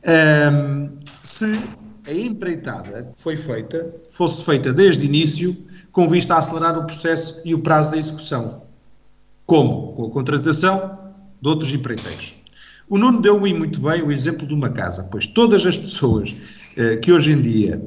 Uh, 0.02 0.90
se 1.22 1.60
a 2.06 2.12
empreitada 2.12 3.04
que 3.04 3.22
foi 3.22 3.36
feita 3.36 3.94
fosse 4.08 4.44
feita 4.44 4.72
desde 4.72 5.04
o 5.04 5.06
início, 5.06 5.56
com 5.92 6.08
vista 6.08 6.34
a 6.34 6.38
acelerar 6.38 6.78
o 6.78 6.84
processo 6.84 7.42
e 7.44 7.54
o 7.54 7.60
prazo 7.60 7.92
da 7.92 7.98
execução. 7.98 8.62
Como? 9.46 9.92
Com 9.92 10.06
a 10.06 10.10
contratação 10.10 10.98
de 11.40 11.48
outros 11.48 11.72
empreiteiros. 11.72 12.36
O 12.88 12.98
Nuno 12.98 13.20
deu 13.20 13.38
muito 13.38 13.80
bem 13.80 14.02
o 14.02 14.10
exemplo 14.10 14.46
de 14.46 14.54
uma 14.54 14.70
casa, 14.70 15.08
pois 15.10 15.26
todas 15.26 15.64
as 15.64 15.76
pessoas 15.76 16.34
eh, 16.76 16.96
que 16.96 17.12
hoje 17.12 17.32
em 17.32 17.40
dia 17.40 17.82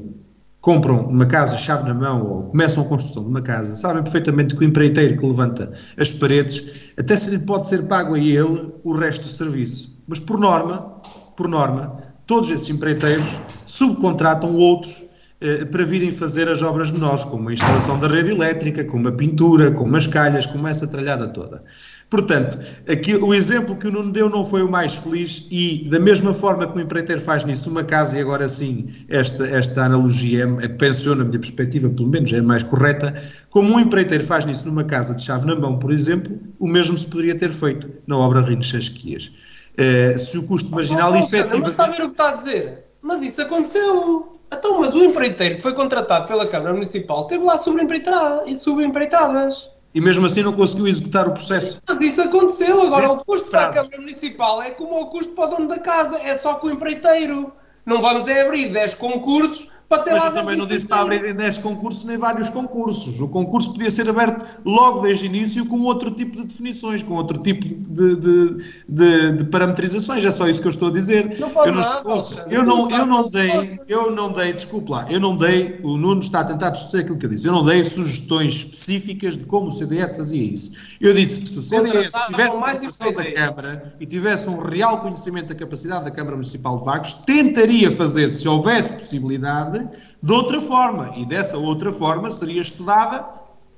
compram 0.61 1.07
uma 1.07 1.25
casa 1.25 1.55
chave 1.55 1.87
na 1.87 1.93
mão 1.93 2.25
ou 2.25 2.43
começam 2.43 2.83
a 2.83 2.87
construção 2.87 3.23
de 3.23 3.29
uma 3.29 3.41
casa, 3.41 3.75
sabem 3.75 4.03
perfeitamente 4.03 4.55
que 4.55 4.63
o 4.63 4.67
empreiteiro 4.67 5.17
que 5.17 5.25
levanta 5.25 5.71
as 5.97 6.11
paredes, 6.11 6.91
até 6.97 7.15
se 7.15 7.29
lhe 7.31 7.39
pode 7.39 7.67
ser 7.67 7.87
pago 7.87 8.15
a 8.15 8.19
ele 8.19 8.73
o 8.83 8.93
resto 8.93 9.23
do 9.23 9.29
serviço. 9.29 9.97
Mas 10.07 10.19
por 10.19 10.39
norma, 10.39 11.01
por 11.35 11.47
norma, 11.47 12.01
todos 12.25 12.49
esses 12.49 12.69
empreiteiros 12.69 13.39
subcontratam 13.65 14.53
outros 14.55 15.05
eh, 15.39 15.65
para 15.65 15.83
virem 15.83 16.11
fazer 16.11 16.49
as 16.49 16.63
obras 16.63 16.89
menores, 16.89 17.23
como 17.23 17.49
a 17.49 17.53
instalação 17.53 17.99
da 17.99 18.07
rede 18.07 18.31
elétrica, 18.31 18.83
como 18.83 19.07
a 19.07 19.11
pintura, 19.11 19.71
como 19.71 19.95
as 19.95 20.07
calhas, 20.07 20.47
como 20.47 20.67
essa 20.67 20.87
tralhada 20.87 21.27
toda. 21.27 21.63
Portanto, 22.09 22.57
aqui, 22.87 23.15
o 23.15 23.33
exemplo 23.33 23.75
que 23.75 23.87
o 23.87 23.91
Nuno 23.91 24.13
deu 24.13 24.29
não 24.29 24.45
foi 24.45 24.63
o 24.63 24.71
mais 24.71 24.95
feliz 24.95 25.45
e, 25.51 25.89
da 25.89 25.99
mesma 25.99 26.33
forma 26.33 26.65
que 26.65 26.77
o 26.77 26.79
empreiteiro 26.79 27.19
faz 27.19 27.43
nisso 27.43 27.69
uma 27.69 27.83
casa, 27.83 28.17
e 28.17 28.21
agora 28.21 28.47
sim, 28.47 28.93
esta, 29.09 29.45
esta 29.45 29.83
analogia, 29.83 30.45
é, 30.45 30.65
é, 30.65 30.67
pensou 30.69 31.17
na 31.17 31.25
minha 31.25 31.39
perspectiva, 31.39 31.89
pelo 31.89 32.07
menos 32.07 32.31
é 32.31 32.39
mais 32.39 32.63
correta, 32.63 33.13
como 33.49 33.73
um 33.73 33.79
empreiteiro 33.79 34.23
faz 34.23 34.45
nisso 34.45 34.65
numa 34.67 34.85
casa 34.85 35.15
de 35.15 35.23
chave 35.23 35.45
na 35.45 35.55
mão, 35.55 35.77
por 35.77 35.91
exemplo, 35.91 36.39
o 36.57 36.67
mesmo 36.67 36.97
se 36.97 37.05
poderia 37.05 37.37
ter 37.37 37.49
feito 37.49 37.91
na 38.07 38.17
obra 38.17 38.39
Rinos 38.39 38.67
Chasquias. 38.67 39.33
Uh, 39.77 40.17
se 40.17 40.37
o 40.37 40.47
custo 40.47 40.71
marginal 40.71 41.11
oh, 41.11 41.17
efetivo... 41.17 41.59
Mas 41.59 41.71
está 41.71 41.85
a 41.85 41.91
ver 41.91 42.03
o 42.03 42.05
que 42.05 42.11
está 42.11 42.29
a 42.29 42.33
dizer? 42.33 42.85
Mas 43.01 43.21
isso 43.21 43.41
aconteceu. 43.41 44.39
Então, 44.51 44.79
mas 44.79 44.95
o 44.95 45.03
empreiteiro 45.03 45.57
que 45.57 45.61
foi 45.61 45.73
contratado 45.73 46.25
pela 46.25 46.47
Câmara 46.47 46.73
Municipal 46.73 47.27
teve 47.27 47.43
lá 47.43 47.57
sobre 47.57 47.83
empreitadas 47.83 49.69
e 49.97 50.01
mesmo 50.01 50.27
assim 50.27 50.43
não 50.43 50.53
conseguiu 50.53 50.87
executar 50.87 51.27
o 51.27 51.31
processo. 51.31 51.81
Mas 51.87 51.99
isso 52.01 52.21
aconteceu. 52.21 52.83
Agora, 52.83 53.11
o 53.11 53.25
custo 53.25 53.49
para 53.49 53.65
a 53.65 53.73
Câmara 53.73 53.97
Municipal 53.97 54.61
é 54.61 54.69
como 54.69 55.01
o 55.01 55.07
custo 55.07 55.33
para 55.33 55.45
o 55.45 55.55
dono 55.55 55.67
da 55.67 55.79
casa, 55.79 56.19
é 56.19 56.35
só 56.35 56.53
com 56.53 56.67
o 56.67 56.69
empreiteiro. 56.69 57.51
Não 57.83 57.99
vamos 57.99 58.27
é 58.27 58.41
abrir 58.41 58.71
10 58.71 58.93
concursos 58.93 59.71
para 59.89 60.03
ter 60.03 60.11
Mas 60.11 60.25
eu 60.25 60.33
também 60.33 60.57
não 60.57 60.65
disse 60.65 60.85
para 60.85 61.01
abrirem 61.01 61.33
10 61.33 61.59
concursos 61.59 62.03
nem 62.03 62.17
vários 62.17 62.49
concursos. 62.49 63.21
O 63.21 63.29
concurso 63.29 63.71
podia 63.71 63.89
ser 63.89 64.09
aberto 64.09 64.45
logo 64.65 65.01
desde 65.01 65.23
o 65.23 65.27
início 65.27 65.65
com 65.65 65.79
outro 65.81 66.11
tipo 66.11 66.37
de 66.37 66.43
definições, 66.45 67.01
com 67.01 67.13
outro 67.13 67.37
tipo 67.37 67.65
de, 67.65 68.15
de, 68.15 68.57
de, 68.87 69.31
de 69.33 69.43
parametrizações. 69.45 70.25
É 70.25 70.31
só 70.31 70.47
isso 70.47 70.59
que 70.61 70.67
eu 70.67 70.71
estou 70.71 70.89
a 70.89 70.91
dizer. 70.91 71.39
Não 71.39 71.49
eu, 71.65 71.71
não, 71.73 71.81
nada, 71.81 72.01
eu, 72.49 72.63
não, 72.63 72.91
eu 72.91 73.05
não 73.05 73.27
dei, 73.27 73.79
eu 73.87 74.11
não 74.11 74.31
dei, 74.31 74.51
desculpe 74.51 74.91
lá, 74.91 75.05
eu 75.09 75.19
não 75.19 75.37
dei, 75.37 75.79
o 75.83 75.97
Nuno 75.97 76.19
está 76.19 76.41
a 76.41 76.45
tentar 76.45 76.69
distorcer 76.71 77.01
aquilo 77.01 77.17
que 77.17 77.25
eu 77.25 77.29
disse, 77.29 77.47
eu 77.47 77.53
não 77.53 77.63
dei 77.63 77.83
sugestões 77.85 78.55
específicas 78.55 79.37
de 79.37 79.45
como 79.45 79.67
o 79.67 79.71
CDS 79.71 80.17
fazia 80.17 80.43
isso. 80.43 80.71
Eu 80.99 81.13
disse 81.13 81.41
que 81.41 81.49
se 81.49 81.59
o 81.59 81.61
CDS 81.61 82.11
tivesse 82.27 82.57
uma 82.57 82.73
informação 82.73 83.13
da 83.13 83.31
Câmara 83.31 83.95
e 83.99 84.05
tivesse 84.05 84.49
um 84.49 84.61
real 84.61 84.99
conhecimento 84.99 85.47
da 85.47 85.55
capacidade 85.55 86.03
da 86.05 86.11
Câmara 86.11 86.35
Municipal 86.35 86.77
de 86.77 86.85
Vagos, 86.85 87.13
tentaria 87.25 87.91
fazer, 87.91 88.27
se 88.29 88.47
houvesse 88.47 88.93
possibilidade, 88.93 89.76
de 90.21 90.33
outra 90.33 90.61
forma. 90.61 91.13
E 91.15 91.25
dessa 91.25 91.57
outra 91.57 91.91
forma 91.91 92.29
seria 92.29 92.61
estudada 92.61 93.25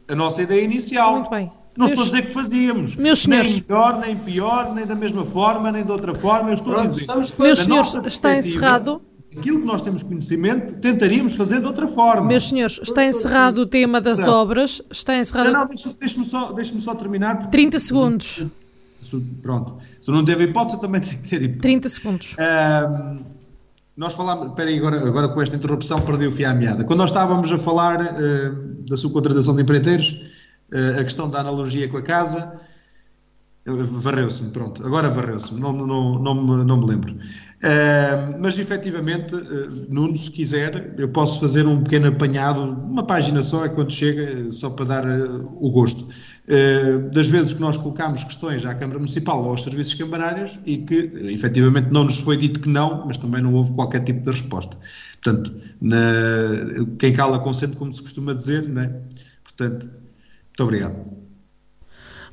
a 0.08 0.16
nossa 0.16 0.42
ideia 0.42 0.64
inicial. 0.64 1.14
Muito 1.14 1.30
bem. 1.30 1.52
Não 1.78 1.86
meus, 1.86 1.92
estou 1.92 2.04
a 2.04 2.10
dizer 2.10 2.22
que 2.24 2.34
fazíamos. 2.34 2.96
Meus 2.96 3.20
senhores, 3.20 3.52
nem 3.52 3.62
melhor, 3.62 4.00
nem 4.00 4.18
pior, 4.18 4.76
nem 4.76 4.86
da 4.86 4.96
mesma 4.96 5.24
forma, 5.24 5.72
nem 5.72 5.86
de 5.86 5.92
outra 5.92 6.14
forma. 6.14 6.50
Eu 6.50 6.54
estou 6.54 6.74
Pronto, 6.74 6.88
a 6.88 6.92
dizer. 6.92 7.08
Meus 7.38 7.60
senhores, 7.60 7.94
está 8.06 8.38
encerrado. 8.38 9.02
Aquilo 9.38 9.60
que 9.60 9.66
nós 9.66 9.82
temos 9.84 10.02
conhecimento, 10.02 10.74
tentaríamos 10.82 11.36
fazer 11.36 11.60
de 11.62 11.68
outra 11.68 11.88
forma. 11.88 12.28
Meus 12.28 12.50
senhores, 12.50 12.80
está 12.82 13.06
encerrado 13.06 13.62
o 13.62 13.66
tema 13.66 14.02
das 14.02 14.28
obras. 14.28 14.82
Está 14.92 15.18
encerrado. 15.18 15.52
Não, 15.52 15.60
não, 15.60 15.94
deixe-me 16.00 16.26
só, 16.26 16.52
deixe 16.52 16.80
só 16.82 16.96
terminar. 16.96 17.36
Porque... 17.38 17.52
30 17.52 17.80
segundos. 17.80 18.46
Pronto. 19.42 19.78
Se 20.02 20.12
não 20.12 20.26
teve 20.26 20.46
hipótese, 20.46 20.82
também 20.82 21.00
tem 21.00 21.18
que 21.18 21.30
ter 21.30 21.42
hipótese. 21.44 21.62
30 21.62 21.90
segundos. 21.90 22.36
Um, 22.40 23.24
nós 24.00 24.14
falámos, 24.14 24.48
espera 24.48 24.70
aí, 24.70 24.78
agora, 24.78 25.06
agora 25.06 25.28
com 25.28 25.42
esta 25.42 25.58
interrupção 25.58 26.00
perdi 26.00 26.26
o 26.26 26.32
fio 26.32 26.50
à 26.50 26.54
meada. 26.54 26.86
Quando 26.86 27.00
nós 27.00 27.10
estávamos 27.10 27.52
a 27.52 27.58
falar 27.58 28.00
uh, 28.02 28.86
da 28.90 28.96
subcontratação 28.96 29.54
de 29.58 29.62
empreiteiros, 29.62 30.26
uh, 30.72 31.02
a 31.02 31.04
questão 31.04 31.30
da 31.30 31.42
analogia 31.42 31.90
com 31.90 31.98
a 31.98 32.02
casa, 32.02 32.62
uh, 33.68 33.84
varreu-se-me, 33.84 34.52
pronto, 34.52 34.88
agora 34.88 35.10
varreu-se-me, 35.10 35.60
não, 35.60 35.74
não, 35.74 36.18
não, 36.18 36.34
me, 36.34 36.64
não 36.64 36.78
me 36.78 36.86
lembro. 36.86 37.12
Uh, 37.12 38.40
mas 38.40 38.58
efetivamente, 38.58 39.36
uh, 39.36 39.94
Nuno, 39.94 40.16
se 40.16 40.32
quiser, 40.32 40.96
eu 40.98 41.10
posso 41.10 41.42
fazer 41.42 41.68
um 41.68 41.84
pequeno 41.84 42.08
apanhado, 42.08 42.62
uma 42.62 43.04
página 43.04 43.44
só, 43.44 43.66
é 43.66 43.70
quando 43.70 43.92
chega, 43.92 44.50
só 44.50 44.70
para 44.70 44.86
dar 44.86 45.06
uh, 45.06 45.58
o 45.60 45.70
gosto. 45.70 46.08
Eh, 46.52 46.98
das 47.14 47.28
vezes 47.30 47.54
que 47.54 47.62
nós 47.62 47.78
colocámos 47.78 48.24
questões 48.24 48.66
à 48.66 48.74
Câmara 48.74 48.98
Municipal 48.98 49.44
ou 49.44 49.52
aos 49.52 49.62
serviços 49.62 49.94
camarários 49.94 50.60
e 50.66 50.80
que 50.80 50.96
efetivamente 51.32 51.92
não 51.92 52.04
nos 52.06 52.22
foi 52.22 52.38
dito 52.38 52.60
que 52.60 52.68
não, 52.68 53.06
mas 53.06 53.18
também 53.18 53.40
não 53.40 53.54
houve 53.54 53.72
qualquer 53.74 54.04
tipo 54.04 54.22
de 54.22 54.32
resposta. 54.32 54.76
Portanto, 55.22 55.54
na, 55.80 55.98
quem 56.98 57.14
cala 57.14 57.38
consente, 57.38 57.78
como 57.78 57.94
se 57.94 58.02
costuma 58.02 58.34
dizer, 58.34 58.68
não 58.68 58.82
é? 58.82 58.88
Portanto, 59.44 59.86
muito 59.86 60.64
obrigado. 60.64 61.19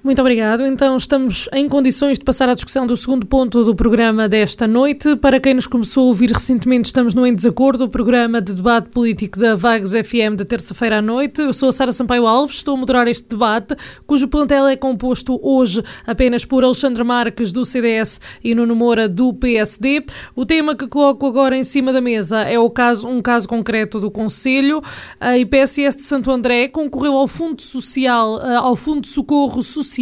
Muito 0.07 0.21
obrigado. 0.21 0.65
Então 0.65 0.95
estamos 0.95 1.49
em 1.53 1.69
condições 1.69 2.17
de 2.17 2.25
passar 2.25 2.49
à 2.49 2.55
discussão 2.55 2.87
do 2.87 2.97
segundo 2.97 3.27
ponto 3.27 3.65
do 3.65 3.75
programa 3.75 4.29
desta 4.29 4.65
noite. 4.65 5.17
Para 5.17 5.41
quem 5.41 5.53
nos 5.53 5.67
começou 5.67 6.05
a 6.05 6.07
ouvir 6.07 6.31
recentemente, 6.31 6.87
estamos 6.87 7.13
no 7.13 7.27
Em 7.27 7.35
Desacordo, 7.35 7.87
o 7.87 7.89
programa 7.89 8.41
de 8.41 8.55
debate 8.55 8.89
político 8.91 9.37
da 9.37 9.57
Vagos 9.57 9.91
FM 9.91 10.37
da 10.37 10.45
terça-feira 10.45 10.99
à 10.99 11.03
noite. 11.03 11.41
Eu 11.41 11.53
sou 11.53 11.71
a 11.71 11.73
Sara 11.73 11.91
Sampaio 11.91 12.25
Alves, 12.25 12.55
estou 12.55 12.77
a 12.77 12.77
moderar 12.77 13.09
este 13.09 13.29
debate, 13.29 13.75
cujo 14.07 14.29
plantel 14.29 14.69
é 14.69 14.77
composto 14.77 15.41
hoje 15.43 15.83
apenas 16.07 16.45
por 16.45 16.63
Alexandre 16.63 17.03
Marques, 17.03 17.51
do 17.51 17.65
CDS, 17.65 18.21
e 18.45 18.55
Nuno 18.55 18.77
Moura, 18.77 19.09
do 19.09 19.35
PSD. 19.35 20.07
O 20.37 20.47
tema 20.47 20.77
que 20.77 20.87
coloco 20.87 21.27
agora 21.27 21.57
em 21.59 21.65
cima 21.65 21.93
da 21.93 22.01
mesa 22.01 22.43
é 22.43 22.61
o 22.61 22.71
caso, 22.71 23.09
um 23.09 23.21
caso 23.21 23.49
concreto 23.49 23.99
do 23.99 24.09
Conselho. 24.09 24.81
A 25.19 25.37
IPSS 25.37 25.97
de 25.97 26.05
Santo 26.05 26.31
André 26.31 26.69
concorreu 26.69 27.15
ao 27.17 27.27
Fundo 27.27 27.61
Social, 27.61 28.41
eh, 28.41 28.55
ao 28.55 28.77
Fundo 28.77 29.01
de 29.01 29.09
Socorro 29.09 29.65
Social 29.65 29.96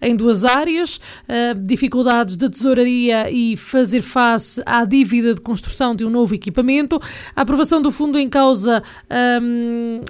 em 0.00 0.16
duas 0.16 0.44
áreas, 0.44 0.96
uh, 0.96 1.58
dificuldades 1.62 2.36
de 2.36 2.48
tesouraria 2.48 3.30
e 3.30 3.56
fazer 3.56 4.02
face 4.02 4.62
à 4.66 4.84
dívida 4.84 5.34
de 5.34 5.40
construção 5.40 5.94
de 5.94 6.04
um 6.04 6.10
novo 6.10 6.34
equipamento. 6.34 7.00
A 7.34 7.42
aprovação 7.42 7.80
do 7.80 7.90
fundo 7.90 8.18
em 8.18 8.28
causa. 8.28 8.82
Um, 9.40 10.00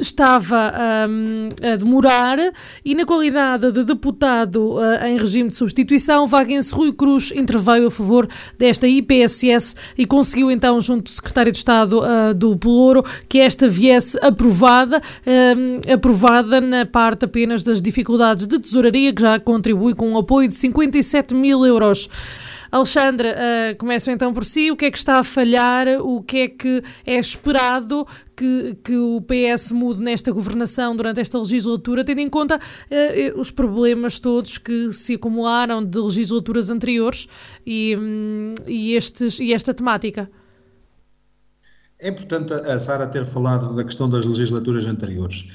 estava 0.00 0.72
um, 1.08 1.48
a 1.72 1.76
demorar 1.76 2.38
e, 2.84 2.94
na 2.94 3.04
qualidade 3.04 3.70
de 3.72 3.84
deputado 3.84 4.76
uh, 4.76 5.06
em 5.06 5.16
regime 5.16 5.48
de 5.48 5.56
substituição, 5.56 6.26
Vaguense 6.26 6.74
Rui 6.74 6.92
Cruz 6.92 7.32
interveio 7.34 7.86
a 7.86 7.90
favor 7.90 8.28
desta 8.58 8.86
IPSS 8.86 9.74
e 9.96 10.06
conseguiu 10.06 10.50
então, 10.50 10.80
junto 10.80 11.04
do 11.04 11.10
secretário 11.10 11.52
de 11.52 11.58
Estado 11.58 12.00
uh, 12.00 12.34
do 12.34 12.56
Pelouro, 12.56 13.04
que 13.28 13.38
esta 13.38 13.68
viesse 13.68 14.18
aprovada, 14.22 14.98
uh, 14.98 15.92
aprovada 15.92 16.60
na 16.60 16.84
parte 16.84 17.24
apenas 17.24 17.62
das 17.62 17.80
dificuldades 17.80 18.46
de 18.46 18.58
tesouraria, 18.58 19.12
que 19.12 19.22
já 19.22 19.38
contribui 19.38 19.94
com 19.94 20.10
um 20.10 20.18
apoio 20.18 20.48
de 20.48 20.54
57 20.54 21.34
mil 21.34 21.64
euros. 21.64 22.08
Alexandra, 22.70 23.34
uh, 23.36 23.76
começo 23.76 24.10
então 24.10 24.32
por 24.32 24.44
si. 24.44 24.70
O 24.70 24.76
que 24.76 24.84
é 24.84 24.90
que 24.90 24.98
está 24.98 25.18
a 25.18 25.24
falhar? 25.24 25.86
O 26.00 26.22
que 26.22 26.38
é 26.38 26.48
que 26.48 26.82
é 27.04 27.18
esperado 27.18 28.06
que, 28.36 28.76
que 28.84 28.96
o 28.96 29.20
PS 29.20 29.72
mude 29.72 30.00
nesta 30.00 30.30
governação 30.30 30.96
durante 30.96 31.20
esta 31.20 31.36
legislatura, 31.38 32.04
tendo 32.04 32.20
em 32.20 32.30
conta 32.30 32.56
uh, 32.56 33.40
os 33.40 33.50
problemas 33.50 34.20
todos 34.20 34.56
que 34.56 34.92
se 34.92 35.14
acumularam 35.14 35.84
de 35.84 35.98
legislaturas 35.98 36.70
anteriores 36.70 37.26
e, 37.66 37.96
um, 37.96 38.54
e, 38.66 38.94
estes, 38.94 39.40
e 39.40 39.52
esta 39.52 39.74
temática? 39.74 40.30
É 42.00 42.08
importante 42.08 42.52
a 42.52 42.78
Sara 42.78 43.06
ter 43.08 43.24
falado 43.24 43.74
da 43.74 43.84
questão 43.84 44.08
das 44.08 44.24
legislaturas 44.24 44.86
anteriores. 44.86 45.48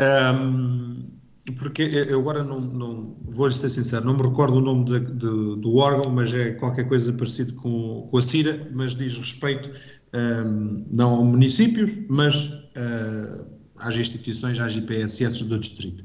Um, 0.00 1.21
porque 1.56 1.82
eu 1.82 2.20
agora 2.20 2.44
não, 2.44 2.60
não 2.60 3.16
vou 3.24 3.50
ser 3.50 3.68
sincero, 3.68 4.04
não 4.04 4.16
me 4.16 4.22
recordo 4.22 4.58
o 4.58 4.60
nome 4.60 4.84
de, 4.84 5.00
de, 5.00 5.56
do 5.60 5.76
órgão, 5.76 6.10
mas 6.12 6.32
é 6.32 6.52
qualquer 6.52 6.86
coisa 6.86 7.12
parecido 7.12 7.54
com, 7.54 8.06
com 8.08 8.18
a 8.18 8.22
CIRA, 8.22 8.68
mas 8.72 8.94
diz 8.94 9.16
respeito 9.16 9.70
um, 10.14 10.86
não 10.94 11.20
a 11.20 11.24
municípios, 11.24 11.98
mas 12.08 12.44
uh, 12.46 13.46
às 13.78 13.96
instituições, 13.96 14.60
às 14.60 14.76
IPSS 14.76 15.44
do 15.44 15.58
distrito. 15.58 16.04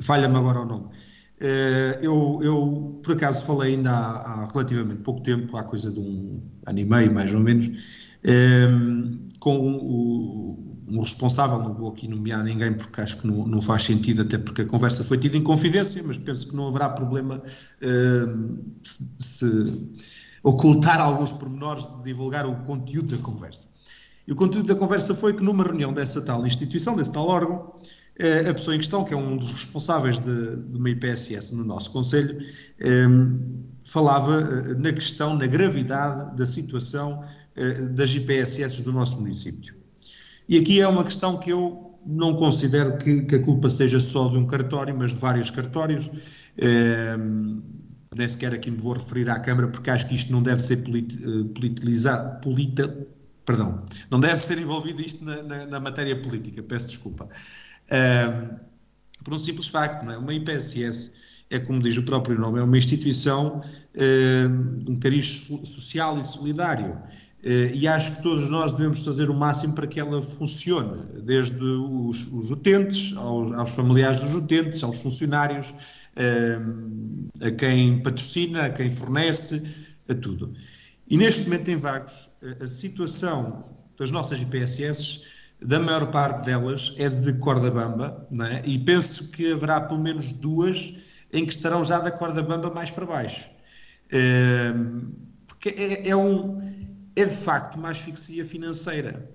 Falha-me 0.00 0.36
agora 0.36 0.60
o 0.60 0.64
nome. 0.64 0.84
Uh, 0.84 2.00
eu, 2.00 2.40
eu, 2.42 3.00
por 3.02 3.14
acaso, 3.14 3.44
falei 3.44 3.74
ainda 3.74 3.90
há, 3.90 4.44
há, 4.44 4.52
relativamente 4.52 5.02
pouco 5.02 5.20
tempo, 5.22 5.56
há 5.56 5.64
coisa 5.64 5.90
de 5.90 6.00
um 6.00 6.40
ano 6.66 6.78
e 6.78 6.84
meio, 6.84 7.12
mais 7.12 7.34
ou 7.34 7.40
menos, 7.40 7.68
um, 7.68 9.26
com 9.38 9.58
o 9.58 10.69
um 10.90 11.00
responsável, 11.00 11.58
não 11.58 11.74
vou 11.74 11.90
aqui 11.90 12.08
nomear 12.08 12.42
ninguém 12.42 12.72
porque 12.72 13.00
acho 13.00 13.18
que 13.18 13.26
não, 13.26 13.46
não, 13.46 13.62
faz 13.62 13.84
sentido, 13.84 14.22
até 14.22 14.36
porque 14.38 14.62
a 14.62 14.66
conversa 14.66 15.04
foi 15.04 15.18
tida 15.18 15.36
em 15.36 15.42
confidência, 15.42 16.02
mas 16.04 16.18
penso 16.18 16.48
que 16.48 16.56
não 16.56 16.68
haverá 16.68 16.88
problema 16.88 17.36
uh, 17.36 18.58
se, 18.82 19.08
se, 19.20 19.90
ocultar 20.42 21.00
alguns 21.00 21.30
pormenores 21.30 21.86
de 21.98 22.04
divulgar 22.04 22.46
o 22.46 22.56
conteúdo 22.64 23.16
da 23.16 23.22
conversa. 23.22 23.68
E 24.26 24.32
o 24.32 24.36
conteúdo 24.36 24.66
da 24.66 24.74
conversa 24.74 25.14
foi 25.14 25.34
que 25.34 25.42
numa 25.42 25.62
reunião 25.62 25.92
dessa 25.92 26.22
tal 26.22 26.44
instituição, 26.46 26.96
desse 26.96 27.12
tal 27.12 27.26
órgão, 27.28 27.72
uh, 28.20 28.50
a 28.50 28.54
pessoa 28.54 28.74
em 28.74 28.78
questão, 28.78 29.04
que 29.04 29.14
é 29.14 29.16
um 29.16 29.36
dos 29.36 29.52
responsáveis 29.52 30.18
de, 30.18 30.56
de 30.56 30.76
uma 30.76 30.90
IPSS 30.90 31.54
no 31.54 31.64
nosso 31.64 31.92
Conselho, 31.92 32.36
um, 33.08 33.62
falava 33.84 34.38
uh, 34.38 34.78
na 34.78 34.92
questão, 34.92 35.36
na 35.36 35.46
gravidade 35.46 36.36
da 36.36 36.44
situação 36.44 37.24
das 37.92 38.14
IPSS 38.14 38.82
do 38.82 38.92
nosso 38.92 39.20
município. 39.20 39.79
E 40.50 40.58
aqui 40.58 40.80
é 40.80 40.88
uma 40.88 41.04
questão 41.04 41.38
que 41.38 41.50
eu 41.50 41.96
não 42.04 42.34
considero 42.34 42.98
que, 42.98 43.22
que 43.22 43.36
a 43.36 43.42
culpa 43.42 43.70
seja 43.70 44.00
só 44.00 44.28
de 44.28 44.36
um 44.36 44.44
cartório, 44.44 44.92
mas 44.96 45.14
de 45.14 45.20
vários 45.20 45.48
cartórios. 45.48 46.10
É, 46.58 47.16
nem 48.16 48.26
sequer 48.26 48.52
aqui 48.52 48.68
me 48.68 48.76
vou 48.76 48.94
referir 48.94 49.30
à 49.30 49.38
Câmara, 49.38 49.68
porque 49.68 49.88
acho 49.88 50.08
que 50.08 50.16
isto 50.16 50.32
não 50.32 50.42
deve 50.42 50.60
ser 50.60 50.78
eh, 50.78 51.44
politilizado, 51.54 52.40
polita, 52.40 53.06
perdão, 53.46 53.84
não 54.10 54.18
deve 54.18 54.38
ser 54.40 54.58
envolvido 54.58 55.00
isto 55.00 55.24
na, 55.24 55.40
na, 55.44 55.66
na 55.66 55.78
matéria 55.78 56.20
política, 56.20 56.60
peço 56.64 56.88
desculpa. 56.88 57.28
É, 57.88 58.50
por 59.22 59.32
um 59.32 59.38
simples 59.38 59.68
facto, 59.68 60.04
não 60.04 60.12
é? 60.12 60.18
uma 60.18 60.34
IPSS 60.34 61.14
é, 61.50 61.58
como 61.58 61.80
diz 61.80 61.96
o 61.96 62.02
próprio 62.02 62.38
nome, 62.38 62.58
é 62.58 62.62
uma 62.62 62.78
instituição 62.78 63.62
é, 63.94 64.46
um 64.88 64.98
cariz 64.98 65.48
social 65.64 66.18
e 66.18 66.24
solidário. 66.24 66.96
Eh, 67.42 67.72
e 67.74 67.88
acho 67.88 68.16
que 68.16 68.22
todos 68.22 68.50
nós 68.50 68.72
devemos 68.72 69.02
fazer 69.02 69.30
o 69.30 69.34
máximo 69.34 69.74
para 69.74 69.86
que 69.86 69.98
ela 69.98 70.22
funcione, 70.22 71.22
desde 71.22 71.62
os, 71.62 72.26
os 72.32 72.50
utentes, 72.50 73.16
aos, 73.16 73.52
aos, 73.52 73.70
familiares 73.74 74.20
dos 74.20 74.34
utentes, 74.34 74.82
aos 74.82 75.00
funcionários, 75.00 75.74
eh, 76.16 76.58
a 77.42 77.50
quem 77.50 78.02
patrocina, 78.02 78.66
a 78.66 78.70
quem 78.70 78.90
fornece, 78.90 79.74
a 80.08 80.14
tudo. 80.14 80.52
E 81.08 81.16
neste 81.16 81.44
momento 81.44 81.68
em 81.70 81.76
Vagos, 81.76 82.30
a 82.60 82.66
situação 82.66 83.64
das 83.98 84.10
nossas 84.10 84.40
IPSS, 84.40 85.22
da 85.62 85.78
maior 85.78 86.10
parte 86.10 86.46
delas, 86.46 86.94
é 86.98 87.08
de 87.08 87.34
corda 87.34 87.70
bamba, 87.70 88.28
é? 88.50 88.62
e 88.68 88.78
penso 88.78 89.30
que 89.30 89.52
haverá 89.52 89.80
pelo 89.80 90.00
menos 90.00 90.32
duas 90.32 90.94
em 91.32 91.44
que 91.44 91.52
estarão 91.52 91.84
já 91.84 92.00
da 92.00 92.10
corda 92.10 92.42
bamba 92.42 92.70
mais 92.70 92.90
para 92.90 93.06
baixo. 93.06 93.48
Eh, 94.10 94.74
porque 95.46 95.68
é, 95.70 96.08
é 96.08 96.16
um 96.16 96.79
é 97.20 97.26
de 97.26 97.36
facto 97.36 97.76
uma 97.76 97.90
asfixia 97.90 98.44
financeira. 98.44 99.30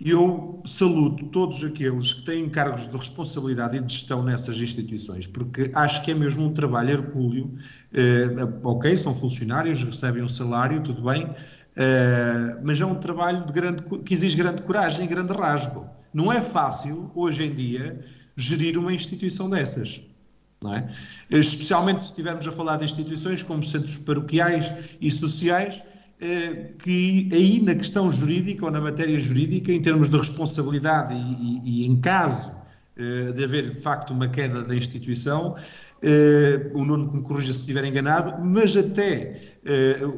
E 0.00 0.10
eu 0.10 0.60
saludo 0.66 1.26
todos 1.26 1.62
aqueles 1.62 2.12
que 2.12 2.22
têm 2.22 2.48
cargos 2.48 2.88
de 2.88 2.96
responsabilidade 2.96 3.76
e 3.76 3.80
de 3.80 3.92
gestão 3.92 4.24
nessas 4.24 4.60
instituições, 4.60 5.26
porque 5.28 5.70
acho 5.74 6.02
que 6.02 6.10
é 6.10 6.14
mesmo 6.14 6.44
um 6.44 6.52
trabalho 6.52 6.90
hercúleo. 6.90 7.56
Eh, 7.92 8.28
ok, 8.64 8.96
são 8.96 9.14
funcionários, 9.14 9.84
recebem 9.84 10.22
um 10.22 10.28
salário, 10.28 10.82
tudo 10.82 11.02
bem, 11.02 11.32
eh, 11.76 12.58
mas 12.64 12.80
é 12.80 12.86
um 12.86 12.96
trabalho 12.96 13.46
de 13.46 13.52
grande, 13.52 13.84
que 14.04 14.14
exige 14.14 14.36
grande 14.36 14.62
coragem 14.62 15.04
e 15.04 15.08
grande 15.08 15.32
rasgo. 15.32 15.88
Não 16.12 16.32
é 16.32 16.40
fácil, 16.40 17.12
hoje 17.14 17.44
em 17.44 17.54
dia, 17.54 18.04
gerir 18.36 18.76
uma 18.76 18.92
instituição 18.92 19.48
dessas. 19.48 20.02
Não 20.62 20.74
é? 20.74 20.90
Especialmente 21.30 22.02
se 22.02 22.08
estivermos 22.08 22.46
a 22.48 22.52
falar 22.52 22.78
de 22.78 22.84
instituições 22.84 23.42
como 23.42 23.62
centros 23.62 23.98
paroquiais 23.98 24.74
e 25.00 25.10
sociais, 25.10 25.82
que 26.78 27.28
aí 27.32 27.60
na 27.60 27.74
questão 27.74 28.10
jurídica 28.10 28.64
ou 28.64 28.70
na 28.70 28.80
matéria 28.80 29.18
jurídica, 29.18 29.72
em 29.72 29.80
termos 29.80 30.08
de 30.08 30.16
responsabilidade 30.16 31.14
e, 31.14 31.18
e, 31.18 31.82
e 31.82 31.86
em 31.86 32.00
caso 32.00 32.54
eh, 32.96 33.32
de 33.32 33.44
haver 33.44 33.68
de 33.68 33.80
facto 33.80 34.12
uma 34.12 34.28
queda 34.28 34.62
da 34.62 34.74
instituição, 34.74 35.54
eh, 36.02 36.70
o 36.74 36.84
Nuno 36.84 37.12
me 37.12 37.22
corrija 37.22 37.52
se 37.52 37.60
estiver 37.60 37.84
enganado, 37.84 38.42
mas 38.44 38.76
até 38.76 39.54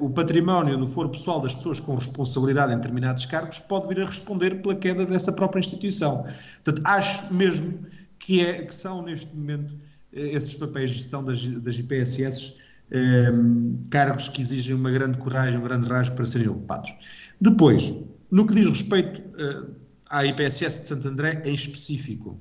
o 0.00 0.10
património 0.10 0.76
no 0.76 0.88
foro 0.88 1.08
pessoal 1.08 1.40
das 1.40 1.54
pessoas 1.54 1.78
com 1.78 1.94
responsabilidade 1.94 2.72
em 2.72 2.76
determinados 2.76 3.24
cargos 3.26 3.60
pode 3.60 3.86
vir 3.86 4.00
a 4.00 4.04
responder 4.04 4.60
pela 4.60 4.74
queda 4.74 5.06
dessa 5.06 5.32
própria 5.32 5.60
instituição. 5.60 6.24
Portanto, 6.64 6.82
acho 6.84 7.32
mesmo 7.32 7.78
que, 8.18 8.44
é, 8.44 8.64
que 8.64 8.74
são 8.74 9.02
neste 9.02 9.36
momento 9.36 9.72
esses 10.12 10.54
papéis 10.54 10.90
de 10.90 10.96
gestão 10.96 11.24
das, 11.24 11.46
das 11.46 11.78
IPSS 11.78 12.65
Ehm, 12.90 13.82
cargos 13.90 14.28
que 14.28 14.40
exigem 14.40 14.74
uma 14.74 14.90
grande 14.90 15.18
coragem, 15.18 15.58
um 15.58 15.62
grande 15.62 15.88
rasgo 15.88 16.14
para 16.14 16.24
serem 16.24 16.48
ocupados. 16.48 16.92
Depois, 17.40 17.92
no 18.30 18.46
que 18.46 18.54
diz 18.54 18.68
respeito 18.68 19.20
uh, 19.20 19.74
à 20.08 20.24
IPSS 20.24 20.82
de 20.82 20.86
Santo 20.86 21.08
André 21.08 21.42
em 21.44 21.52
específico, 21.52 22.38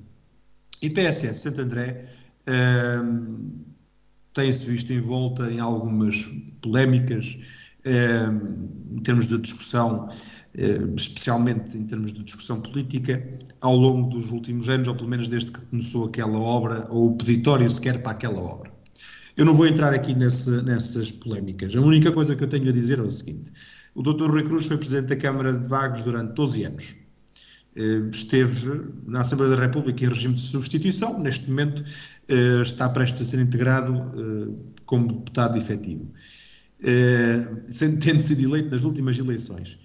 IPSS 0.80 1.32
de 1.32 1.38
Santo 1.38 1.60
André 1.62 2.08
uh, 2.46 3.50
tem-se 4.34 4.70
visto 4.70 4.92
envolta 4.92 5.50
em 5.50 5.58
algumas 5.58 6.30
polémicas 6.62 7.38
uh, 7.84 8.94
em 8.94 9.00
termos 9.00 9.26
de 9.26 9.38
discussão, 9.38 10.08
especialmente 10.96 11.76
em 11.76 11.86
termos 11.86 12.14
de 12.14 12.24
discussão 12.24 12.60
política, 12.62 13.22
ao 13.60 13.76
longo 13.76 14.08
dos 14.08 14.30
últimos 14.30 14.70
anos, 14.70 14.88
ou 14.88 14.94
pelo 14.94 15.08
menos 15.08 15.28
desde 15.28 15.52
que 15.52 15.60
começou 15.60 16.06
aquela 16.06 16.38
obra, 16.38 16.86
ou 16.88 17.08
o 17.08 17.16
peditório 17.16 17.70
sequer 17.70 18.02
para 18.02 18.12
aquela 18.12 18.40
obra. 18.40 18.75
Eu 19.36 19.44
não 19.44 19.54
vou 19.54 19.66
entrar 19.66 19.92
aqui 19.92 20.14
nesse, 20.14 20.50
nessas 20.62 21.12
polémicas. 21.12 21.74
A 21.76 21.80
única 21.80 22.10
coisa 22.10 22.34
que 22.34 22.42
eu 22.42 22.48
tenho 22.48 22.68
a 22.68 22.72
dizer 22.72 22.98
é 22.98 23.02
o 23.02 23.10
seguinte: 23.10 23.52
o 23.94 24.02
Dr. 24.02 24.30
Rui 24.30 24.42
Cruz 24.42 24.66
foi 24.66 24.78
presidente 24.78 25.08
da 25.08 25.16
Câmara 25.16 25.52
de 25.52 25.66
Vagos 25.68 26.02
durante 26.02 26.32
12 26.32 26.64
anos. 26.64 26.96
esteve 28.12 28.90
na 29.06 29.20
Assembleia 29.20 29.54
da 29.54 29.62
República 29.62 30.04
em 30.04 30.08
regime 30.08 30.34
de 30.34 30.40
substituição, 30.40 31.18
neste 31.18 31.48
momento 31.48 31.84
está 32.62 32.88
prestes 32.88 33.22
a 33.22 33.24
ser 33.30 33.40
integrado 33.40 33.92
como 34.86 35.08
deputado 35.08 35.58
efetivo, 35.58 36.10
tendo 38.00 38.20
sido 38.20 38.42
eleito 38.42 38.70
nas 38.70 38.84
últimas 38.84 39.18
eleições 39.18 39.78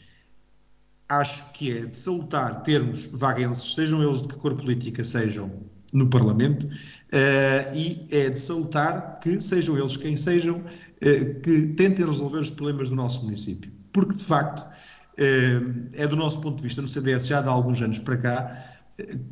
acho 1.12 1.52
que 1.52 1.78
é 1.78 1.86
de 1.86 1.95
salutar 1.95 2.64
termos 2.64 3.08
vaguenses, 3.08 3.76
sejam 3.76 4.02
eles 4.02 4.22
de 4.22 4.30
que 4.30 4.36
cor 4.36 4.56
política 4.56 5.04
sejam, 5.04 5.52
no 5.94 6.08
Parlamento, 6.08 6.66
uh, 6.66 7.76
e 7.76 8.08
é 8.12 8.30
de 8.30 8.39
salutar 8.39 9.20
que 9.20 9.39
sejam 9.39 9.78
eles 9.78 9.98
quem 9.98 10.16
sejam, 10.16 10.58
uh, 10.60 11.42
que 11.42 11.68
tentem 11.76 12.06
resolver 12.06 12.39
os 12.39 12.50
problemas 12.50 12.89
do 12.89 12.96
nosso 12.96 13.24
município. 13.24 13.72
Porque, 13.92 14.14
de 14.14 14.24
facto, 14.24 14.62
uh, 14.62 15.89
é 15.94 16.08
do 16.08 16.16
nosso 16.16 16.39
ponto 16.42 16.58
de 16.58 16.64
vista, 16.64 16.82
no 16.82 16.88
CDS 16.88 17.28
já 17.28 17.39
há 17.39 17.50
alguns 17.50 17.82
anos 17.82 18.00
para 18.00 18.18
cá, 18.18 18.68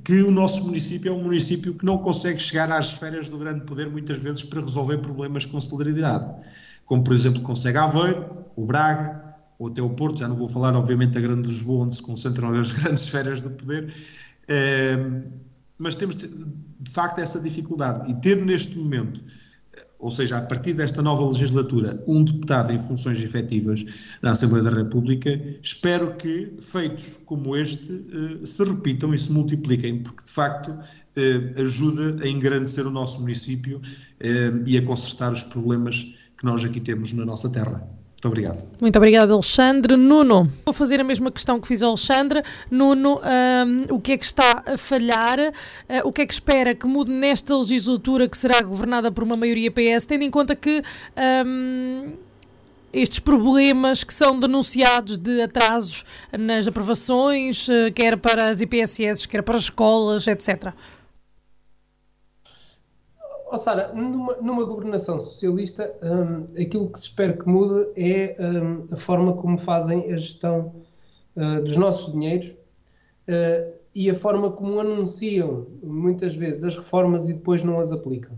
que 0.03 0.21
o 0.23 0.31
nosso 0.31 0.65
município 0.65 1.09
é 1.09 1.13
um 1.13 1.21
município 1.21 1.73
que 1.75 1.85
não 1.85 1.97
consegue 1.97 2.39
chegar 2.39 2.71
às 2.71 2.93
esferas 2.93 3.29
do 3.29 3.37
grande 3.37 3.65
poder 3.65 3.89
muitas 3.89 4.17
vezes 4.17 4.43
para 4.43 4.61
resolver 4.61 4.97
problemas 4.99 5.45
com 5.45 5.59
celeridade. 5.59 6.27
Como, 6.85 7.03
por 7.03 7.13
exemplo, 7.13 7.41
consegue 7.41 7.77
Aveiro, 7.77 8.45
o 8.55 8.65
Braga, 8.65 9.29
ou 9.59 9.67
até 9.67 9.81
o 9.81 9.89
Porto, 9.89 10.19
já 10.19 10.27
não 10.27 10.35
vou 10.35 10.47
falar, 10.47 10.73
obviamente, 10.75 11.11
da 11.11 11.21
Grande 11.21 11.47
Lisboa, 11.47 11.85
onde 11.85 11.95
se 11.95 12.01
concentram 12.01 12.49
as 12.49 12.71
grandes 12.81 13.03
esferas 13.03 13.43
do 13.43 13.49
poder, 13.51 13.93
eh, 14.47 15.21
mas 15.79 15.95
temos, 15.95 16.17
de 16.17 16.91
facto, 16.91 17.19
essa 17.19 17.39
dificuldade. 17.39 18.11
E 18.11 18.21
ter 18.21 18.35
neste 18.45 18.77
momento, 18.77 19.23
ou 19.97 20.11
seja, 20.11 20.37
a 20.37 20.41
partir 20.41 20.73
desta 20.73 21.01
nova 21.01 21.25
legislatura, 21.25 22.03
um 22.05 22.23
deputado 22.23 22.71
em 22.71 22.77
funções 22.77 23.23
efetivas 23.23 23.85
na 24.21 24.31
Assembleia 24.31 24.63
da 24.65 24.71
República, 24.71 25.29
espero 25.61 26.15
que 26.15 26.53
feitos 26.59 27.19
como 27.25 27.55
este 27.55 28.05
eh, 28.11 28.45
se 28.45 28.63
repitam 28.63 29.13
e 29.13 29.17
se 29.17 29.31
multipliquem, 29.31 30.03
porque, 30.03 30.23
de 30.23 30.31
facto, 30.31 30.77
eh, 31.15 31.53
ajuda 31.57 32.23
a 32.23 32.27
engrandecer 32.27 32.85
o 32.85 32.91
nosso 32.91 33.21
município 33.21 33.81
e 34.65 34.77
a 34.77 34.85
consertar 34.85 35.31
os 35.31 35.43
problemas 35.43 36.03
que 36.37 36.45
nós 36.45 36.63
aqui 36.65 36.81
temos 36.81 37.13
na 37.13 37.25
nossa 37.25 37.49
terra. 37.49 37.98
Muito 38.19 38.27
obrigado. 38.27 38.67
Muito 38.81 38.95
obrigado, 38.97 39.31
Alexandre. 39.31 39.95
Nuno, 39.95 40.51
vou 40.65 40.73
fazer 40.73 40.99
a 40.99 41.05
mesma 41.05 41.31
questão 41.31 41.57
que 41.57 41.65
fiz 41.65 41.81
ao 41.81 41.91
Alexandre. 41.91 42.43
Nuno, 42.69 43.21
um, 43.21 43.95
o 43.95 44.01
que 44.01 44.11
é 44.11 44.17
que 44.17 44.25
está 44.25 44.61
a 44.65 44.77
falhar? 44.77 45.39
Uh, 45.39 45.53
o 46.03 46.11
que 46.11 46.23
é 46.23 46.25
que 46.25 46.33
espera 46.33 46.75
que 46.75 46.85
mude 46.85 47.11
nesta 47.11 47.55
legislatura 47.55 48.27
que 48.27 48.35
será 48.35 48.61
governada 48.61 49.09
por 49.09 49.23
uma 49.23 49.37
maioria 49.37 49.71
PS, 49.71 50.05
tendo 50.05 50.23
em 50.23 50.29
conta 50.29 50.53
que. 50.53 50.83
Um, 51.45 52.11
estes 52.91 53.19
problemas 53.19 54.03
que 54.03 54.11
são 54.11 54.39
denunciados 54.39 55.15
de 55.15 55.43
atrasos 55.43 56.03
nas 56.37 56.67
aprovações, 56.67 57.69
uh, 57.69 57.93
quer 57.93 58.17
para 58.17 58.49
as 58.49 58.59
IPSS, 58.59 59.27
quer 59.27 59.43
para 59.43 59.55
as 59.55 59.63
escolas, 59.63 60.27
etc. 60.27 60.73
Oh, 63.51 63.57
Sara, 63.57 63.91
numa, 63.93 64.35
numa, 64.35 64.63
governação 64.63 65.19
socialista, 65.19 65.91
um, 66.03 66.43
aquilo 66.61 66.87
que 66.91 66.99
se 66.99 67.07
espera 67.07 67.33
que 67.33 67.47
mude 67.47 67.89
é 67.95 68.37
um, 68.39 68.87
a 68.91 68.95
forma 68.95 69.33
como 69.33 69.57
fazem 69.57 70.05
a 70.11 70.15
gestão 70.15 70.75
uh, 71.35 71.63
dos 71.63 71.75
nossos 71.75 72.13
dinheiros 72.13 72.51
uh, 72.51 73.73
e 73.95 74.07
a 74.07 74.13
forma 74.13 74.51
como 74.51 74.79
anunciam 74.79 75.65
muitas 75.81 76.35
vezes 76.35 76.63
as 76.63 76.77
reformas 76.77 77.27
e 77.27 77.33
depois 77.33 77.63
não 77.63 77.79
as 77.79 77.91
aplicam. 77.91 78.37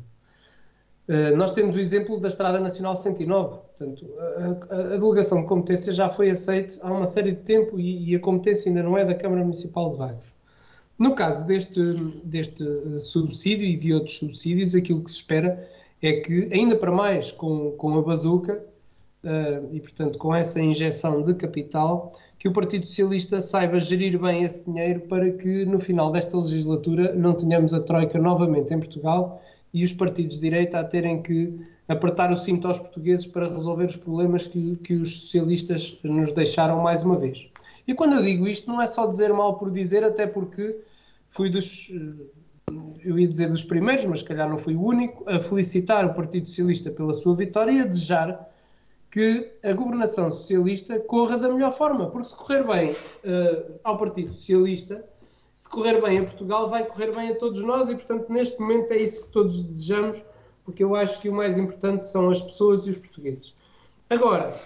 Uh, 1.09 1.35
nós 1.35 1.51
temos 1.51 1.75
o 1.75 1.79
exemplo 1.81 2.17
da 2.17 2.29
Estrada 2.29 2.57
Nacional 2.57 2.95
109. 2.95 3.57
Portanto, 3.57 4.07
a, 4.17 4.73
a, 4.73 4.93
a, 4.93 4.97
delegação 4.97 5.41
de 5.41 5.47
competência 5.47 5.91
já 5.91 6.07
foi 6.07 6.29
aceita 6.29 6.75
há 6.83 6.89
uma 6.89 7.05
série 7.05 7.33
de 7.33 7.41
tempo 7.41 7.77
e, 7.77 8.11
e 8.11 8.15
a 8.15 8.19
competência 8.19 8.69
ainda 8.69 8.81
não 8.81 8.97
é 8.97 9.03
da 9.03 9.13
Câmara 9.13 9.41
Municipal 9.41 9.89
de 9.89 9.97
Vagos. 9.97 10.40
No 11.01 11.15
caso 11.15 11.43
deste, 11.47 11.81
deste 12.23 12.63
subsídio 12.99 13.65
e 13.65 13.75
de 13.75 13.91
outros 13.91 14.19
subsídios, 14.19 14.75
aquilo 14.75 15.03
que 15.03 15.09
se 15.09 15.17
espera 15.17 15.67
é 15.99 16.19
que, 16.19 16.47
ainda 16.53 16.75
para 16.75 16.91
mais 16.91 17.31
com, 17.31 17.71
com 17.71 17.97
a 17.97 18.03
bazuca, 18.03 18.63
uh, 19.23 19.67
e 19.71 19.79
portanto 19.79 20.19
com 20.19 20.35
essa 20.35 20.61
injeção 20.61 21.23
de 21.23 21.33
capital, 21.33 22.15
que 22.37 22.47
o 22.47 22.53
Partido 22.53 22.85
Socialista 22.85 23.41
saiba 23.41 23.79
gerir 23.79 24.19
bem 24.19 24.43
esse 24.43 24.63
dinheiro 24.63 24.99
para 25.09 25.31
que 25.31 25.65
no 25.65 25.79
final 25.79 26.11
desta 26.11 26.37
legislatura 26.37 27.15
não 27.15 27.33
tenhamos 27.33 27.73
a 27.73 27.79
Troika 27.79 28.19
novamente 28.19 28.71
em 28.71 28.77
Portugal 28.77 29.41
e 29.73 29.83
os 29.83 29.93
partidos 29.93 30.35
de 30.35 30.41
direita 30.41 30.79
a 30.79 30.83
terem 30.83 31.19
que 31.23 31.59
apertar 31.87 32.31
o 32.31 32.37
cinto 32.37 32.67
aos 32.67 32.77
portugueses 32.77 33.25
para 33.25 33.49
resolver 33.49 33.85
os 33.85 33.95
problemas 33.95 34.45
que, 34.45 34.75
que 34.83 34.93
os 34.93 35.21
socialistas 35.21 35.97
nos 36.03 36.31
deixaram 36.31 36.79
mais 36.79 37.01
uma 37.01 37.17
vez. 37.17 37.49
E 37.87 37.95
quando 37.95 38.13
eu 38.13 38.21
digo 38.21 38.47
isto, 38.47 38.69
não 38.71 38.79
é 38.79 38.85
só 38.85 39.07
dizer 39.07 39.33
mal 39.33 39.57
por 39.57 39.71
dizer, 39.71 40.03
até 40.03 40.27
porque 40.27 40.77
fui 41.31 41.49
dos, 41.49 41.89
eh, 41.91 42.73
eu 43.03 43.17
ia 43.17 43.27
dizer 43.27 43.49
dos 43.49 43.63
primeiros, 43.63 44.05
mas 44.05 44.19
se 44.19 44.25
calhar 44.25 44.47
não 44.47 44.57
fui 44.57 44.75
o 44.75 44.83
único, 44.83 45.27
a 45.27 45.39
felicitar 45.39 46.05
o 46.05 46.13
Partido 46.13 46.47
Socialista 46.47 46.91
pela 46.91 47.13
sua 47.13 47.35
vitória 47.35 47.71
e 47.71 47.79
a 47.81 47.85
desejar 47.85 48.49
que 49.09 49.51
a 49.63 49.73
governação 49.73 50.31
socialista 50.31 50.99
corra 50.99 51.37
da 51.37 51.49
melhor 51.49 51.71
forma, 51.71 52.09
porque 52.09 52.29
se 52.29 52.35
correr 52.35 52.63
bem 52.65 52.91
uh, 52.91 53.79
ao 53.83 53.97
Partido 53.97 54.31
Socialista, 54.31 55.03
se 55.53 55.69
correr 55.69 56.01
bem 56.01 56.19
a 56.19 56.23
Portugal, 56.23 56.67
vai 56.69 56.85
correr 56.85 57.13
bem 57.13 57.31
a 57.31 57.35
todos 57.35 57.61
nós 57.61 57.89
e, 57.89 57.95
portanto, 57.95 58.31
neste 58.31 58.59
momento 58.59 58.91
é 58.91 58.97
isso 58.97 59.25
que 59.25 59.33
todos 59.33 59.61
desejamos, 59.63 60.23
porque 60.63 60.81
eu 60.81 60.95
acho 60.95 61.19
que 61.19 61.27
o 61.27 61.33
mais 61.33 61.57
importante 61.57 62.05
são 62.05 62.29
as 62.29 62.41
pessoas 62.41 62.87
e 62.87 62.89
os 62.89 62.97
portugueses. 62.97 63.53
Agora, 64.09 64.57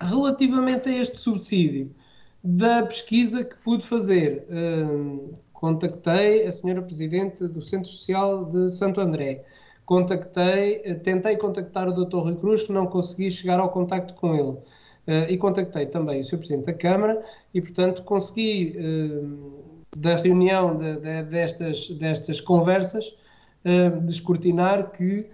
relativamente 0.00 0.88
a 0.88 0.96
este 0.96 1.18
subsídio, 1.18 1.94
da 2.42 2.82
pesquisa 2.84 3.44
que 3.44 3.56
pude 3.56 3.84
fazer, 3.84 4.46
uh, 4.48 5.34
contactei 5.60 6.46
a 6.46 6.52
senhora 6.52 6.82
Presidente 6.82 7.48
do 7.48 7.60
Centro 7.60 7.88
Social 7.88 8.44
de 8.44 8.70
Santo 8.70 9.00
André, 9.00 9.44
contactei, 9.84 10.80
tentei 11.02 11.36
contactar 11.36 11.88
o 11.88 11.92
Dr. 11.92 12.18
Rui 12.18 12.36
Cruz, 12.36 12.62
que 12.64 12.72
não 12.72 12.86
consegui 12.86 13.30
chegar 13.30 13.58
ao 13.60 13.70
contacto 13.70 14.14
com 14.14 14.34
ele. 14.34 14.56
Uh, 15.06 15.30
e 15.30 15.38
contactei 15.38 15.86
também 15.86 16.20
o 16.20 16.24
Sr. 16.24 16.38
Presidente 16.38 16.66
da 16.66 16.74
Câmara 16.74 17.22
e, 17.54 17.60
portanto, 17.60 18.02
consegui, 18.02 18.76
uh, 18.76 19.72
da 19.96 20.16
reunião 20.16 20.76
de, 20.76 20.96
de, 20.96 21.22
destas, 21.22 21.88
destas 21.90 22.40
conversas, 22.40 23.14
uh, 23.64 24.00
descortinar 24.00 24.90
que 24.90 25.28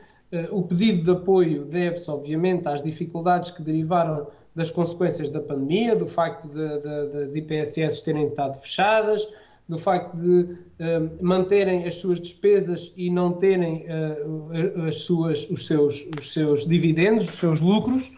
o 0.51 0.63
pedido 0.63 1.05
de 1.05 1.11
apoio 1.11 1.67
deve-se, 1.67 2.11
obviamente, 2.11 2.67
às 2.67 2.83
dificuldades 2.83 3.51
que 3.51 3.61
derivaram 3.61 4.29
das 4.55 4.71
consequências 4.71 5.29
da 5.29 5.41
pandemia, 5.41 5.95
do 5.95 6.07
facto 6.07 6.49
de, 6.49 6.79
das 7.11 7.35
IPSS 7.35 8.03
terem 8.03 8.29
estado 8.29 8.59
fechadas, 8.59 9.29
do 9.73 9.79
facto 9.79 10.15
de 10.19 10.43
uh, 10.43 11.25
manterem 11.25 11.87
as 11.87 11.95
suas 11.95 12.21
despesas 12.21 12.93
e 12.95 13.09
não 13.09 13.33
terem 13.33 13.87
uh, 13.87 14.87
as 14.87 14.97
suas, 14.97 15.49
os, 15.49 15.67
seus, 15.67 16.07
os 16.19 16.31
seus 16.31 16.67
dividendos, 16.67 17.27
os 17.27 17.37
seus 17.37 17.61
lucros, 17.61 18.13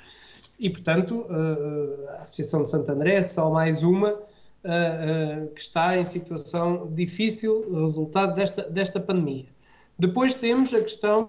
e, 0.59 0.69
portanto, 0.69 1.27
uh, 1.31 2.09
a 2.11 2.23
Associação 2.23 2.65
de 2.65 2.71
Santo 2.71 2.91
André 2.91 3.23
só 3.23 3.51
mais 3.51 3.83
uma 3.83 4.19
que 5.55 5.61
está 5.61 5.99
em 5.99 6.07
situação 6.07 6.91
difícil, 6.95 7.71
resultado 7.71 8.35
desta, 8.35 8.63
desta 8.63 8.99
pandemia. 8.99 9.45
Depois 9.99 10.33
temos 10.33 10.73
a 10.73 10.81
questão 10.81 11.27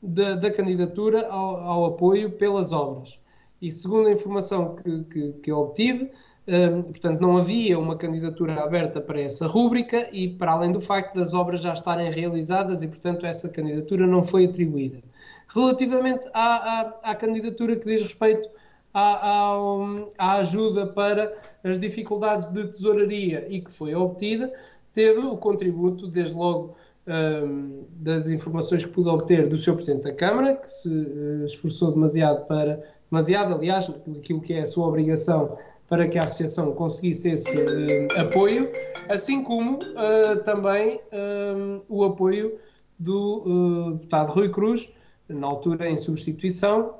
da, 0.00 0.36
da 0.36 0.52
candidatura 0.52 1.26
ao, 1.26 1.56
ao, 1.56 1.84
apoio 1.86 2.30
pelas 2.30 2.70
obras. 2.70 3.18
E 3.60 3.72
segundo 3.72 4.06
a 4.06 4.12
informação 4.12 4.76
que, 4.76 5.02
que, 5.02 5.32
que 5.32 5.50
eu 5.50 5.58
obtive, 6.48 6.82
portanto, 6.84 7.20
não 7.20 7.36
havia 7.36 7.76
uma 7.78 7.96
candidatura 7.96 8.62
aberta 8.62 9.00
para 9.00 9.20
essa 9.20 9.46
rúbrica 9.46 10.08
e, 10.12 10.28
para 10.28 10.52
além 10.52 10.70
do 10.70 10.80
facto 10.80 11.14
das 11.14 11.34
obras 11.34 11.60
já 11.60 11.72
estarem 11.72 12.10
realizadas 12.10 12.82
e, 12.82 12.88
portanto, 12.88 13.26
essa 13.26 13.48
candidatura 13.48 14.06
não 14.06 14.22
foi 14.22 14.44
atribuída. 14.44 15.02
Relativamente 15.48 16.28
à, 16.32 16.80
à, 17.02 17.10
à 17.10 17.14
candidatura 17.14 17.74
que 17.76 17.86
diz 17.86 18.02
respeito 18.02 18.48
à, 18.94 19.56
à, 20.18 20.32
ajuda 20.34 20.86
para 20.86 21.36
as 21.64 21.78
dificuldades 21.80 22.48
de 22.48 22.66
tesouraria 22.68 23.46
e 23.48 23.60
que 23.60 23.72
foi 23.72 23.94
obtida, 23.94 24.52
teve 24.92 25.18
o 25.18 25.36
contributo, 25.36 26.06
desde 26.06 26.34
logo, 26.34 26.76
um, 27.06 27.84
das 27.98 28.28
informações 28.28 28.84
que 28.84 28.90
pude 28.90 29.08
obter 29.08 29.48
do 29.48 29.56
Sr. 29.56 29.74
Presidente 29.74 30.04
da 30.04 30.12
Câmara, 30.12 30.54
que 30.54 30.68
se 30.68 30.88
uh, 30.88 31.44
esforçou 31.44 31.92
demasiado 31.92 32.46
para, 32.46 32.82
demasiado, 33.10 33.54
aliás, 33.54 33.92
aquilo 34.18 34.40
que 34.40 34.54
é 34.54 34.60
a 34.60 34.66
sua 34.66 34.86
obrigação 34.88 35.56
para 35.88 36.08
que 36.08 36.18
a 36.18 36.24
associação 36.24 36.72
conseguisse 36.72 37.30
esse 37.30 37.56
uh, 37.56 38.20
apoio, 38.20 38.70
assim 39.08 39.42
como 39.42 39.78
uh, 39.78 40.42
também 40.44 40.96
uh, 40.96 41.82
o 41.88 42.04
apoio 42.04 42.58
do 42.98 43.92
deputado 43.92 44.32
Rui 44.32 44.48
Cruz, 44.48 44.90
na 45.28 45.46
altura 45.46 45.88
em 45.88 45.98
substituição, 45.98 46.94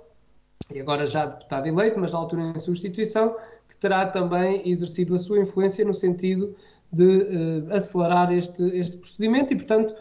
e 0.72 0.80
agora 0.80 1.06
já 1.06 1.26
deputado 1.26 1.66
eleito, 1.66 1.98
mas 1.98 2.12
na 2.12 2.18
altura 2.18 2.42
em 2.42 2.58
substituição, 2.58 3.34
que 3.66 3.76
terá 3.78 4.06
também 4.06 4.68
exercido 4.68 5.14
a 5.14 5.18
sua 5.18 5.40
influência 5.40 5.84
no 5.84 5.94
sentido 5.94 6.54
de 6.92 7.64
acelerar 7.70 8.30
este, 8.30 8.62
este 8.76 8.96
procedimento 8.98 9.54
e, 9.54 9.56
portanto, 9.56 9.94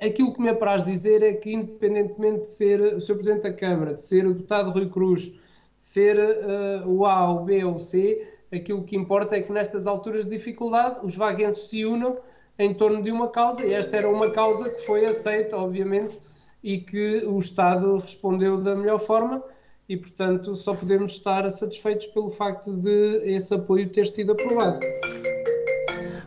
aquilo 0.00 0.32
que 0.32 0.40
me 0.40 0.48
apraz 0.48 0.82
dizer 0.82 1.22
é 1.22 1.34
que, 1.34 1.52
independentemente 1.52 2.40
de 2.40 2.48
ser 2.48 2.80
o 2.80 3.00
Sr. 3.00 3.14
Presidente 3.14 3.42
da 3.42 3.52
Câmara, 3.52 3.92
de 3.92 4.02
ser 4.02 4.26
o 4.26 4.32
deputado 4.32 4.70
Rui 4.70 4.88
Cruz, 4.88 5.32
ser 5.78 6.18
uh, 6.18 6.88
o 6.88 7.04
A, 7.06 7.32
o 7.32 7.44
B 7.44 7.64
ou 7.64 7.74
o 7.74 7.78
C, 7.78 8.26
aquilo 8.52 8.82
que 8.82 8.96
importa 8.96 9.36
é 9.36 9.42
que 9.42 9.52
nestas 9.52 9.86
alturas 9.86 10.24
de 10.24 10.30
dificuldade 10.30 11.04
os 11.04 11.16
vaguenses 11.16 11.68
se 11.68 11.84
unam 11.84 12.16
em 12.58 12.72
torno 12.72 13.02
de 13.02 13.10
uma 13.10 13.28
causa, 13.28 13.64
e 13.64 13.72
esta 13.74 13.96
era 13.96 14.08
uma 14.08 14.30
causa 14.30 14.70
que 14.70 14.80
foi 14.86 15.04
aceita, 15.04 15.56
obviamente, 15.56 16.18
e 16.62 16.78
que 16.78 17.24
o 17.26 17.38
Estado 17.38 17.96
respondeu 17.98 18.56
da 18.60 18.74
melhor 18.74 18.98
forma, 18.98 19.42
e 19.88 19.96
portanto 19.96 20.56
só 20.56 20.74
podemos 20.74 21.12
estar 21.12 21.48
satisfeitos 21.50 22.06
pelo 22.06 22.30
facto 22.30 22.72
de 22.72 23.20
esse 23.24 23.54
apoio 23.54 23.88
ter 23.90 24.06
sido 24.06 24.32
aprovado. 24.32 24.80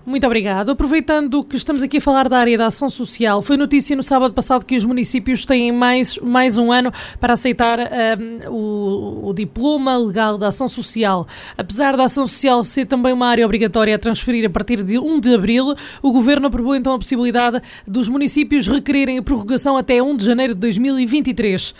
Muito 0.09 0.25
obrigado. 0.25 0.71
Aproveitando 0.71 1.43
que 1.43 1.55
estamos 1.55 1.83
aqui 1.83 1.97
a 1.97 2.01
falar 2.01 2.27
da 2.27 2.39
área 2.39 2.57
da 2.57 2.65
ação 2.65 2.89
social, 2.89 3.43
foi 3.43 3.55
notícia 3.55 3.95
no 3.95 4.01
sábado 4.01 4.33
passado 4.33 4.65
que 4.65 4.75
os 4.75 4.83
municípios 4.83 5.45
têm 5.45 5.71
mais, 5.71 6.17
mais 6.17 6.57
um 6.57 6.71
ano 6.71 6.91
para 7.19 7.33
aceitar 7.33 7.77
um, 7.79 8.49
o, 8.49 9.29
o, 9.29 9.33
diploma 9.35 9.95
legal 9.99 10.35
da 10.35 10.47
ação 10.47 10.67
social. 10.67 11.27
Apesar 11.55 11.95
da 11.95 12.05
ação 12.05 12.25
social 12.25 12.63
ser 12.63 12.87
também 12.87 13.13
uma 13.13 13.27
área 13.27 13.45
obrigatória 13.45 13.95
a 13.95 13.99
transferir 13.99 14.47
a 14.47 14.49
partir 14.49 14.81
de 14.81 14.97
1 14.97 15.19
de 15.19 15.31
abril, 15.31 15.75
o 16.01 16.11
governo 16.11 16.47
aprovou 16.47 16.75
então 16.75 16.93
a 16.93 16.97
possibilidade 16.97 17.61
dos 17.85 18.09
municípios 18.09 18.67
requererem 18.67 19.19
a 19.19 19.21
prorrogação 19.21 19.77
até 19.77 20.01
1 20.01 20.17
de 20.17 20.25
janeiro 20.25 20.55
de 20.55 20.59
2023. 20.61 21.69
Uh, 21.69 21.75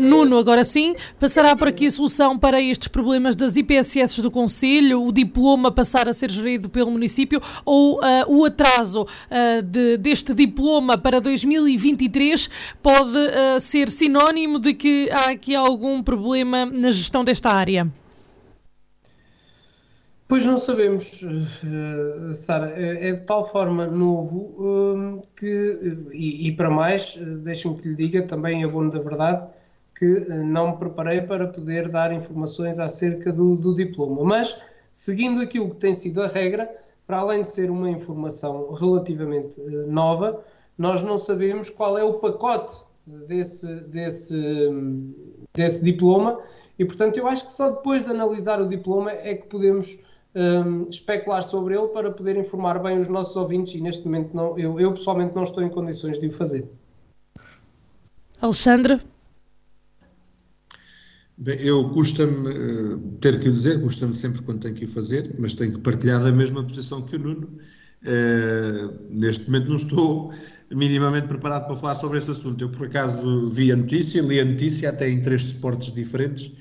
Nuno, 0.00 0.36
agora 0.36 0.64
sim, 0.64 0.94
passará 1.18 1.56
por 1.56 1.68
aqui 1.68 1.86
a 1.86 1.90
solução 1.90 2.38
para 2.38 2.60
estes 2.60 2.88
problemas 2.88 3.34
das 3.34 3.56
IPSS 3.56 4.20
do 4.20 4.30
Conselho, 4.30 5.02
o 5.02 5.10
diploma 5.10 5.72
passar 5.72 6.06
a 6.10 6.12
ser 6.12 6.30
gerido 6.30 6.68
pelo 6.68 6.90
município 6.90 7.40
ou 7.64 7.98
uh, 7.98 8.02
o 8.28 8.44
atraso 8.44 9.02
uh, 9.02 9.62
de, 9.62 9.96
deste 9.96 10.34
diploma 10.34 10.96
para 10.96 11.20
2023 11.20 12.48
pode 12.82 13.16
uh, 13.16 13.60
ser 13.60 13.88
sinónimo 13.88 14.58
de 14.58 14.74
que 14.74 15.08
há 15.10 15.32
aqui 15.32 15.54
algum 15.54 16.02
problema 16.02 16.66
na 16.66 16.90
gestão 16.90 17.24
desta 17.24 17.50
área? 17.50 17.88
Pois 20.26 20.46
não 20.46 20.56
sabemos, 20.56 21.20
Sara. 22.32 22.70
É, 22.70 23.10
é 23.10 23.12
de 23.12 23.22
tal 23.22 23.44
forma 23.46 23.86
novo 23.86 25.20
que, 25.36 25.98
e, 26.12 26.50
para 26.52 26.70
mais, 26.70 27.14
deixe-me 27.42 27.76
que 27.76 27.88
lhe 27.88 27.94
diga, 27.94 28.26
também 28.26 28.62
é 28.62 28.66
bom 28.66 28.88
da 28.88 28.98
verdade, 28.98 29.46
que 29.94 30.20
não 30.44 30.72
me 30.72 30.76
preparei 30.78 31.20
para 31.20 31.46
poder 31.46 31.88
dar 31.88 32.12
informações 32.12 32.78
acerca 32.78 33.32
do, 33.32 33.54
do 33.54 33.74
diploma. 33.74 34.24
Mas, 34.24 34.58
seguindo 34.92 35.40
aquilo 35.40 35.70
que 35.70 35.76
tem 35.76 35.92
sido 35.92 36.22
a 36.22 36.26
regra, 36.26 36.68
para 37.06 37.18
além 37.18 37.42
de 37.42 37.48
ser 37.48 37.70
uma 37.70 37.90
informação 37.90 38.72
relativamente 38.72 39.60
uh, 39.60 39.90
nova, 39.90 40.42
nós 40.76 41.02
não 41.02 41.16
sabemos 41.18 41.70
qual 41.70 41.96
é 41.98 42.02
o 42.02 42.14
pacote 42.14 42.74
desse, 43.06 43.66
desse, 43.82 44.36
desse 45.54 45.84
diploma 45.84 46.40
e, 46.78 46.84
portanto, 46.84 47.16
eu 47.16 47.26
acho 47.26 47.46
que 47.46 47.52
só 47.52 47.70
depois 47.70 48.02
de 48.02 48.10
analisar 48.10 48.60
o 48.60 48.68
diploma 48.68 49.12
é 49.12 49.34
que 49.34 49.46
podemos 49.46 49.96
um, 50.34 50.82
eh, 50.82 50.90
especular 50.90 51.42
sobre 51.42 51.76
ele 51.78 51.88
para 51.88 52.10
poder 52.10 52.36
informar 52.36 52.82
bem 52.82 52.98
os 52.98 53.06
nossos 53.06 53.36
ouvintes 53.36 53.74
e, 53.74 53.80
neste 53.80 54.04
momento, 54.04 54.34
não, 54.34 54.58
eu, 54.58 54.80
eu 54.80 54.92
pessoalmente 54.92 55.34
não 55.34 55.44
estou 55.44 55.62
em 55.62 55.68
condições 55.68 56.18
de 56.18 56.26
o 56.26 56.32
fazer. 56.32 56.68
Alexandre? 58.40 59.00
Bem, 61.36 61.60
eu 61.60 61.90
custa-me 61.90 62.48
uh, 62.48 62.98
ter 63.20 63.40
que 63.40 63.50
dizer, 63.50 63.80
custa-me 63.80 64.14
sempre 64.14 64.42
quando 64.42 64.60
tenho 64.60 64.74
que 64.74 64.84
o 64.84 64.88
fazer, 64.88 65.34
mas 65.38 65.54
tenho 65.56 65.72
que 65.72 65.80
partilhar 65.80 66.22
da 66.22 66.30
mesma 66.30 66.62
posição 66.62 67.02
que 67.02 67.16
o 67.16 67.18
Nuno. 67.18 67.58
Uh, 68.06 69.08
neste 69.10 69.46
momento 69.46 69.68
não 69.68 69.76
estou 69.76 70.32
minimamente 70.70 71.26
preparado 71.26 71.66
para 71.66 71.76
falar 71.76 71.94
sobre 71.96 72.18
esse 72.18 72.30
assunto. 72.30 72.62
Eu, 72.62 72.70
por 72.70 72.86
acaso, 72.86 73.50
vi 73.50 73.72
a 73.72 73.76
notícia, 73.76 74.22
li 74.22 74.38
a 74.38 74.44
notícia 74.44 74.90
até 74.90 75.08
em 75.08 75.20
três 75.22 75.42
suportes 75.46 75.92
diferentes. 75.92 76.52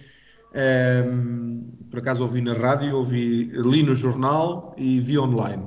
Uh, 0.49 1.63
por 1.91 1.99
acaso 1.99 2.23
ouvi 2.23 2.41
na 2.41 2.53
rádio, 2.53 2.95
ouvi, 2.95 3.51
li 3.53 3.83
no 3.83 3.93
jornal 3.93 4.73
e 4.75 4.99
vi 4.99 5.19
online. 5.19 5.65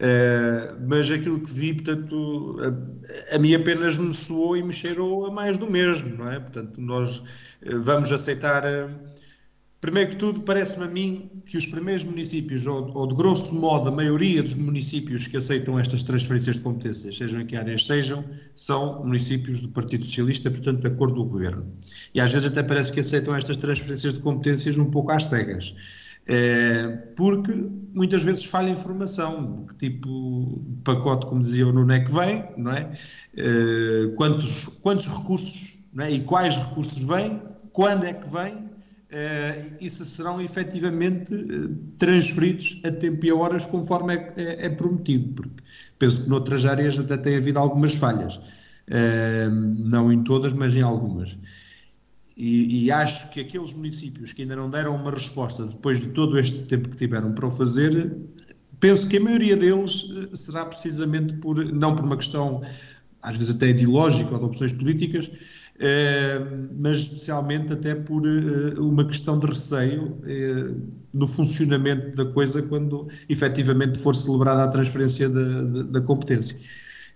Uh, 0.00 0.78
mas 0.88 1.10
aquilo 1.10 1.40
que 1.40 1.52
vi, 1.52 1.74
portanto, 1.74 2.56
a, 3.32 3.34
a 3.34 3.38
mim 3.40 3.52
apenas 3.52 3.98
me 3.98 4.14
soou 4.14 4.56
e 4.56 4.62
me 4.62 4.72
cheirou 4.72 5.26
a 5.26 5.30
mais 5.32 5.56
do 5.56 5.68
mesmo, 5.68 6.16
não 6.16 6.30
é? 6.30 6.38
Portanto, 6.38 6.80
nós 6.80 7.20
eh, 7.20 7.47
vamos 7.62 8.12
aceitar. 8.12 8.64
Eh, 8.64 8.88
primeiro 9.80 10.10
que 10.10 10.16
tudo, 10.16 10.40
parece-me 10.40 10.84
a 10.84 10.88
mim 10.88 11.42
que 11.46 11.56
os 11.56 11.66
primeiros 11.66 12.04
municípios, 12.04 12.66
ou, 12.66 12.92
ou, 12.96 13.06
de 13.06 13.14
grosso 13.14 13.54
modo 13.54 13.88
a 13.88 13.92
maioria 13.92 14.42
dos 14.42 14.54
municípios 14.56 15.26
que 15.26 15.36
aceitam 15.36 15.78
estas 15.78 16.02
transferências 16.02 16.56
de 16.56 16.62
competências, 16.62 17.16
sejam 17.16 17.40
em 17.40 17.46
que 17.46 17.56
áreas 17.56 17.86
sejam, 17.86 18.24
são 18.54 19.04
municípios 19.04 19.60
do 19.60 19.68
Partido 19.68 20.04
Socialista, 20.04 20.50
portanto, 20.50 20.80
de 20.80 20.88
acordo 20.88 21.14
com 21.16 21.22
o 21.22 21.26
governo. 21.26 21.66
E 22.14 22.20
às 22.20 22.32
vezes 22.32 22.48
até 22.48 22.62
parece 22.62 22.92
que 22.92 23.00
aceitam 23.00 23.34
estas 23.36 23.56
transferências 23.56 24.14
de 24.14 24.20
competências 24.20 24.78
um 24.78 24.90
pouco 24.90 25.12
às 25.12 25.26
cegas. 25.26 25.74
É, 26.30 26.88
porque 27.16 27.52
muitas 27.94 28.22
vezes 28.22 28.44
falha 28.44 28.68
informação, 28.68 29.64
que 29.64 29.74
tipo 29.76 30.62
de 30.66 30.82
pacote, 30.82 31.26
como 31.26 31.40
dizia 31.40 31.66
o 31.66 31.72
Nuno, 31.72 31.90
é 31.90 32.00
que 32.00 32.12
vem, 32.12 32.44
não 32.58 32.70
é? 32.70 32.92
é 33.34 34.12
quantos, 34.14 34.64
quantos 34.82 35.06
recursos 35.06 35.77
é? 35.98 36.10
e 36.10 36.20
quais 36.20 36.56
recursos 36.56 37.02
vêm, 37.02 37.42
quando 37.72 38.04
é 38.04 38.12
que 38.12 38.28
vêm, 38.28 38.68
e 39.80 39.88
se 39.88 40.04
serão 40.04 40.40
efetivamente 40.40 41.34
uh, 41.34 41.74
transferidos 41.96 42.80
a 42.84 42.90
tempo 42.90 43.24
e 43.24 43.30
a 43.30 43.34
horas 43.34 43.64
conforme 43.64 44.14
é, 44.14 44.34
é, 44.36 44.66
é, 44.66 44.70
prometido, 44.70 45.34
porque 45.34 45.62
penso 45.98 46.24
que 46.24 46.28
noutras 46.28 46.66
áreas 46.66 46.98
até 46.98 47.16
tem 47.16 47.36
havido 47.36 47.58
algumas 47.58 47.94
falhas, 47.94 48.36
uh, 48.36 49.50
não 49.90 50.12
em 50.12 50.22
todas, 50.22 50.52
mas 50.52 50.76
em 50.76 50.82
algumas. 50.82 51.38
E, 52.36 52.84
e, 52.84 52.92
acho 52.92 53.30
que 53.30 53.40
aqueles 53.40 53.74
municípios 53.74 54.32
que 54.32 54.42
ainda 54.42 54.54
não 54.54 54.70
deram 54.70 54.94
uma 54.94 55.10
resposta 55.10 55.66
depois 55.66 56.00
de 56.00 56.08
todo 56.08 56.38
este 56.38 56.66
tempo 56.66 56.88
que 56.88 56.96
tiveram 56.96 57.32
para 57.32 57.46
o 57.46 57.50
fazer, 57.50 58.14
penso 58.78 59.08
que 59.08 59.16
a 59.16 59.20
maioria 59.20 59.56
deles 59.56 60.06
será 60.34 60.64
precisamente 60.64 61.34
por, 61.38 61.64
não 61.72 61.96
por 61.96 62.04
uma 62.04 62.16
questão 62.16 62.62
às 63.22 63.36
vezes 63.36 63.56
até 63.56 63.70
ideológica 63.70 64.30
ou 64.30 64.38
de 64.38 64.44
opções 64.44 64.72
políticas, 64.72 65.32
eh, 65.32 65.38
mas 66.76 66.98
especialmente 66.98 67.72
até 67.72 67.94
por 67.94 68.26
eh, 68.26 68.74
uma 68.78 69.06
questão 69.06 69.38
de 69.38 69.46
receio 69.46 70.18
eh, 70.24 70.74
no 71.12 71.26
funcionamento 71.26 72.16
da 72.16 72.26
coisa 72.32 72.62
quando 72.62 73.06
efetivamente 73.28 73.98
for 73.98 74.14
celebrada 74.14 74.64
a 74.64 74.68
transferência 74.68 75.28
da, 75.28 75.82
da, 75.84 76.00
competência. 76.00 76.58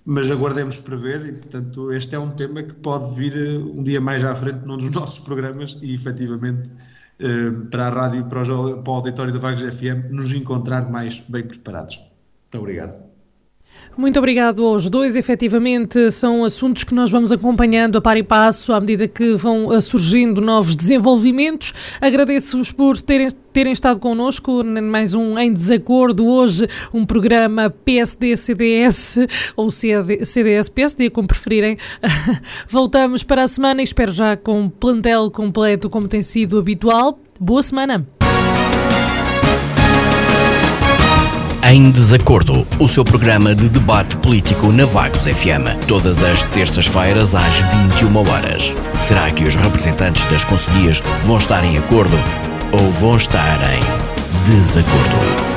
Mas 0.04 0.30
aguardemos 0.30 0.80
para 0.80 0.96
ver 0.96 1.26
e, 1.26 1.32
portanto, 1.32 1.92
este 1.92 2.14
é 2.14 2.18
um 2.18 2.30
tema 2.30 2.62
que 2.62 2.74
pode 2.74 3.14
vir 3.14 3.36
um 3.58 3.82
dia 3.82 4.00
mais 4.00 4.22
à 4.24 4.34
frente 4.34 4.64
num 4.66 4.76
dos 4.76 4.90
nossos 4.94 5.18
programas 5.18 5.76
e 5.82 5.94
efetivamente 5.94 6.70
para 7.70 7.86
a 7.86 7.90
rádio 7.90 8.24
para 8.26 8.42
o, 8.42 8.82
para 8.82 8.90
o 8.90 8.96
auditório 8.96 9.32
da 9.32 9.38
Vagos 9.38 9.62
FM 9.62 10.10
nos 10.10 10.32
encontrar 10.32 10.90
mais 10.90 11.20
bem 11.28 11.46
preparados. 11.46 11.96
Muito 11.96 12.58
obrigado. 12.58 13.11
Muito 13.96 14.18
obrigado 14.18 14.64
aos 14.64 14.88
dois. 14.88 15.16
Efetivamente, 15.16 16.10
são 16.10 16.44
assuntos 16.44 16.82
que 16.82 16.94
nós 16.94 17.10
vamos 17.10 17.30
acompanhando 17.30 17.98
a 17.98 18.00
par 18.00 18.16
e 18.16 18.22
passo 18.22 18.72
à 18.72 18.80
medida 18.80 19.06
que 19.06 19.34
vão 19.34 19.72
eh, 19.72 19.80
surgindo 19.80 20.40
novos 20.40 20.74
desenvolvimentos. 20.74 21.74
Agradeço-vos 22.00 22.72
por 22.72 23.00
terem, 23.00 23.28
terem 23.52 23.72
estado 23.72 24.00
connosco. 24.00 24.64
Mais 24.64 25.12
um 25.12 25.38
Em 25.38 25.52
Desacordo. 25.52 26.26
Hoje, 26.26 26.66
um 26.92 27.04
programa 27.04 27.68
PSD-CDS 27.68 29.18
ou 29.54 29.70
CDS-PSD, 29.70 31.10
como 31.10 31.28
preferirem. 31.28 31.76
Voltamos 32.68 33.22
para 33.22 33.42
a 33.42 33.48
semana 33.48 33.82
e 33.82 33.84
espero 33.84 34.10
já 34.10 34.36
com 34.36 34.70
plantel 34.70 35.30
completo, 35.30 35.90
como 35.90 36.08
tem 36.08 36.22
sido 36.22 36.58
habitual. 36.58 37.18
Boa 37.38 37.62
semana! 37.62 38.21
Em 41.64 41.92
Desacordo, 41.92 42.66
o 42.80 42.88
seu 42.88 43.04
programa 43.04 43.54
de 43.54 43.68
debate 43.68 44.16
político 44.16 44.72
na 44.72 44.84
Vagos 44.84 45.20
FM, 45.20 45.86
todas 45.86 46.20
as 46.20 46.42
terças-feiras 46.42 47.36
às 47.36 47.54
21 47.72 48.16
horas. 48.16 48.74
Será 49.00 49.30
que 49.30 49.44
os 49.44 49.54
representantes 49.54 50.24
das 50.24 50.44
conselhias 50.44 51.00
vão 51.22 51.38
estar 51.38 51.64
em 51.64 51.78
acordo 51.78 52.18
ou 52.72 52.90
vão 52.90 53.14
estar 53.14 53.58
em 53.72 54.42
desacordo? 54.44 55.51